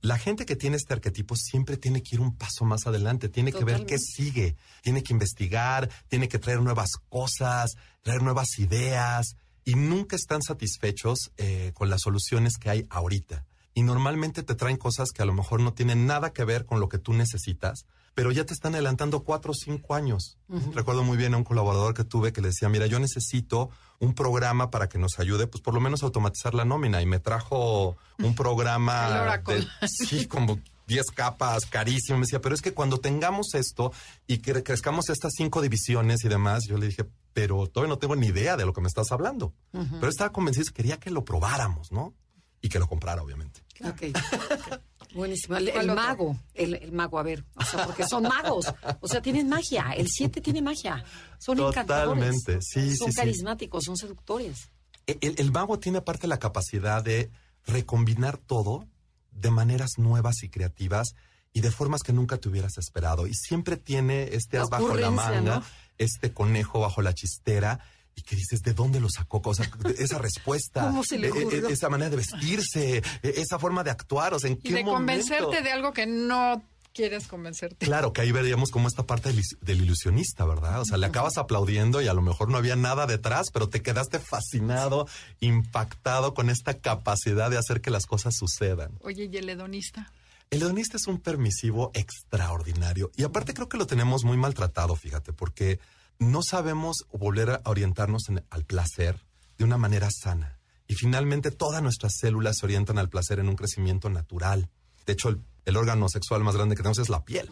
La 0.00 0.18
gente 0.18 0.46
que 0.46 0.56
tiene 0.56 0.76
este 0.76 0.92
arquetipo 0.92 1.34
siempre 1.36 1.76
tiene 1.76 2.02
que 2.02 2.16
ir 2.16 2.20
un 2.20 2.36
paso 2.36 2.64
más 2.64 2.86
adelante, 2.86 3.28
tiene 3.28 3.52
que 3.52 3.64
ver 3.64 3.86
qué 3.86 3.98
sigue, 3.98 4.56
tiene 4.82 5.02
que 5.02 5.12
investigar, 5.12 5.90
tiene 6.08 6.28
que 6.28 6.38
traer 6.38 6.60
nuevas 6.60 6.90
cosas, 7.08 7.76
traer 8.02 8.22
nuevas 8.22 8.58
ideas 8.58 9.36
y 9.64 9.74
nunca 9.74 10.14
están 10.14 10.42
satisfechos 10.42 11.32
eh, 11.38 11.72
con 11.74 11.90
las 11.90 12.02
soluciones 12.02 12.56
que 12.56 12.70
hay 12.70 12.86
ahorita. 12.88 13.46
Y 13.74 13.82
normalmente 13.82 14.42
te 14.42 14.54
traen 14.54 14.76
cosas 14.76 15.10
que 15.10 15.22
a 15.22 15.26
lo 15.26 15.34
mejor 15.34 15.60
no 15.60 15.74
tienen 15.74 16.06
nada 16.06 16.32
que 16.32 16.44
ver 16.44 16.66
con 16.66 16.78
lo 16.78 16.88
que 16.88 16.98
tú 16.98 17.12
necesitas, 17.12 17.84
pero 18.16 18.32
ya 18.32 18.46
te 18.46 18.54
están 18.54 18.72
adelantando 18.72 19.24
cuatro 19.24 19.52
o 19.52 19.54
cinco 19.54 19.94
años. 19.94 20.38
Recuerdo 20.72 21.04
muy 21.04 21.18
bien 21.18 21.34
a 21.34 21.36
un 21.36 21.44
colaborador 21.44 21.92
que 21.92 22.02
tuve 22.02 22.32
que 22.32 22.40
le 22.40 22.48
decía, 22.48 22.66
mira, 22.70 22.86
yo 22.86 22.98
necesito 22.98 23.68
un 23.98 24.14
programa 24.14 24.70
para 24.70 24.88
que 24.88 24.98
nos 24.98 25.18
ayude, 25.18 25.46
pues 25.46 25.60
por 25.60 25.74
lo 25.74 25.80
menos 25.80 26.02
a 26.02 26.06
automatizar 26.06 26.54
la 26.54 26.64
nómina. 26.64 27.02
Y 27.02 27.06
me 27.06 27.20
trajo 27.20 27.98
un 28.18 28.34
programa 28.34 29.36
de, 29.46 29.66
sí, 29.86 30.26
como 30.26 30.58
10 30.86 31.04
capas, 31.14 31.66
carísimo. 31.66 32.16
Me 32.16 32.22
decía, 32.22 32.40
pero 32.40 32.54
es 32.54 32.62
que 32.62 32.72
cuando 32.72 33.00
tengamos 33.00 33.52
esto 33.52 33.92
y 34.26 34.38
que 34.38 34.62
crezcamos 34.62 35.10
estas 35.10 35.34
cinco 35.36 35.60
divisiones 35.60 36.24
y 36.24 36.28
demás, 36.28 36.64
yo 36.66 36.78
le 36.78 36.86
dije, 36.86 37.04
pero 37.34 37.66
todavía 37.66 37.90
no 37.90 37.98
tengo 37.98 38.16
ni 38.16 38.28
idea 38.28 38.56
de 38.56 38.64
lo 38.64 38.72
que 38.72 38.80
me 38.80 38.88
estás 38.88 39.12
hablando. 39.12 39.52
Pero 39.72 40.08
estaba 40.08 40.32
convencido, 40.32 40.72
quería 40.72 40.96
que 40.96 41.10
lo 41.10 41.22
probáramos, 41.22 41.92
¿no? 41.92 42.14
Y 42.62 42.70
que 42.70 42.78
lo 42.78 42.88
comprara, 42.88 43.22
obviamente. 43.22 43.60
Ok. 43.84 44.04
Buenísimo. 45.16 45.56
El, 45.56 45.86
mago, 45.92 46.38
el, 46.54 46.74
el 46.74 46.92
mago, 46.92 47.18
a 47.18 47.22
ver, 47.22 47.44
o 47.54 47.64
sea, 47.64 47.86
porque 47.86 48.06
son 48.06 48.24
magos, 48.24 48.72
o 49.00 49.08
sea, 49.08 49.22
tienen 49.22 49.48
magia. 49.48 49.92
El 49.96 50.08
7 50.08 50.40
tiene 50.40 50.60
magia. 50.60 51.02
Son 51.38 51.58
encantadores. 51.58 52.22
Totalmente, 52.44 52.62
sí, 52.62 52.94
Son 52.96 53.08
sí, 53.08 53.12
sí. 53.12 53.16
carismáticos, 53.16 53.84
son 53.84 53.96
seductores. 53.96 54.68
El, 55.06 55.34
el 55.38 55.52
mago 55.52 55.78
tiene 55.78 55.98
aparte 55.98 56.26
la 56.26 56.38
capacidad 56.38 57.02
de 57.02 57.30
recombinar 57.64 58.36
todo 58.36 58.86
de 59.30 59.50
maneras 59.50 59.92
nuevas 59.98 60.42
y 60.42 60.48
creativas 60.48 61.14
y 61.52 61.60
de 61.62 61.70
formas 61.70 62.02
que 62.02 62.12
nunca 62.12 62.36
te 62.36 62.48
hubieras 62.48 62.76
esperado. 62.76 63.26
Y 63.26 63.34
siempre 63.34 63.76
tiene 63.76 64.34
este 64.34 64.58
as 64.58 64.68
bajo 64.68 64.94
la 64.94 65.10
manga, 65.10 65.40
¿no? 65.40 65.62
este 65.98 66.32
conejo 66.32 66.80
bajo 66.80 67.02
la 67.02 67.14
chistera. 67.14 67.80
Y 68.18 68.22
que 68.22 68.34
dices, 68.34 68.62
¿de 68.62 68.72
dónde 68.72 68.98
lo 68.98 69.08
sacó? 69.10 69.42
O 69.44 69.54
sea, 69.54 69.70
de- 69.84 70.02
esa 70.02 70.18
respuesta, 70.18 70.80
¿Cómo 70.86 71.04
se 71.04 71.18
le 71.18 71.28
e- 71.28 71.30
e- 71.30 71.40
ocurrió? 71.44 71.68
esa 71.68 71.90
manera 71.90 72.08
de 72.10 72.16
vestirse, 72.16 72.96
e- 72.96 73.02
esa 73.22 73.58
forma 73.58 73.84
de 73.84 73.90
actuar, 73.90 74.32
o 74.34 74.38
sea, 74.40 74.50
¿en 74.50 74.56
Y 74.56 74.60
qué 74.60 74.74
de 74.74 74.84
momento? 74.84 74.94
convencerte 74.94 75.62
de 75.62 75.70
algo 75.70 75.92
que 75.92 76.06
no 76.06 76.62
quieres 76.94 77.26
convencerte. 77.28 77.84
Claro, 77.84 78.14
que 78.14 78.22
ahí 78.22 78.32
veríamos 78.32 78.70
como 78.70 78.88
esta 78.88 79.02
parte 79.02 79.30
del, 79.30 79.42
del 79.60 79.82
ilusionista, 79.82 80.46
¿verdad? 80.46 80.80
O 80.80 80.84
sea, 80.86 80.96
le 80.96 81.04
acabas 81.04 81.36
aplaudiendo 81.36 82.00
y 82.00 82.08
a 82.08 82.14
lo 82.14 82.22
mejor 82.22 82.48
no 82.48 82.56
había 82.56 82.74
nada 82.74 83.04
detrás, 83.06 83.48
pero 83.52 83.68
te 83.68 83.82
quedaste 83.82 84.18
fascinado, 84.18 85.06
impactado 85.40 86.32
con 86.32 86.48
esta 86.48 86.78
capacidad 86.80 87.50
de 87.50 87.58
hacer 87.58 87.82
que 87.82 87.90
las 87.90 88.06
cosas 88.06 88.34
sucedan. 88.34 88.92
Oye, 89.02 89.28
¿y 89.30 89.36
el 89.36 89.46
hedonista? 89.50 90.10
El 90.48 90.62
hedonista 90.62 90.96
es 90.96 91.06
un 91.06 91.20
permisivo 91.20 91.90
extraordinario 91.92 93.10
y 93.14 93.24
aparte 93.24 93.52
creo 93.52 93.68
que 93.68 93.76
lo 93.76 93.86
tenemos 93.86 94.24
muy 94.24 94.38
maltratado, 94.38 94.96
fíjate, 94.96 95.34
porque 95.34 95.80
no 96.18 96.42
sabemos 96.42 97.06
volver 97.12 97.50
a 97.50 97.60
orientarnos 97.64 98.28
en- 98.28 98.44
al 98.50 98.64
placer 98.64 99.24
de 99.58 99.64
una 99.64 99.76
manera 99.76 100.08
sana. 100.10 100.58
Y 100.88 100.94
finalmente 100.94 101.50
todas 101.50 101.82
nuestras 101.82 102.14
células 102.18 102.58
se 102.58 102.66
orientan 102.66 102.98
al 102.98 103.08
placer 103.08 103.38
en 103.40 103.48
un 103.48 103.56
crecimiento 103.56 104.08
natural. 104.10 104.70
De 105.06 105.12
hecho, 105.14 105.28
el, 105.30 105.40
el 105.64 105.76
órgano 105.76 106.08
sexual 106.08 106.44
más 106.44 106.54
grande 106.56 106.74
que 106.76 106.82
tenemos 106.82 106.98
es 106.98 107.08
la 107.08 107.24
piel, 107.24 107.50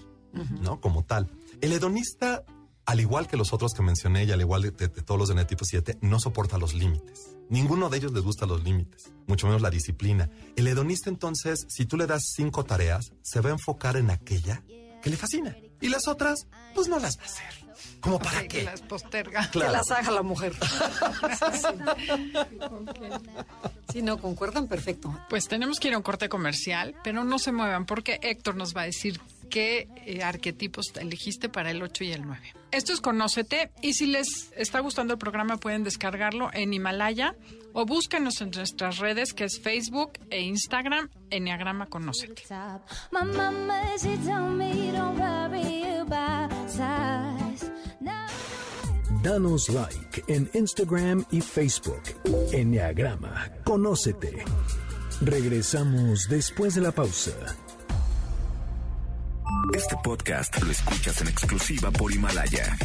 ¿no? 0.60 0.80
Como 0.80 1.04
tal. 1.04 1.30
El 1.60 1.72
hedonista, 1.72 2.44
al 2.86 3.00
igual 3.00 3.26
que 3.26 3.36
los 3.36 3.52
otros 3.52 3.72
que 3.74 3.82
mencioné 3.82 4.24
y 4.24 4.32
al 4.32 4.40
igual 4.40 4.62
de, 4.62 4.70
de- 4.70 4.88
de 4.88 5.02
todos 5.02 5.18
los 5.18 5.28
de 5.34 5.44
tipo 5.44 5.64
7, 5.64 5.98
no 6.00 6.20
soporta 6.20 6.58
los 6.58 6.74
límites. 6.74 7.30
Ninguno 7.50 7.90
de 7.90 7.98
ellos 7.98 8.12
les 8.12 8.22
gusta 8.22 8.46
los 8.46 8.62
límites, 8.64 9.12
mucho 9.26 9.46
menos 9.46 9.62
la 9.62 9.70
disciplina. 9.70 10.30
El 10.56 10.66
hedonista 10.68 11.10
entonces, 11.10 11.66
si 11.68 11.86
tú 11.86 11.96
le 11.96 12.06
das 12.06 12.22
cinco 12.34 12.64
tareas, 12.64 13.12
se 13.22 13.40
va 13.40 13.50
a 13.50 13.52
enfocar 13.52 13.96
en 13.96 14.10
aquella 14.10 14.62
que 15.02 15.10
le 15.10 15.16
fascina. 15.16 15.56
Y 15.80 15.88
las 15.88 16.08
otras, 16.08 16.46
pues 16.74 16.88
no 16.88 16.98
las 16.98 17.18
va 17.18 17.22
a 17.22 17.26
hacer. 17.26 17.64
¿Cómo 18.00 18.18
para 18.18 18.42
Que 18.42 18.48
qué? 18.48 18.62
las 18.64 18.82
posterga. 18.82 19.50
Que 19.50 19.58
las 19.60 19.90
haga 19.90 20.10
la 20.10 20.22
mujer. 20.22 20.52
Sí, 23.92 24.02
no, 24.02 24.18
concuerdan 24.18 24.66
perfecto. 24.66 25.16
Pues 25.30 25.46
tenemos 25.46 25.78
que 25.78 25.86
ir 25.88 25.94
a 25.94 25.98
un 25.98 26.02
corte 26.02 26.28
comercial, 26.28 26.96
pero 27.04 27.22
no 27.22 27.38
se 27.38 27.52
muevan 27.52 27.86
porque 27.86 28.18
Héctor 28.22 28.56
nos 28.56 28.74
va 28.76 28.80
a 28.82 28.86
decir 28.86 29.20
qué 29.50 29.88
eh, 30.04 30.24
arquetipos 30.24 30.86
elegiste 30.96 31.48
para 31.48 31.70
el 31.70 31.80
8 31.80 32.02
y 32.02 32.10
el 32.12 32.22
9. 32.26 32.54
Esto 32.72 32.92
es 32.92 33.00
Conócete 33.00 33.70
y 33.82 33.92
si 33.94 34.06
les 34.06 34.50
está 34.56 34.80
gustando 34.80 35.12
el 35.12 35.18
programa 35.20 35.58
pueden 35.58 35.84
descargarlo 35.84 36.50
en 36.52 36.74
Himalaya 36.74 37.36
o 37.74 37.84
búsquenos 37.84 38.40
en 38.40 38.50
nuestras 38.50 38.98
redes 38.98 39.34
que 39.34 39.44
es 39.44 39.60
Facebook 39.60 40.12
e 40.30 40.40
Instagram 40.40 41.10
Enneagrama. 41.30 41.86
Now 48.00 48.26
Danos 49.22 49.70
like 49.70 50.22
en 50.28 50.50
Instagram 50.52 51.24
y 51.30 51.40
Facebook. 51.40 52.02
Enneagrama, 52.52 53.50
conócete. 53.64 54.44
Regresamos 55.22 56.28
después 56.28 56.74
de 56.74 56.82
la 56.82 56.92
pausa. 56.92 57.32
Este 59.72 59.96
podcast 60.04 60.62
lo 60.62 60.70
escuchas 60.70 61.22
en 61.22 61.28
exclusiva 61.28 61.90
por 61.90 62.12
Himalaya. 62.12 62.76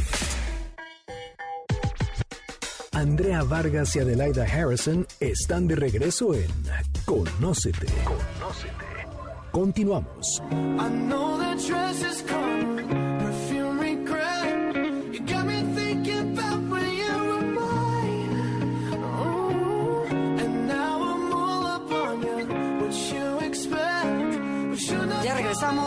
Andrea 3.00 3.44
Vargas 3.44 3.96
y 3.96 4.00
Adelaida 4.00 4.44
Harrison 4.44 5.08
están 5.22 5.70
de 5.70 5.76
regreso 5.78 6.34
en 6.34 6.50
Conócete. 7.06 7.88
Conócete. 8.04 8.76
Continuamos. 9.52 10.42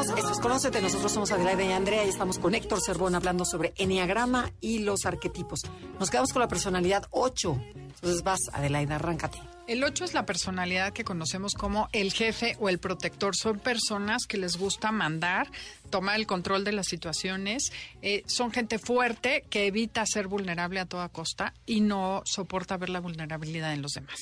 Ya 0.03 0.15
regresamos. 0.15 0.19
Esto 0.19 0.33
es 0.33 0.41
Conócete. 0.41 0.81
Nosotros 0.81 1.13
somos 1.13 1.33
Adelaida 1.33 1.65
y 1.65 1.73
Andrea 1.73 2.05
y 2.05 2.09
estamos 2.09 2.39
con 2.39 2.55
Héctor 2.55 2.81
Cervón 2.81 3.15
hablando 3.15 3.45
sobre 3.45 3.73
Enneagrama 3.77 4.51
y 4.61 4.81
los 4.81 5.07
arquetipos. 5.07 5.61
Nos 5.99 6.11
quedamos 6.11 6.33
con 6.33 6.41
la 6.41 6.49
personalidad 6.49 7.07
8. 7.11 7.57
Entonces 7.75 8.23
vas, 8.23 8.41
Adelaida, 8.53 8.97
arráncate. 8.97 9.39
El 9.69 9.85
8 9.85 10.05
es 10.05 10.15
la 10.15 10.27
personalidad 10.27 10.93
que 10.93 11.05
conocemos 11.05 11.55
como 11.55 11.89
el 11.93 12.13
jefe 12.13 12.57
o 12.59 12.69
el 12.69 12.79
protector. 12.79 13.37
Son 13.37 13.61
personas 13.61 14.27
que 14.27 14.39
les 14.39 14.57
gusta 14.57 14.91
mandar, 14.91 15.49
tomar 15.91 16.17
el 16.17 16.27
control 16.27 16.65
de 16.65 16.73
las 16.73 16.87
situaciones. 16.87 17.71
Eh, 18.03 18.25
son 18.27 18.51
gente 18.51 18.79
fuerte 18.79 19.45
que 19.51 19.67
evita 19.67 20.05
ser 20.05 20.27
vulnerable 20.27 20.81
a 20.81 20.87
toda 20.87 21.09
costa 21.11 21.55
y 21.65 21.81
no 21.81 22.23
soporta 22.25 22.77
ver 22.77 22.89
la 22.89 23.01
vulnerabilidad 23.01 23.73
en 23.73 23.83
los 23.83 23.93
demás. 23.93 24.19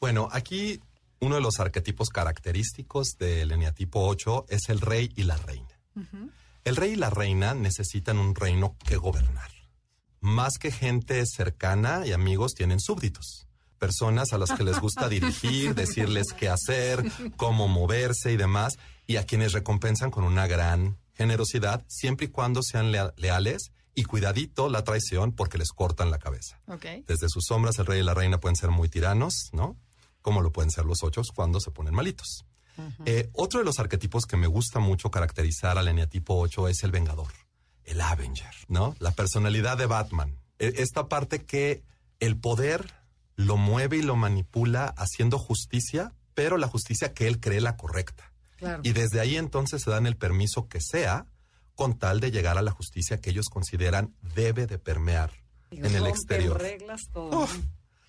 Bueno, 0.00 0.28
aquí 0.30 0.80
uno 1.20 1.34
de 1.36 1.40
los 1.40 1.58
arquetipos 1.60 2.08
característicos 2.10 3.16
del 3.18 3.50
eneatipo 3.52 4.06
8 4.06 4.46
es 4.48 4.68
el 4.68 4.80
rey 4.80 5.12
y 5.16 5.24
la 5.24 5.36
reina. 5.36 5.68
El 6.64 6.76
rey 6.76 6.92
y 6.92 6.96
la 6.96 7.10
reina 7.10 7.54
necesitan 7.54 8.18
un 8.18 8.34
reino 8.34 8.76
que 8.84 8.96
gobernar. 8.96 9.50
Más 10.20 10.58
que 10.58 10.70
gente 10.70 11.24
cercana 11.26 12.06
y 12.06 12.12
amigos, 12.12 12.54
tienen 12.54 12.80
súbditos. 12.80 13.46
Personas 13.78 14.32
a 14.32 14.38
las 14.38 14.52
que 14.52 14.64
les 14.64 14.80
gusta 14.80 15.08
dirigir, 15.08 15.74
decirles 15.76 16.26
qué 16.36 16.48
hacer, 16.48 17.04
cómo 17.36 17.68
moverse 17.68 18.32
y 18.32 18.36
demás, 18.36 18.78
y 19.06 19.16
a 19.16 19.24
quienes 19.24 19.52
recompensan 19.52 20.10
con 20.10 20.24
una 20.24 20.46
gran 20.46 20.98
generosidad, 21.14 21.84
siempre 21.88 22.26
y 22.26 22.30
cuando 22.30 22.62
sean 22.62 22.92
lea- 22.92 23.12
leales 23.16 23.70
y 23.94 24.04
cuidadito 24.04 24.68
la 24.68 24.84
traición 24.84 25.32
porque 25.32 25.58
les 25.58 25.70
cortan 25.70 26.10
la 26.10 26.18
cabeza. 26.18 26.60
Desde 27.06 27.28
sus 27.28 27.44
sombras, 27.46 27.78
el 27.78 27.86
rey 27.86 28.00
y 28.00 28.04
la 28.04 28.14
reina 28.14 28.38
pueden 28.38 28.54
ser 28.56 28.70
muy 28.70 28.88
tiranos, 28.88 29.48
¿no? 29.52 29.76
Como 30.22 30.40
lo 30.42 30.52
pueden 30.52 30.70
ser 30.70 30.84
los 30.84 31.02
ochos 31.02 31.28
cuando 31.34 31.60
se 31.60 31.70
ponen 31.70 31.94
malitos. 31.94 32.44
Eh, 33.06 33.28
otro 33.32 33.58
de 33.58 33.64
los 33.64 33.80
arquetipos 33.80 34.24
que 34.24 34.36
me 34.36 34.46
gusta 34.46 34.78
mucho 34.78 35.10
caracterizar 35.10 35.78
al 35.78 35.88
eneatipo 35.88 36.38
8 36.38 36.68
es 36.68 36.84
el 36.84 36.92
vengador, 36.92 37.32
el 37.84 38.00
Avenger, 38.00 38.54
¿no? 38.68 38.94
La 39.00 39.10
personalidad 39.10 39.76
de 39.76 39.86
Batman. 39.86 40.38
E- 40.60 40.74
Esta 40.76 41.08
parte 41.08 41.44
que 41.44 41.82
el 42.20 42.36
poder 42.36 42.94
lo 43.34 43.56
mueve 43.56 43.96
y 43.96 44.02
lo 44.02 44.14
manipula 44.14 44.94
haciendo 44.96 45.38
justicia, 45.40 46.12
pero 46.34 46.56
la 46.56 46.68
justicia 46.68 47.14
que 47.14 47.26
él 47.26 47.40
cree 47.40 47.60
la 47.60 47.76
correcta. 47.76 48.32
Claro. 48.58 48.80
Y 48.84 48.92
desde 48.92 49.18
ahí 49.18 49.36
entonces 49.36 49.82
se 49.82 49.90
dan 49.90 50.06
el 50.06 50.16
permiso 50.16 50.68
que 50.68 50.80
sea 50.80 51.26
con 51.74 51.98
tal 51.98 52.20
de 52.20 52.30
llegar 52.30 52.58
a 52.58 52.62
la 52.62 52.70
justicia 52.70 53.20
que 53.20 53.30
ellos 53.30 53.46
consideran 53.50 54.14
debe 54.36 54.66
de 54.68 54.78
permear 54.78 55.32
en 55.72 55.84
el 55.96 56.06
exterior. 56.06 56.60
reglas, 56.60 57.02
todo. 57.12 57.42
Uf. 57.44 57.58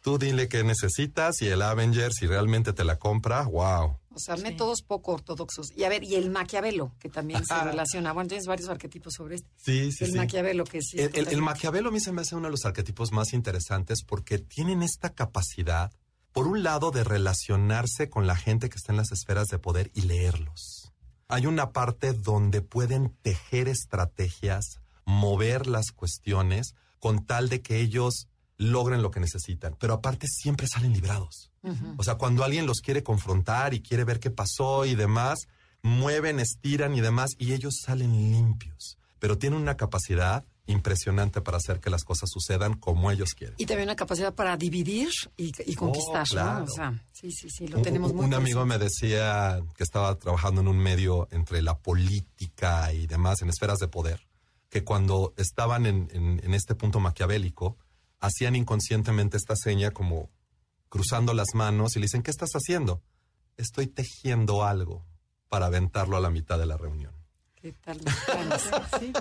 Tú 0.09 0.17
dile 0.17 0.49
qué 0.49 0.63
necesitas 0.63 1.39
y 1.43 1.49
el 1.49 1.61
Avenger, 1.61 2.11
si 2.11 2.25
realmente 2.25 2.73
te 2.73 2.83
la 2.83 2.97
compra, 2.97 3.43
wow. 3.43 3.95
O 4.11 4.17
sea, 4.17 4.37
métodos 4.37 4.81
poco 4.81 5.11
ortodoxos. 5.11 5.71
Y 5.77 5.83
a 5.83 5.89
ver, 5.89 6.03
y 6.03 6.15
el 6.15 6.31
Maquiavelo, 6.31 6.95
que 6.99 7.09
también 7.09 7.45
se 7.45 7.53
relaciona. 7.63 8.11
Bueno, 8.11 8.27
tienes 8.27 8.47
varios 8.47 8.69
arquetipos 8.69 9.13
sobre 9.13 9.35
este. 9.35 9.47
Sí, 9.57 9.91
sí, 9.91 10.05
el 10.05 10.11
sí. 10.13 10.17
Maquiavelo, 10.17 10.63
que 10.63 10.81
sí. 10.81 10.99
El, 10.99 11.27
el-. 11.27 11.41
Maquiavelo 11.43 11.89
a 11.89 11.91
mí 11.91 11.99
se 11.99 12.11
me 12.11 12.21
hace 12.21 12.35
uno 12.35 12.47
de 12.47 12.51
los 12.53 12.65
arquetipos 12.65 13.11
más 13.11 13.33
interesantes 13.33 14.01
porque 14.01 14.39
tienen 14.39 14.81
esta 14.81 15.13
capacidad, 15.13 15.91
por 16.31 16.47
un 16.47 16.63
lado, 16.63 16.89
de 16.89 17.03
relacionarse 17.03 18.09
con 18.09 18.25
la 18.25 18.35
gente 18.35 18.67
que 18.69 18.77
está 18.77 18.91
en 18.91 18.97
las 18.97 19.11
esferas 19.11 19.45
de 19.49 19.59
poder 19.59 19.91
y 19.93 20.01
leerlos. 20.01 20.91
Hay 21.27 21.45
una 21.45 21.71
parte 21.71 22.13
donde 22.13 22.63
pueden 22.63 23.15
tejer 23.21 23.67
estrategias, 23.67 24.81
mover 25.05 25.67
las 25.67 25.91
cuestiones 25.91 26.73
con 26.97 27.27
tal 27.27 27.47
de 27.47 27.61
que 27.61 27.79
ellos 27.79 28.27
logren 28.59 29.01
lo 29.01 29.09
que 29.09 29.19
necesitan, 29.19 29.75
pero 29.79 29.93
aparte 29.95 30.27
siempre 30.27 30.67
salen 30.67 30.93
librados. 30.93 31.49
O 31.97 32.03
sea, 32.03 32.15
cuando 32.15 32.43
alguien 32.43 32.65
los 32.67 32.81
quiere 32.81 33.01
confrontar 33.03 33.73
y 33.73 33.81
quiere 33.81 34.03
ver 34.03 34.19
qué 34.19 34.29
pasó 34.29 34.85
y 34.85 34.93
demás, 34.95 35.47
mueven, 35.81 36.39
estiran 36.39 36.93
y 36.93 37.01
demás, 37.01 37.31
y 37.39 37.53
ellos 37.53 37.79
salen 37.83 38.11
limpios. 38.31 38.97
Pero 39.17 39.37
tienen 39.37 39.59
una 39.59 39.75
capacidad 39.75 40.45
impresionante 40.67 41.41
para 41.41 41.57
hacer 41.57 41.79
que 41.79 41.89
las 41.89 42.03
cosas 42.03 42.29
sucedan 42.31 42.75
como 42.75 43.09
ellos 43.11 43.29
quieren. 43.33 43.55
Y 43.57 43.65
también 43.65 43.87
una 43.89 43.95
capacidad 43.95 44.33
para 44.35 44.55
dividir 44.55 45.09
y, 45.35 45.51
y 45.65 45.75
conquistar, 45.75 46.25
Oh, 46.27 46.29
claro. 46.29 46.59
¿no? 46.59 46.65
O 46.65 46.75
sea, 46.75 47.03
sí, 47.11 47.31
sí, 47.31 47.49
sí, 47.49 47.67
lo 47.67 47.77
Un- 47.77 47.83
tenemos 47.83 48.11
un, 48.11 48.17
muy 48.17 48.25
un 48.27 48.33
amigo 48.35 48.65
me 48.65 48.77
decía 48.77 49.61
que 49.75 49.83
estaba 49.83 50.15
trabajando 50.15 50.61
en 50.61 50.67
un 50.67 50.77
medio 50.77 51.27
entre 51.31 51.61
la 51.61 51.77
política 51.77 52.93
y 52.93 53.07
demás, 53.07 53.41
en 53.41 53.49
esferas 53.49 53.79
de 53.79 53.87
poder, 53.87 54.27
que 54.69 54.83
cuando 54.83 55.33
estaban 55.37 55.85
en, 55.85 56.07
en- 56.13 56.39
en 56.43 56.53
este 56.53 56.75
punto 56.75 56.99
maquiavélico, 56.99 57.77
hacían 58.19 58.55
inconscientemente 58.55 59.37
esta 59.37 59.55
seña 59.55 59.91
como 59.91 60.29
cruzando 60.89 61.33
las 61.33 61.53
manos 61.53 61.95
y 61.95 61.99
le 61.99 62.05
dicen, 62.05 62.23
¿qué 62.23 62.31
estás 62.31 62.51
haciendo? 62.53 63.01
Estoy 63.57 63.87
tejiendo 63.87 64.63
algo 64.63 65.05
para 65.47 65.67
aventarlo 65.67 66.17
a 66.17 66.19
la 66.19 66.29
mitad 66.29 66.57
de 66.57 66.65
la 66.65 66.77
reunión. 66.77 67.13
¿Qué 67.55 67.73
tal? 67.73 67.99
Sí, 68.99 69.13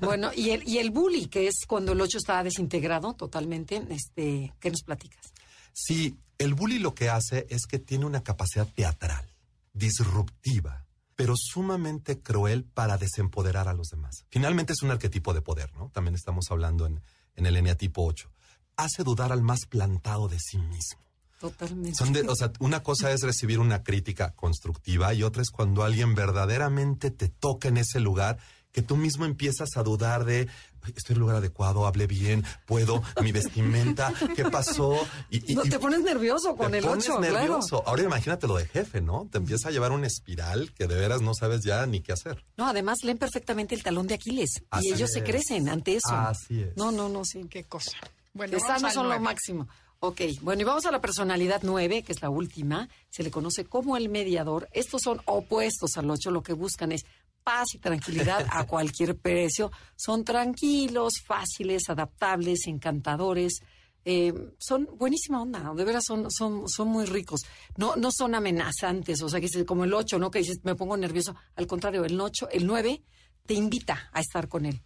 bueno, 0.00 0.30
y 0.34 0.50
el, 0.50 0.66
y 0.66 0.78
el 0.78 0.90
bully, 0.90 1.26
que 1.26 1.46
es 1.46 1.66
cuando 1.66 1.92
el 1.92 2.00
8 2.00 2.18
está 2.18 2.42
desintegrado 2.42 3.14
totalmente, 3.14 3.82
este, 3.90 4.52
¿qué 4.58 4.70
nos 4.70 4.82
platicas? 4.82 5.32
Sí, 5.72 6.18
el 6.38 6.54
bully 6.54 6.78
lo 6.78 6.94
que 6.94 7.10
hace 7.10 7.46
es 7.50 7.66
que 7.66 7.78
tiene 7.78 8.06
una 8.06 8.22
capacidad 8.22 8.66
teatral, 8.66 9.26
disruptiva, 9.72 10.86
pero 11.14 11.34
sumamente 11.36 12.20
cruel 12.20 12.64
para 12.64 12.96
desempoderar 12.96 13.68
a 13.68 13.74
los 13.74 13.88
demás. 13.88 14.24
Finalmente 14.30 14.72
es 14.72 14.82
un 14.82 14.90
arquetipo 14.90 15.34
de 15.34 15.42
poder, 15.42 15.72
¿no? 15.74 15.90
También 15.90 16.14
estamos 16.14 16.50
hablando 16.50 16.86
en, 16.86 17.02
en 17.36 17.46
el 17.46 17.56
eneatipo 17.56 18.04
8. 18.04 18.30
Hace 18.76 19.02
dudar 19.04 19.32
al 19.32 19.42
más 19.42 19.60
plantado 19.68 20.28
de 20.28 20.38
sí 20.38 20.58
mismo. 20.58 21.00
Totalmente. 21.38 21.94
Son 21.96 22.12
de- 22.12 22.22
o 22.28 22.34
sea, 22.36 22.52
una 22.60 22.82
cosa 22.82 23.10
es 23.12 23.22
recibir 23.22 23.58
una 23.60 23.82
crítica 23.82 24.32
constructiva 24.34 25.14
y 25.14 25.22
otra 25.22 25.40
es 25.42 25.50
cuando 25.50 25.82
alguien 25.84 26.14
verdaderamente 26.14 27.10
te 27.10 27.28
toca 27.28 27.68
en 27.68 27.78
ese 27.78 27.98
lugar 28.00 28.38
que 28.72 28.82
tú 28.82 28.96
mismo 28.96 29.24
empiezas 29.24 29.76
a 29.76 29.82
dudar 29.82 30.24
de 30.24 30.48
"Ay, 30.82 30.92
estoy 30.96 31.14
en 31.14 31.16
el 31.16 31.20
lugar 31.20 31.36
adecuado, 31.36 31.86
hablé 31.86 32.06
bien, 32.06 32.44
puedo, 32.66 33.02
mi 33.22 33.32
vestimenta, 33.32 34.12
¿qué 34.36 34.44
pasó? 34.44 34.96
Y, 35.30 35.52
y- 35.52 35.54
No, 35.54 35.62
te 35.62 35.78
pones 35.78 36.00
nervioso 36.02 36.56
con 36.56 36.70
te 36.72 36.78
el 36.78 36.84
pones 36.84 37.08
8, 37.08 37.18
claro. 37.18 37.34
nervioso. 37.38 37.82
Ahora 37.86 38.02
imagínate 38.02 38.46
lo 38.46 38.56
de 38.56 38.66
jefe, 38.66 39.00
¿no? 39.00 39.28
Te 39.30 39.38
empieza 39.38 39.68
a 39.68 39.72
llevar 39.72 39.92
una 39.92 40.06
espiral 40.06 40.72
que 40.72 40.86
de 40.86 40.94
veras 40.94 41.20
no 41.20 41.34
sabes 41.34 41.62
ya 41.64 41.84
ni 41.86 42.00
qué 42.00 42.12
hacer. 42.12 42.44
No, 42.56 42.66
además 42.66 42.98
leen 43.02 43.18
perfectamente 43.18 43.74
el 43.74 43.82
talón 43.82 44.06
de 44.06 44.14
Aquiles 44.14 44.62
Así 44.70 44.88
y 44.88 44.92
ellos 44.92 45.10
se 45.12 45.22
crecen 45.24 45.68
ante 45.68 45.96
eso. 45.96 46.10
Así 46.14 46.62
es. 46.62 46.76
No, 46.76 46.90
no, 46.92 47.08
no, 47.08 47.24
sí. 47.24 47.44
Qué 47.50 47.64
cosa. 47.64 47.92
Bueno, 48.32 48.58
sanos 48.60 48.84
al 48.84 48.92
son 48.92 49.02
lo 49.04 49.08
nueve. 49.10 49.24
máximo. 49.24 49.68
Ok, 50.02 50.20
bueno, 50.40 50.62
y 50.62 50.64
vamos 50.64 50.86
a 50.86 50.90
la 50.90 51.02
personalidad 51.02 51.60
9, 51.62 52.02
que 52.02 52.12
es 52.12 52.22
la 52.22 52.30
última. 52.30 52.88
Se 53.10 53.22
le 53.22 53.30
conoce 53.30 53.66
como 53.66 53.98
el 53.98 54.08
mediador. 54.08 54.66
Estos 54.72 55.02
son 55.02 55.20
opuestos 55.26 55.98
al 55.98 56.08
8. 56.10 56.30
Lo 56.30 56.42
que 56.42 56.54
buscan 56.54 56.92
es 56.92 57.04
paz 57.42 57.74
y 57.74 57.78
tranquilidad 57.78 58.46
a 58.50 58.66
cualquier 58.66 59.16
precio. 59.16 59.70
Son 59.96 60.24
tranquilos, 60.24 61.14
fáciles, 61.24 61.88
adaptables, 61.88 62.66
encantadores. 62.66 63.60
Eh, 64.04 64.32
son 64.58 64.88
buenísima 64.96 65.42
onda, 65.42 65.74
de 65.74 65.84
veras 65.84 66.04
son, 66.06 66.30
son, 66.30 66.68
son 66.68 66.88
muy 66.88 67.04
ricos. 67.04 67.42
No, 67.76 67.96
no 67.96 68.10
son 68.10 68.34
amenazantes, 68.34 69.22
o 69.22 69.28
sea, 69.28 69.40
que 69.40 69.46
es 69.46 69.64
como 69.64 69.84
el 69.84 69.92
8, 69.92 70.18
¿no? 70.18 70.30
Que 70.30 70.38
dices, 70.38 70.60
me 70.62 70.74
pongo 70.74 70.96
nervioso. 70.96 71.34
Al 71.56 71.66
contrario, 71.66 72.04
el 72.04 72.18
8, 72.18 72.48
el 72.50 72.66
9 72.66 73.02
te 73.46 73.54
invita 73.54 74.08
a 74.12 74.20
estar 74.20 74.48
con 74.48 74.64
él. 74.66 74.80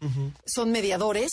Son 0.46 0.70
mediadores, 0.70 1.30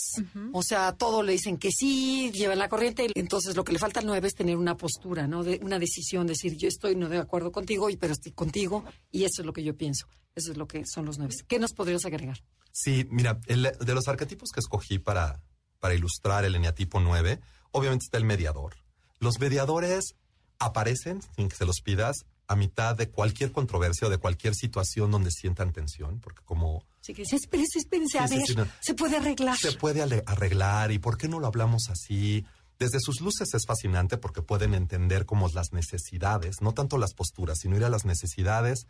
o 0.52 0.62
sea, 0.62 0.92
todo 0.92 1.22
le 1.22 1.32
dicen 1.32 1.56
que 1.56 1.70
sí, 1.70 2.30
llevan 2.32 2.58
la 2.58 2.68
corriente, 2.68 3.10
entonces 3.14 3.56
lo 3.56 3.64
que 3.64 3.72
le 3.72 3.78
falta 3.78 4.00
al 4.00 4.06
9 4.06 4.28
es 4.28 4.34
tener 4.34 4.56
una 4.56 4.76
postura, 4.76 5.26
¿no? 5.26 5.42
De 5.42 5.58
una 5.62 5.78
decisión, 5.78 6.26
decir, 6.26 6.56
yo 6.58 6.68
estoy 6.68 6.94
no 6.94 7.08
de 7.08 7.18
acuerdo 7.18 7.50
contigo, 7.52 7.88
y- 7.88 7.96
pero 7.96 8.12
estoy 8.12 8.32
contigo, 8.32 8.84
y 9.10 9.24
eso 9.24 9.40
es 9.42 9.46
lo 9.46 9.52
que 9.52 9.62
yo 9.64 9.76
pienso. 9.76 10.06
Eso 10.34 10.50
es 10.52 10.56
lo 10.58 10.66
que 10.66 10.84
son 10.86 11.04
los 11.06 11.18
9. 11.18 11.34
¿Qué 11.48 11.58
nos 11.58 11.72
podrías 11.72 12.04
agregar? 12.04 12.42
Sí, 12.70 13.06
mira, 13.10 13.38
el- 13.46 13.72
de 13.78 13.94
los 13.94 14.08
arquetipos 14.08 14.50
que 14.50 14.60
escogí 14.60 14.98
para, 14.98 15.42
para 15.78 15.94
ilustrar 15.94 16.44
el 16.44 16.54
eneatipo 16.54 17.00
9, 17.00 17.40
obviamente 17.70 18.04
está 18.04 18.18
el 18.18 18.24
mediador. 18.24 18.76
Los 19.20 19.38
mediadores 19.40 20.14
aparecen, 20.58 21.20
sin 21.36 21.48
que 21.48 21.56
se 21.56 21.64
los 21.66 21.80
pidas, 21.82 22.24
a 22.52 22.56
mitad 22.56 22.94
de 22.96 23.08
cualquier 23.10 23.50
controversia 23.52 24.06
o 24.06 24.10
de 24.10 24.18
cualquier 24.18 24.54
situación 24.54 25.10
donde 25.10 25.30
sientan 25.30 25.72
tensión, 25.72 26.20
porque 26.20 26.42
como 26.44 26.84
Así 27.00 27.14
que 27.14 27.22
dice, 27.22 27.36
espérense, 27.36 27.78
espérense, 27.80 28.18
a 28.18 28.28
Sí, 28.28 28.34
sí, 28.34 28.38
ver, 28.38 28.46
sí, 28.46 28.54
no. 28.56 28.66
se 28.80 28.94
puede 28.94 29.16
arreglar. 29.16 29.56
se 29.58 29.72
puede 29.72 30.02
arreglar 30.26 30.92
y 30.92 30.98
por 30.98 31.18
qué 31.18 31.26
no 31.28 31.40
lo 31.40 31.46
hablamos 31.48 31.88
así. 31.90 32.46
Desde 32.78 32.98
sus 33.00 33.20
luces 33.20 33.52
es 33.54 33.64
fascinante 33.66 34.18
porque 34.18 34.42
pueden 34.42 34.74
entender 34.74 35.26
como 35.26 35.48
las 35.48 35.72
necesidades, 35.72 36.60
no 36.62 36.72
tanto 36.74 36.98
las 36.98 37.14
posturas, 37.14 37.58
sino 37.60 37.76
ir 37.76 37.84
a 37.84 37.90
las 37.90 38.04
necesidades 38.04 38.86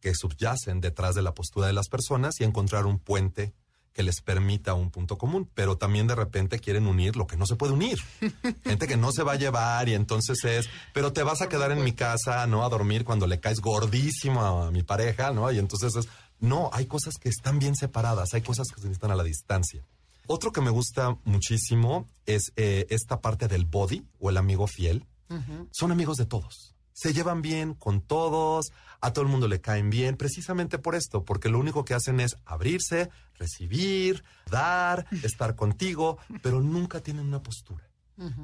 que 0.00 0.14
subyacen 0.14 0.80
detrás 0.80 1.14
de 1.14 1.22
la 1.22 1.34
postura 1.34 1.66
de 1.66 1.72
las 1.72 1.88
personas 1.88 2.40
y 2.40 2.44
encontrar 2.44 2.86
un 2.86 2.98
puente 2.98 3.54
que 3.96 4.02
les 4.02 4.20
permita 4.20 4.74
un 4.74 4.90
punto 4.90 5.16
común, 5.16 5.48
pero 5.54 5.78
también 5.78 6.06
de 6.06 6.14
repente 6.14 6.58
quieren 6.58 6.86
unir 6.86 7.16
lo 7.16 7.26
que 7.26 7.38
no 7.38 7.46
se 7.46 7.56
puede 7.56 7.72
unir. 7.72 7.98
Gente 8.62 8.86
que 8.86 8.98
no 8.98 9.10
se 9.10 9.22
va 9.22 9.32
a 9.32 9.36
llevar 9.36 9.88
y 9.88 9.94
entonces 9.94 10.44
es, 10.44 10.68
pero 10.92 11.14
te 11.14 11.22
vas 11.22 11.40
a 11.40 11.48
quedar 11.48 11.72
en 11.72 11.82
mi 11.82 11.92
casa, 11.92 12.46
¿no? 12.46 12.62
A 12.62 12.68
dormir 12.68 13.06
cuando 13.06 13.26
le 13.26 13.40
caes 13.40 13.60
gordísimo 13.60 14.44
a 14.44 14.70
mi 14.70 14.82
pareja, 14.82 15.30
¿no? 15.30 15.50
Y 15.50 15.58
entonces 15.58 15.96
es, 15.96 16.08
no, 16.40 16.68
hay 16.74 16.84
cosas 16.84 17.14
que 17.18 17.30
están 17.30 17.58
bien 17.58 17.74
separadas, 17.74 18.34
hay 18.34 18.42
cosas 18.42 18.68
que 18.68 18.82
se 18.82 18.86
necesitan 18.86 19.12
a 19.12 19.16
la 19.16 19.24
distancia. 19.24 19.82
Otro 20.26 20.52
que 20.52 20.60
me 20.60 20.68
gusta 20.68 21.16
muchísimo 21.24 22.06
es 22.26 22.52
eh, 22.56 22.86
esta 22.90 23.22
parte 23.22 23.48
del 23.48 23.64
body 23.64 24.04
o 24.18 24.28
el 24.28 24.36
amigo 24.36 24.66
fiel. 24.66 25.06
Son 25.72 25.90
amigos 25.90 26.18
de 26.18 26.26
todos. 26.26 26.75
Se 26.96 27.12
llevan 27.12 27.42
bien 27.42 27.74
con 27.74 28.00
todos, 28.00 28.72
a 29.02 29.12
todo 29.12 29.22
el 29.22 29.30
mundo 29.30 29.48
le 29.48 29.60
caen 29.60 29.90
bien, 29.90 30.16
precisamente 30.16 30.78
por 30.78 30.94
esto, 30.94 31.26
porque 31.26 31.50
lo 31.50 31.58
único 31.58 31.84
que 31.84 31.92
hacen 31.92 32.20
es 32.20 32.38
abrirse, 32.46 33.10
recibir, 33.34 34.24
dar, 34.50 35.04
estar 35.22 35.56
contigo, 35.56 36.16
pero 36.42 36.62
nunca 36.62 37.00
tienen 37.00 37.26
una 37.26 37.42
postura. 37.42 37.86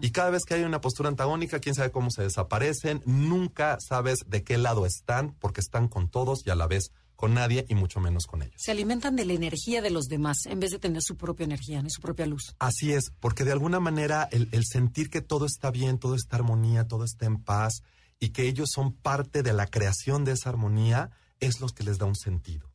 Y 0.02 0.10
cada 0.10 0.28
vez 0.28 0.44
que 0.44 0.52
hay 0.52 0.64
una 0.64 0.82
postura 0.82 1.08
antagónica, 1.08 1.60
quién 1.60 1.74
sabe 1.74 1.90
cómo 1.90 2.10
se 2.10 2.20
desaparecen, 2.20 3.00
nunca 3.06 3.78
sabes 3.80 4.18
de 4.26 4.44
qué 4.44 4.58
lado 4.58 4.84
están, 4.84 5.34
porque 5.38 5.62
están 5.62 5.88
con 5.88 6.10
todos 6.10 6.46
y 6.46 6.50
a 6.50 6.54
la 6.54 6.66
vez 6.66 6.92
con 7.16 7.32
nadie 7.32 7.64
y 7.70 7.74
mucho 7.74 7.98
menos 7.98 8.26
con 8.26 8.42
ellos. 8.42 8.56
Se 8.58 8.70
alimentan 8.70 9.16
de 9.16 9.24
la 9.24 9.32
energía 9.32 9.80
de 9.80 9.88
los 9.88 10.08
demás 10.08 10.44
en 10.44 10.60
vez 10.60 10.72
de 10.72 10.78
tener 10.78 11.00
su 11.02 11.16
propia 11.16 11.44
energía, 11.44 11.80
ni 11.80 11.88
su 11.88 12.02
propia 12.02 12.26
luz. 12.26 12.54
Así 12.58 12.92
es, 12.92 13.14
porque 13.18 13.44
de 13.44 13.52
alguna 13.52 13.80
manera 13.80 14.28
el, 14.30 14.50
el 14.52 14.64
sentir 14.66 15.08
que 15.08 15.22
todo 15.22 15.46
está 15.46 15.70
bien, 15.70 15.98
todo 15.98 16.16
está 16.16 16.36
armonía, 16.36 16.86
todo 16.86 17.04
está 17.04 17.24
en 17.24 17.42
paz 17.42 17.82
y 18.22 18.28
que 18.28 18.46
ellos 18.46 18.68
son 18.72 18.92
parte 18.92 19.42
de 19.42 19.52
la 19.52 19.66
creación 19.66 20.24
de 20.24 20.30
esa 20.30 20.48
armonía 20.48 21.10
es 21.40 21.60
lo 21.60 21.66
que 21.66 21.82
les 21.82 21.98
da 21.98 22.06
un 22.06 22.14
sentido. 22.14 22.70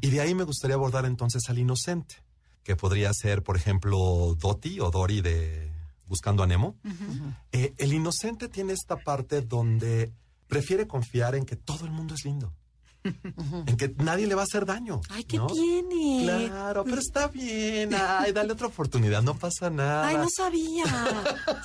Y 0.00 0.08
de 0.08 0.22
ahí 0.22 0.34
me 0.34 0.44
gustaría 0.44 0.74
abordar 0.74 1.04
entonces 1.04 1.42
al 1.50 1.58
inocente, 1.58 2.22
que 2.62 2.76
podría 2.76 3.10
ser, 3.12 3.42
por 3.42 3.58
ejemplo, 3.58 4.34
Doti 4.38 4.80
o 4.80 4.90
Dory 4.90 5.20
de 5.20 5.70
Buscando 6.06 6.42
a 6.42 6.46
Nemo. 6.46 6.76
Eh, 7.52 7.74
el 7.76 7.92
inocente 7.92 8.48
tiene 8.48 8.72
esta 8.72 8.96
parte 8.96 9.42
donde 9.42 10.14
prefiere 10.46 10.86
confiar 10.86 11.34
en 11.34 11.44
que 11.44 11.56
todo 11.56 11.84
el 11.84 11.90
mundo 11.90 12.14
es 12.14 12.24
lindo. 12.24 12.54
En 13.66 13.76
que 13.76 13.94
nadie 13.98 14.26
le 14.26 14.34
va 14.34 14.42
a 14.42 14.44
hacer 14.44 14.66
daño. 14.66 15.00
Ay, 15.10 15.24
¿qué 15.24 15.38
¿no? 15.38 15.46
tiene? 15.46 16.24
Claro, 16.24 16.84
pero 16.84 16.98
está 16.98 17.28
bien. 17.28 17.94
Ay, 17.94 18.32
dale 18.32 18.52
otra 18.52 18.66
oportunidad, 18.66 19.22
no 19.22 19.38
pasa 19.38 19.70
nada. 19.70 20.08
Ay, 20.08 20.16
no 20.16 20.28
sabía. 20.34 20.84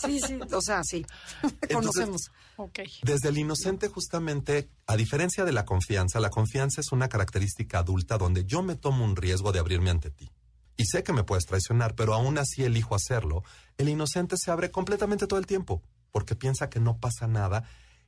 Sí, 0.06 0.20
sí, 0.20 0.39
o 0.52 0.62
sea, 0.62 0.82
sí. 0.84 1.06
Conocemos. 1.74 2.32
Ok. 2.58 2.80
Desde 3.04 3.30
el 3.30 3.38
inocente, 3.38 3.88
justamente, 3.88 4.70
a 4.88 4.96
diferencia 4.96 5.46
de 5.46 5.52
la 5.52 5.66
confianza, 5.66 6.20
la 6.20 6.30
confianza 6.30 6.82
es 6.82 6.92
una 6.92 7.10
característica 7.10 7.80
adulta 7.80 8.18
donde 8.18 8.46
yo 8.46 8.62
me 8.62 8.76
tomo 8.76 9.04
un 9.04 9.16
riesgo 9.16 9.52
de 9.52 9.60
abrirme 9.60 9.89
ante 9.89 10.12
ti. 10.12 10.32
Y 10.78 10.86
sé 10.86 11.04
que 11.04 11.14
me 11.14 11.24
puedes 11.24 11.46
traicionar, 11.46 11.96
pero 11.96 12.14
aún 12.14 12.38
así 12.38 12.64
elijo 12.64 12.96
hacerlo. 12.96 13.44
El 13.78 13.89
inocente 13.89 14.36
se 14.38 14.52
abre 14.52 14.72
completamente 14.72 15.28
todo 15.28 15.39
el 15.39 15.46
tiempo, 15.46 15.84
porque 16.12 16.36
piensa 16.36 16.70
que 16.70 16.80
no 16.80 16.98
pasa 16.98 17.28
nada. 17.28 17.66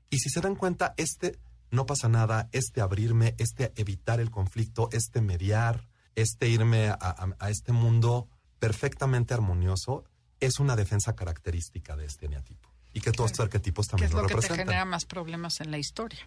Y 0.10 0.20
si 0.20 0.30
se 0.30 0.42
dan 0.42 0.56
cuenta, 0.56 0.94
este 0.98 1.40
no 1.74 1.86
pasa 1.86 2.08
nada, 2.08 2.50
este 2.54 2.82
abrirme, 2.82 3.36
este 3.38 3.74
evitar 3.76 4.20
el 4.20 4.32
conflicto, 4.32 4.90
este 4.92 5.22
mediar, 5.22 5.88
este 6.16 6.48
irme 6.48 6.88
a, 6.90 6.94
a- 7.02 7.36
a 7.40 7.50
este 7.50 7.72
mundo 7.72 8.28
perfectamente 8.60 9.34
armonioso, 9.34 10.06
es 10.40 10.60
una 10.60 10.76
defensa 10.76 11.16
característica 11.16 11.96
de 11.96 12.06
este 12.06 12.28
eneatipo. 12.28 12.70
Y 12.96 13.02
que 13.02 13.12
todos 13.12 13.32
estos 13.32 13.46
arquetipos 13.46 13.88
Que 13.88 13.92
también 13.92 14.10
es 14.10 14.14
lo 14.14 14.22
lo 14.22 14.28
que 14.28 14.36
te 14.36 14.42
representan. 14.42 14.68
genera 14.68 14.86
más 14.86 15.06
problemas 15.06 15.60
en 15.62 15.72
la 15.72 15.80
historia, 15.80 16.20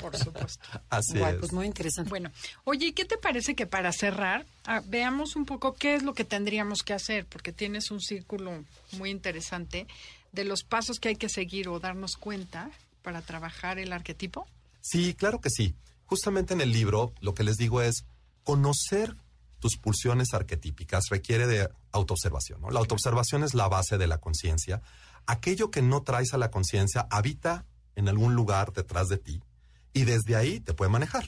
por 0.00 0.16
supuesto. 0.16 0.66
Así 0.90 1.16
Guay, 1.18 1.34
es. 1.34 1.38
pues 1.38 1.52
muy 1.52 1.66
interesante. 1.66 2.08
Bueno, 2.10 2.32
oye, 2.64 2.86
¿y 2.86 2.92
qué 2.92 3.04
te 3.04 3.16
parece 3.16 3.54
que 3.54 3.66
para 3.66 3.92
cerrar 3.92 4.44
ah, 4.64 4.82
veamos 4.86 5.36
un 5.36 5.46
poco 5.46 5.74
qué 5.74 5.94
es 5.94 6.02
lo 6.02 6.12
que 6.14 6.24
tendríamos 6.24 6.82
que 6.82 6.94
hacer? 6.94 7.26
Porque 7.26 7.52
tienes 7.52 7.92
un 7.92 8.00
círculo 8.00 8.64
muy 8.98 9.10
interesante 9.10 9.86
de 10.32 10.42
los 10.44 10.64
pasos 10.64 10.98
que 10.98 11.10
hay 11.10 11.16
que 11.16 11.28
seguir 11.28 11.68
o 11.68 11.78
darnos 11.78 12.16
cuenta 12.16 12.70
para 13.02 13.22
trabajar 13.22 13.78
el 13.78 13.92
arquetipo. 13.92 14.48
Sí, 14.80 15.14
claro 15.14 15.40
que 15.40 15.50
sí. 15.50 15.74
Justamente 16.06 16.54
en 16.54 16.60
el 16.60 16.72
libro 16.72 17.12
lo 17.20 17.34
que 17.34 17.44
les 17.44 17.56
digo 17.56 17.82
es 17.82 18.04
conocer 18.42 19.16
tus 19.60 19.76
pulsiones 19.76 20.32
arquetípicas 20.32 21.04
requiere 21.10 21.46
de 21.46 21.68
autoobservación. 21.92 22.62
La 22.72 22.80
autoobservación 22.80 23.44
es 23.44 23.54
la 23.54 23.68
base 23.68 23.98
de 23.98 24.06
la 24.06 24.18
conciencia. 24.18 24.82
Aquello 25.26 25.70
que 25.70 25.82
no 25.82 26.02
traes 26.02 26.34
a 26.34 26.38
la 26.38 26.50
conciencia 26.50 27.06
habita 27.10 27.66
en 27.94 28.08
algún 28.08 28.34
lugar 28.34 28.72
detrás 28.72 29.08
de 29.08 29.18
ti 29.18 29.42
y 29.92 30.04
desde 30.04 30.36
ahí 30.36 30.60
te 30.60 30.74
puede 30.74 30.90
manejar. 30.90 31.24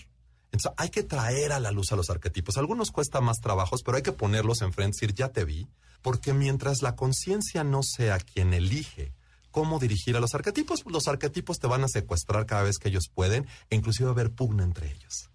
Entonces 0.46 0.72
hay 0.76 0.90
que 0.90 1.02
traer 1.02 1.52
a 1.52 1.60
la 1.60 1.70
luz 1.70 1.92
a 1.92 1.96
los 1.96 2.10
arquetipos. 2.10 2.56
Algunos 2.56 2.90
cuesta 2.90 3.20
más 3.20 3.38
trabajos, 3.38 3.82
pero 3.82 3.96
hay 3.96 4.02
que 4.02 4.12
ponerlos 4.12 4.62
enfrente 4.62 4.96
y 4.96 5.00
decir, 5.00 5.14
ya 5.14 5.28
te 5.28 5.44
vi, 5.44 5.68
porque 6.02 6.32
mientras 6.32 6.82
la 6.82 6.96
conciencia 6.96 7.64
no 7.64 7.82
sea 7.82 8.18
quien 8.18 8.52
elige 8.52 9.12
cómo 9.52 9.78
dirigir 9.78 10.16
a 10.16 10.20
los 10.20 10.34
arquetipos, 10.34 10.82
los 10.86 11.06
arquetipos 11.06 11.60
te 11.60 11.68
van 11.68 11.84
a 11.84 11.88
secuestrar 11.88 12.46
cada 12.46 12.64
vez 12.64 12.78
que 12.78 12.88
ellos 12.88 13.08
pueden 13.14 13.46
e 13.70 13.76
inclusive 13.76 14.10
haber 14.10 14.32
pugna 14.32 14.64
entre 14.64 14.90
ellos. 14.90 15.30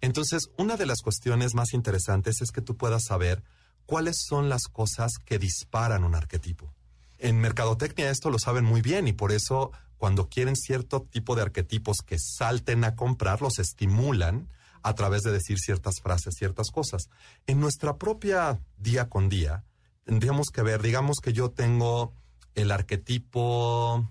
Entonces, 0.00 0.50
una 0.56 0.76
de 0.76 0.86
las 0.86 1.00
cuestiones 1.00 1.54
más 1.54 1.72
interesantes 1.72 2.40
es 2.40 2.52
que 2.52 2.60
tú 2.60 2.76
puedas 2.76 3.04
saber 3.04 3.42
cuáles 3.86 4.16
son 4.28 4.48
las 4.48 4.64
cosas 4.64 5.12
que 5.24 5.38
disparan 5.38 6.04
un 6.04 6.14
arquetipo. 6.14 6.72
En 7.18 7.40
mercadotecnia 7.40 8.10
esto 8.10 8.30
lo 8.30 8.38
saben 8.38 8.64
muy 8.64 8.82
bien 8.82 9.08
y 9.08 9.12
por 9.12 9.32
eso 9.32 9.72
cuando 9.96 10.28
quieren 10.28 10.56
cierto 10.56 11.02
tipo 11.02 11.36
de 11.36 11.42
arquetipos 11.42 11.98
que 12.04 12.18
salten 12.18 12.82
a 12.82 12.96
comprar, 12.96 13.40
los 13.40 13.60
estimulan 13.60 14.48
a 14.82 14.94
través 14.94 15.22
de 15.22 15.30
decir 15.30 15.58
ciertas 15.60 16.00
frases, 16.02 16.34
ciertas 16.36 16.70
cosas. 16.72 17.08
En 17.46 17.60
nuestra 17.60 17.96
propia 17.96 18.60
día 18.78 19.08
con 19.08 19.28
día, 19.28 19.64
tendríamos 20.04 20.48
que 20.48 20.62
ver, 20.62 20.82
digamos 20.82 21.18
que 21.22 21.32
yo 21.32 21.52
tengo 21.52 22.12
el 22.54 22.70
arquetipo 22.70 24.08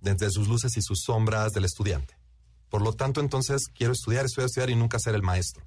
desde 0.00 0.30
sus 0.30 0.48
luces 0.48 0.76
y 0.76 0.82
sus 0.82 1.02
sombras 1.02 1.52
del 1.52 1.64
estudiante. 1.64 2.16
Por 2.68 2.82
lo 2.82 2.94
tanto, 2.94 3.20
entonces 3.20 3.68
quiero 3.74 3.92
estudiar, 3.92 4.24
estudiar, 4.24 4.46
estudiar 4.46 4.70
y 4.70 4.76
nunca 4.76 4.98
ser 4.98 5.14
el 5.14 5.22
maestro. 5.22 5.64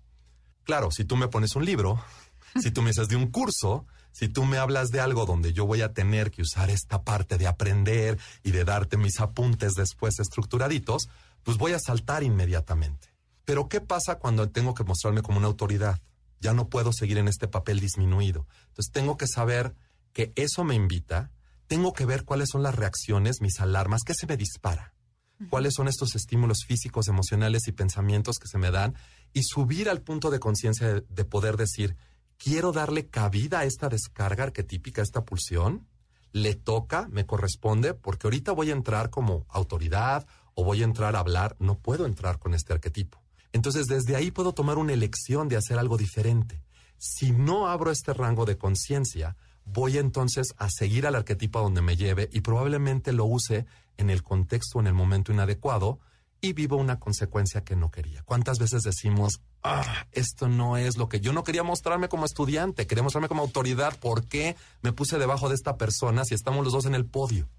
Claro, 0.63 0.91
si 0.91 1.05
tú 1.05 1.15
me 1.15 1.27
pones 1.27 1.55
un 1.55 1.63
libro, 1.63 2.03
si 2.61 2.71
tú 2.71 2.81
me 2.81 2.89
dices 2.89 3.07
de 3.07 3.15
un 3.15 3.27
curso, 3.27 3.85
si 4.11 4.29
tú 4.29 4.45
me 4.45 4.57
hablas 4.57 4.89
de 4.89 5.01
algo 5.01 5.25
donde 5.25 5.53
yo 5.53 5.65
voy 5.65 5.81
a 5.81 5.93
tener 5.93 6.31
que 6.31 6.41
usar 6.41 6.69
esta 6.69 7.03
parte 7.03 7.37
de 7.37 7.47
aprender 7.47 8.17
y 8.43 8.51
de 8.51 8.63
darte 8.63 8.97
mis 8.97 9.19
apuntes 9.19 9.73
después 9.73 10.19
estructuraditos, 10.19 11.09
pues 11.43 11.57
voy 11.57 11.73
a 11.73 11.79
saltar 11.79 12.23
inmediatamente. 12.23 13.09
Pero 13.45 13.69
¿qué 13.69 13.81
pasa 13.81 14.17
cuando 14.17 14.49
tengo 14.49 14.73
que 14.73 14.83
mostrarme 14.83 15.21
como 15.21 15.37
una 15.37 15.47
autoridad? 15.47 16.01
Ya 16.39 16.53
no 16.53 16.69
puedo 16.69 16.91
seguir 16.91 17.17
en 17.17 17.27
este 17.27 17.47
papel 17.47 17.79
disminuido. 17.79 18.47
Entonces 18.69 18.91
tengo 18.91 19.17
que 19.17 19.27
saber 19.27 19.75
que 20.13 20.33
eso 20.35 20.63
me 20.63 20.75
invita, 20.75 21.31
tengo 21.67 21.93
que 21.93 22.05
ver 22.05 22.25
cuáles 22.25 22.49
son 22.51 22.63
las 22.63 22.75
reacciones, 22.75 23.41
mis 23.41 23.59
alarmas, 23.59 24.03
qué 24.05 24.13
se 24.13 24.27
me 24.27 24.37
dispara 24.37 24.95
cuáles 25.49 25.73
son 25.75 25.87
estos 25.87 26.15
estímulos 26.15 26.59
físicos, 26.65 27.07
emocionales 27.07 27.67
y 27.67 27.71
pensamientos 27.71 28.37
que 28.37 28.47
se 28.47 28.57
me 28.57 28.71
dan 28.71 28.95
y 29.33 29.43
subir 29.43 29.89
al 29.89 30.01
punto 30.01 30.31
de 30.31 30.39
conciencia 30.39 30.87
de, 30.87 31.01
de 31.01 31.25
poder 31.25 31.57
decir, 31.57 31.97
quiero 32.37 32.71
darle 32.71 33.07
cabida 33.07 33.59
a 33.59 33.65
esta 33.65 33.89
descarga 33.89 34.45
arquetípica, 34.45 35.01
a 35.01 35.03
esta 35.03 35.25
pulsión, 35.25 35.87
le 36.31 36.55
toca, 36.55 37.07
me 37.09 37.25
corresponde, 37.25 37.93
porque 37.93 38.27
ahorita 38.27 38.51
voy 38.51 38.69
a 38.69 38.73
entrar 38.73 39.09
como 39.09 39.45
autoridad 39.49 40.25
o 40.53 40.63
voy 40.63 40.81
a 40.81 40.85
entrar 40.85 41.15
a 41.15 41.19
hablar, 41.19 41.55
no 41.59 41.79
puedo 41.79 42.05
entrar 42.05 42.39
con 42.39 42.53
este 42.53 42.73
arquetipo. 42.73 43.21
Entonces 43.51 43.87
desde 43.87 44.15
ahí 44.15 44.31
puedo 44.31 44.53
tomar 44.53 44.77
una 44.77 44.93
elección 44.93 45.47
de 45.47 45.57
hacer 45.57 45.79
algo 45.79 45.97
diferente. 45.97 46.63
Si 46.97 47.31
no 47.31 47.67
abro 47.67 47.91
este 47.91 48.13
rango 48.13 48.45
de 48.45 48.57
conciencia, 48.57 49.37
voy 49.65 49.97
entonces 49.97 50.53
a 50.57 50.69
seguir 50.69 51.07
al 51.07 51.15
arquetipo 51.15 51.59
a 51.59 51.63
donde 51.63 51.81
me 51.81 51.97
lleve 51.97 52.29
y 52.31 52.41
probablemente 52.41 53.11
lo 53.11 53.25
use 53.25 53.65
en 53.97 54.09
el 54.09 54.23
contexto, 54.23 54.79
en 54.79 54.87
el 54.87 54.93
momento 54.93 55.31
inadecuado 55.31 55.99
y 56.41 56.53
vivo 56.53 56.77
una 56.77 56.99
consecuencia 56.99 57.63
que 57.63 57.75
no 57.75 57.89
quería. 57.89 58.21
¿Cuántas 58.23 58.59
veces 58.59 58.83
decimos, 58.83 59.41
ah, 59.63 60.05
esto 60.11 60.47
no 60.47 60.77
es 60.77 60.97
lo 60.97 61.09
que 61.09 61.19
yo 61.19 61.33
no 61.33 61.43
quería 61.43 61.63
mostrarme 61.63 62.07
como 62.07 62.25
estudiante, 62.25 62.85
quería 62.85 63.03
mostrarme 63.03 63.27
como 63.27 63.41
autoridad? 63.41 63.97
¿Por 63.97 64.27
qué 64.27 64.55
me 64.81 64.93
puse 64.93 65.17
debajo 65.17 65.49
de 65.49 65.55
esta 65.55 65.77
persona 65.77 66.23
si 66.23 66.35
estamos 66.35 66.63
los 66.63 66.73
dos 66.73 66.85
en 66.85 66.95
el 66.95 67.05
podio? 67.05 67.49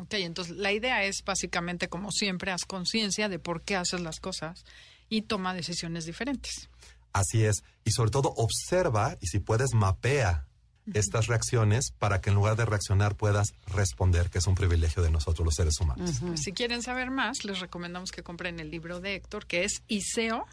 Ok, 0.00 0.14
entonces 0.14 0.56
la 0.56 0.72
idea 0.72 1.04
es 1.04 1.24
básicamente, 1.24 1.88
como 1.88 2.10
siempre, 2.10 2.50
haz 2.50 2.64
conciencia 2.64 3.28
de 3.28 3.38
por 3.38 3.62
qué 3.62 3.76
haces 3.76 4.00
las 4.00 4.20
cosas 4.20 4.64
y 5.08 5.22
toma 5.22 5.54
decisiones 5.54 6.04
diferentes. 6.04 6.68
Así 7.12 7.44
es. 7.44 7.62
Y 7.84 7.92
sobre 7.92 8.10
todo 8.10 8.34
observa 8.36 9.16
y 9.20 9.28
si 9.28 9.38
puedes 9.38 9.72
mapea 9.72 10.46
estas 10.92 11.26
reacciones 11.28 11.92
para 11.98 12.20
que 12.20 12.30
en 12.30 12.36
lugar 12.36 12.56
de 12.56 12.64
reaccionar 12.66 13.16
puedas 13.16 13.54
responder, 13.68 14.28
que 14.30 14.38
es 14.38 14.46
un 14.46 14.54
privilegio 14.54 15.02
de 15.02 15.10
nosotros 15.10 15.44
los 15.44 15.54
seres 15.54 15.80
humanos. 15.80 16.20
Si 16.34 16.52
quieren 16.52 16.82
saber 16.82 17.10
más, 17.10 17.44
les 17.44 17.60
recomendamos 17.60 18.10
que 18.12 18.22
compren 18.22 18.60
el 18.60 18.70
libro 18.70 19.00
de 19.00 19.14
Héctor, 19.14 19.46
que 19.46 19.64
es 19.64 19.82
ISEO, 19.88 20.44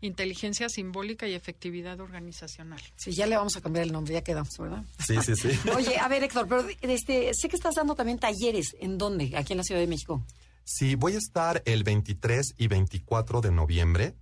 Inteligencia 0.00 0.68
Simbólica 0.68 1.28
y 1.28 1.34
Efectividad 1.34 2.00
Organizacional. 2.00 2.80
Sí, 2.96 3.12
ya 3.12 3.26
le 3.26 3.36
vamos 3.36 3.56
a 3.56 3.60
cambiar 3.60 3.84
el 3.86 3.92
nombre, 3.92 4.14
ya 4.14 4.22
quedamos, 4.22 4.56
¿verdad? 4.58 4.82
Sí, 4.98 5.16
sí, 5.22 5.34
sí. 5.36 5.50
Oye, 5.76 5.96
a 5.98 6.08
ver, 6.08 6.24
Héctor, 6.24 6.48
pero 6.48 6.64
este, 6.80 7.30
sé 7.34 7.48
que 7.48 7.54
estás 7.56 7.74
dando 7.76 7.94
también 7.94 8.18
talleres. 8.18 8.74
¿En 8.80 8.98
dónde? 8.98 9.32
Aquí 9.36 9.52
en 9.52 9.58
la 9.58 9.62
Ciudad 9.64 9.80
de 9.80 9.86
México. 9.86 10.24
Sí, 10.64 10.94
voy 10.96 11.14
a 11.14 11.18
estar 11.18 11.62
el 11.66 11.82
23 11.84 12.54
y 12.56 12.66
24 12.68 13.40
de 13.40 13.50
noviembre. 13.50 14.14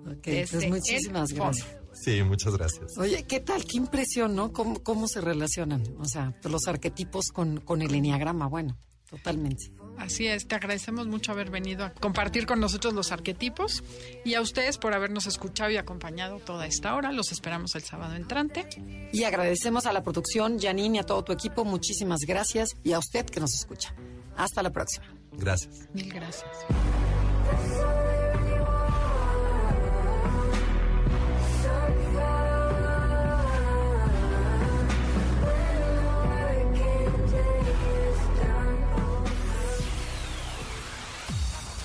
Ok, 0.00 0.24
Desde 0.24 0.56
pues 0.56 0.70
muchísimas 0.70 1.30
gracias. 1.30 1.66
Sí, 1.92 2.22
muchas 2.22 2.56
gracias. 2.56 2.96
Oye, 2.96 3.24
¿qué 3.24 3.40
tal? 3.40 3.66
Qué 3.66 3.76
impresión, 3.76 4.34
¿no? 4.34 4.50
¿Cómo, 4.50 4.82
cómo 4.82 5.06
se 5.06 5.20
relacionan? 5.20 5.82
O 5.98 6.06
sea, 6.06 6.34
los 6.44 6.66
arquetipos 6.68 7.26
con, 7.26 7.60
con 7.60 7.82
el 7.82 7.94
enneagrama. 7.94 8.46
Bueno, 8.46 8.78
totalmente. 9.10 9.72
Así 9.98 10.26
es, 10.26 10.46
te 10.46 10.54
agradecemos 10.54 11.06
mucho 11.06 11.32
haber 11.32 11.50
venido 11.50 11.84
a 11.84 11.90
compartir 11.90 12.46
con 12.46 12.58
nosotros 12.58 12.94
los 12.94 13.12
arquetipos 13.12 13.82
y 14.24 14.34
a 14.34 14.40
ustedes 14.40 14.78
por 14.78 14.94
habernos 14.94 15.26
escuchado 15.26 15.70
y 15.70 15.76
acompañado 15.76 16.38
toda 16.38 16.66
esta 16.66 16.94
hora. 16.94 17.12
Los 17.12 17.32
esperamos 17.32 17.74
el 17.74 17.82
sábado 17.82 18.14
entrante. 18.14 18.66
Y 19.12 19.24
agradecemos 19.24 19.84
a 19.86 19.92
la 19.92 20.02
producción, 20.02 20.58
Janine, 20.58 20.96
y 20.96 21.00
a 21.00 21.02
todo 21.02 21.22
tu 21.22 21.32
equipo. 21.32 21.64
Muchísimas 21.64 22.20
gracias. 22.26 22.70
Y 22.82 22.92
a 22.92 22.98
usted 22.98 23.26
que 23.26 23.40
nos 23.40 23.52
escucha. 23.54 23.94
Hasta 24.36 24.62
la 24.62 24.70
próxima. 24.70 25.06
Gracias. 25.32 25.88
Mil 25.92 26.10
gracias. 26.12 26.48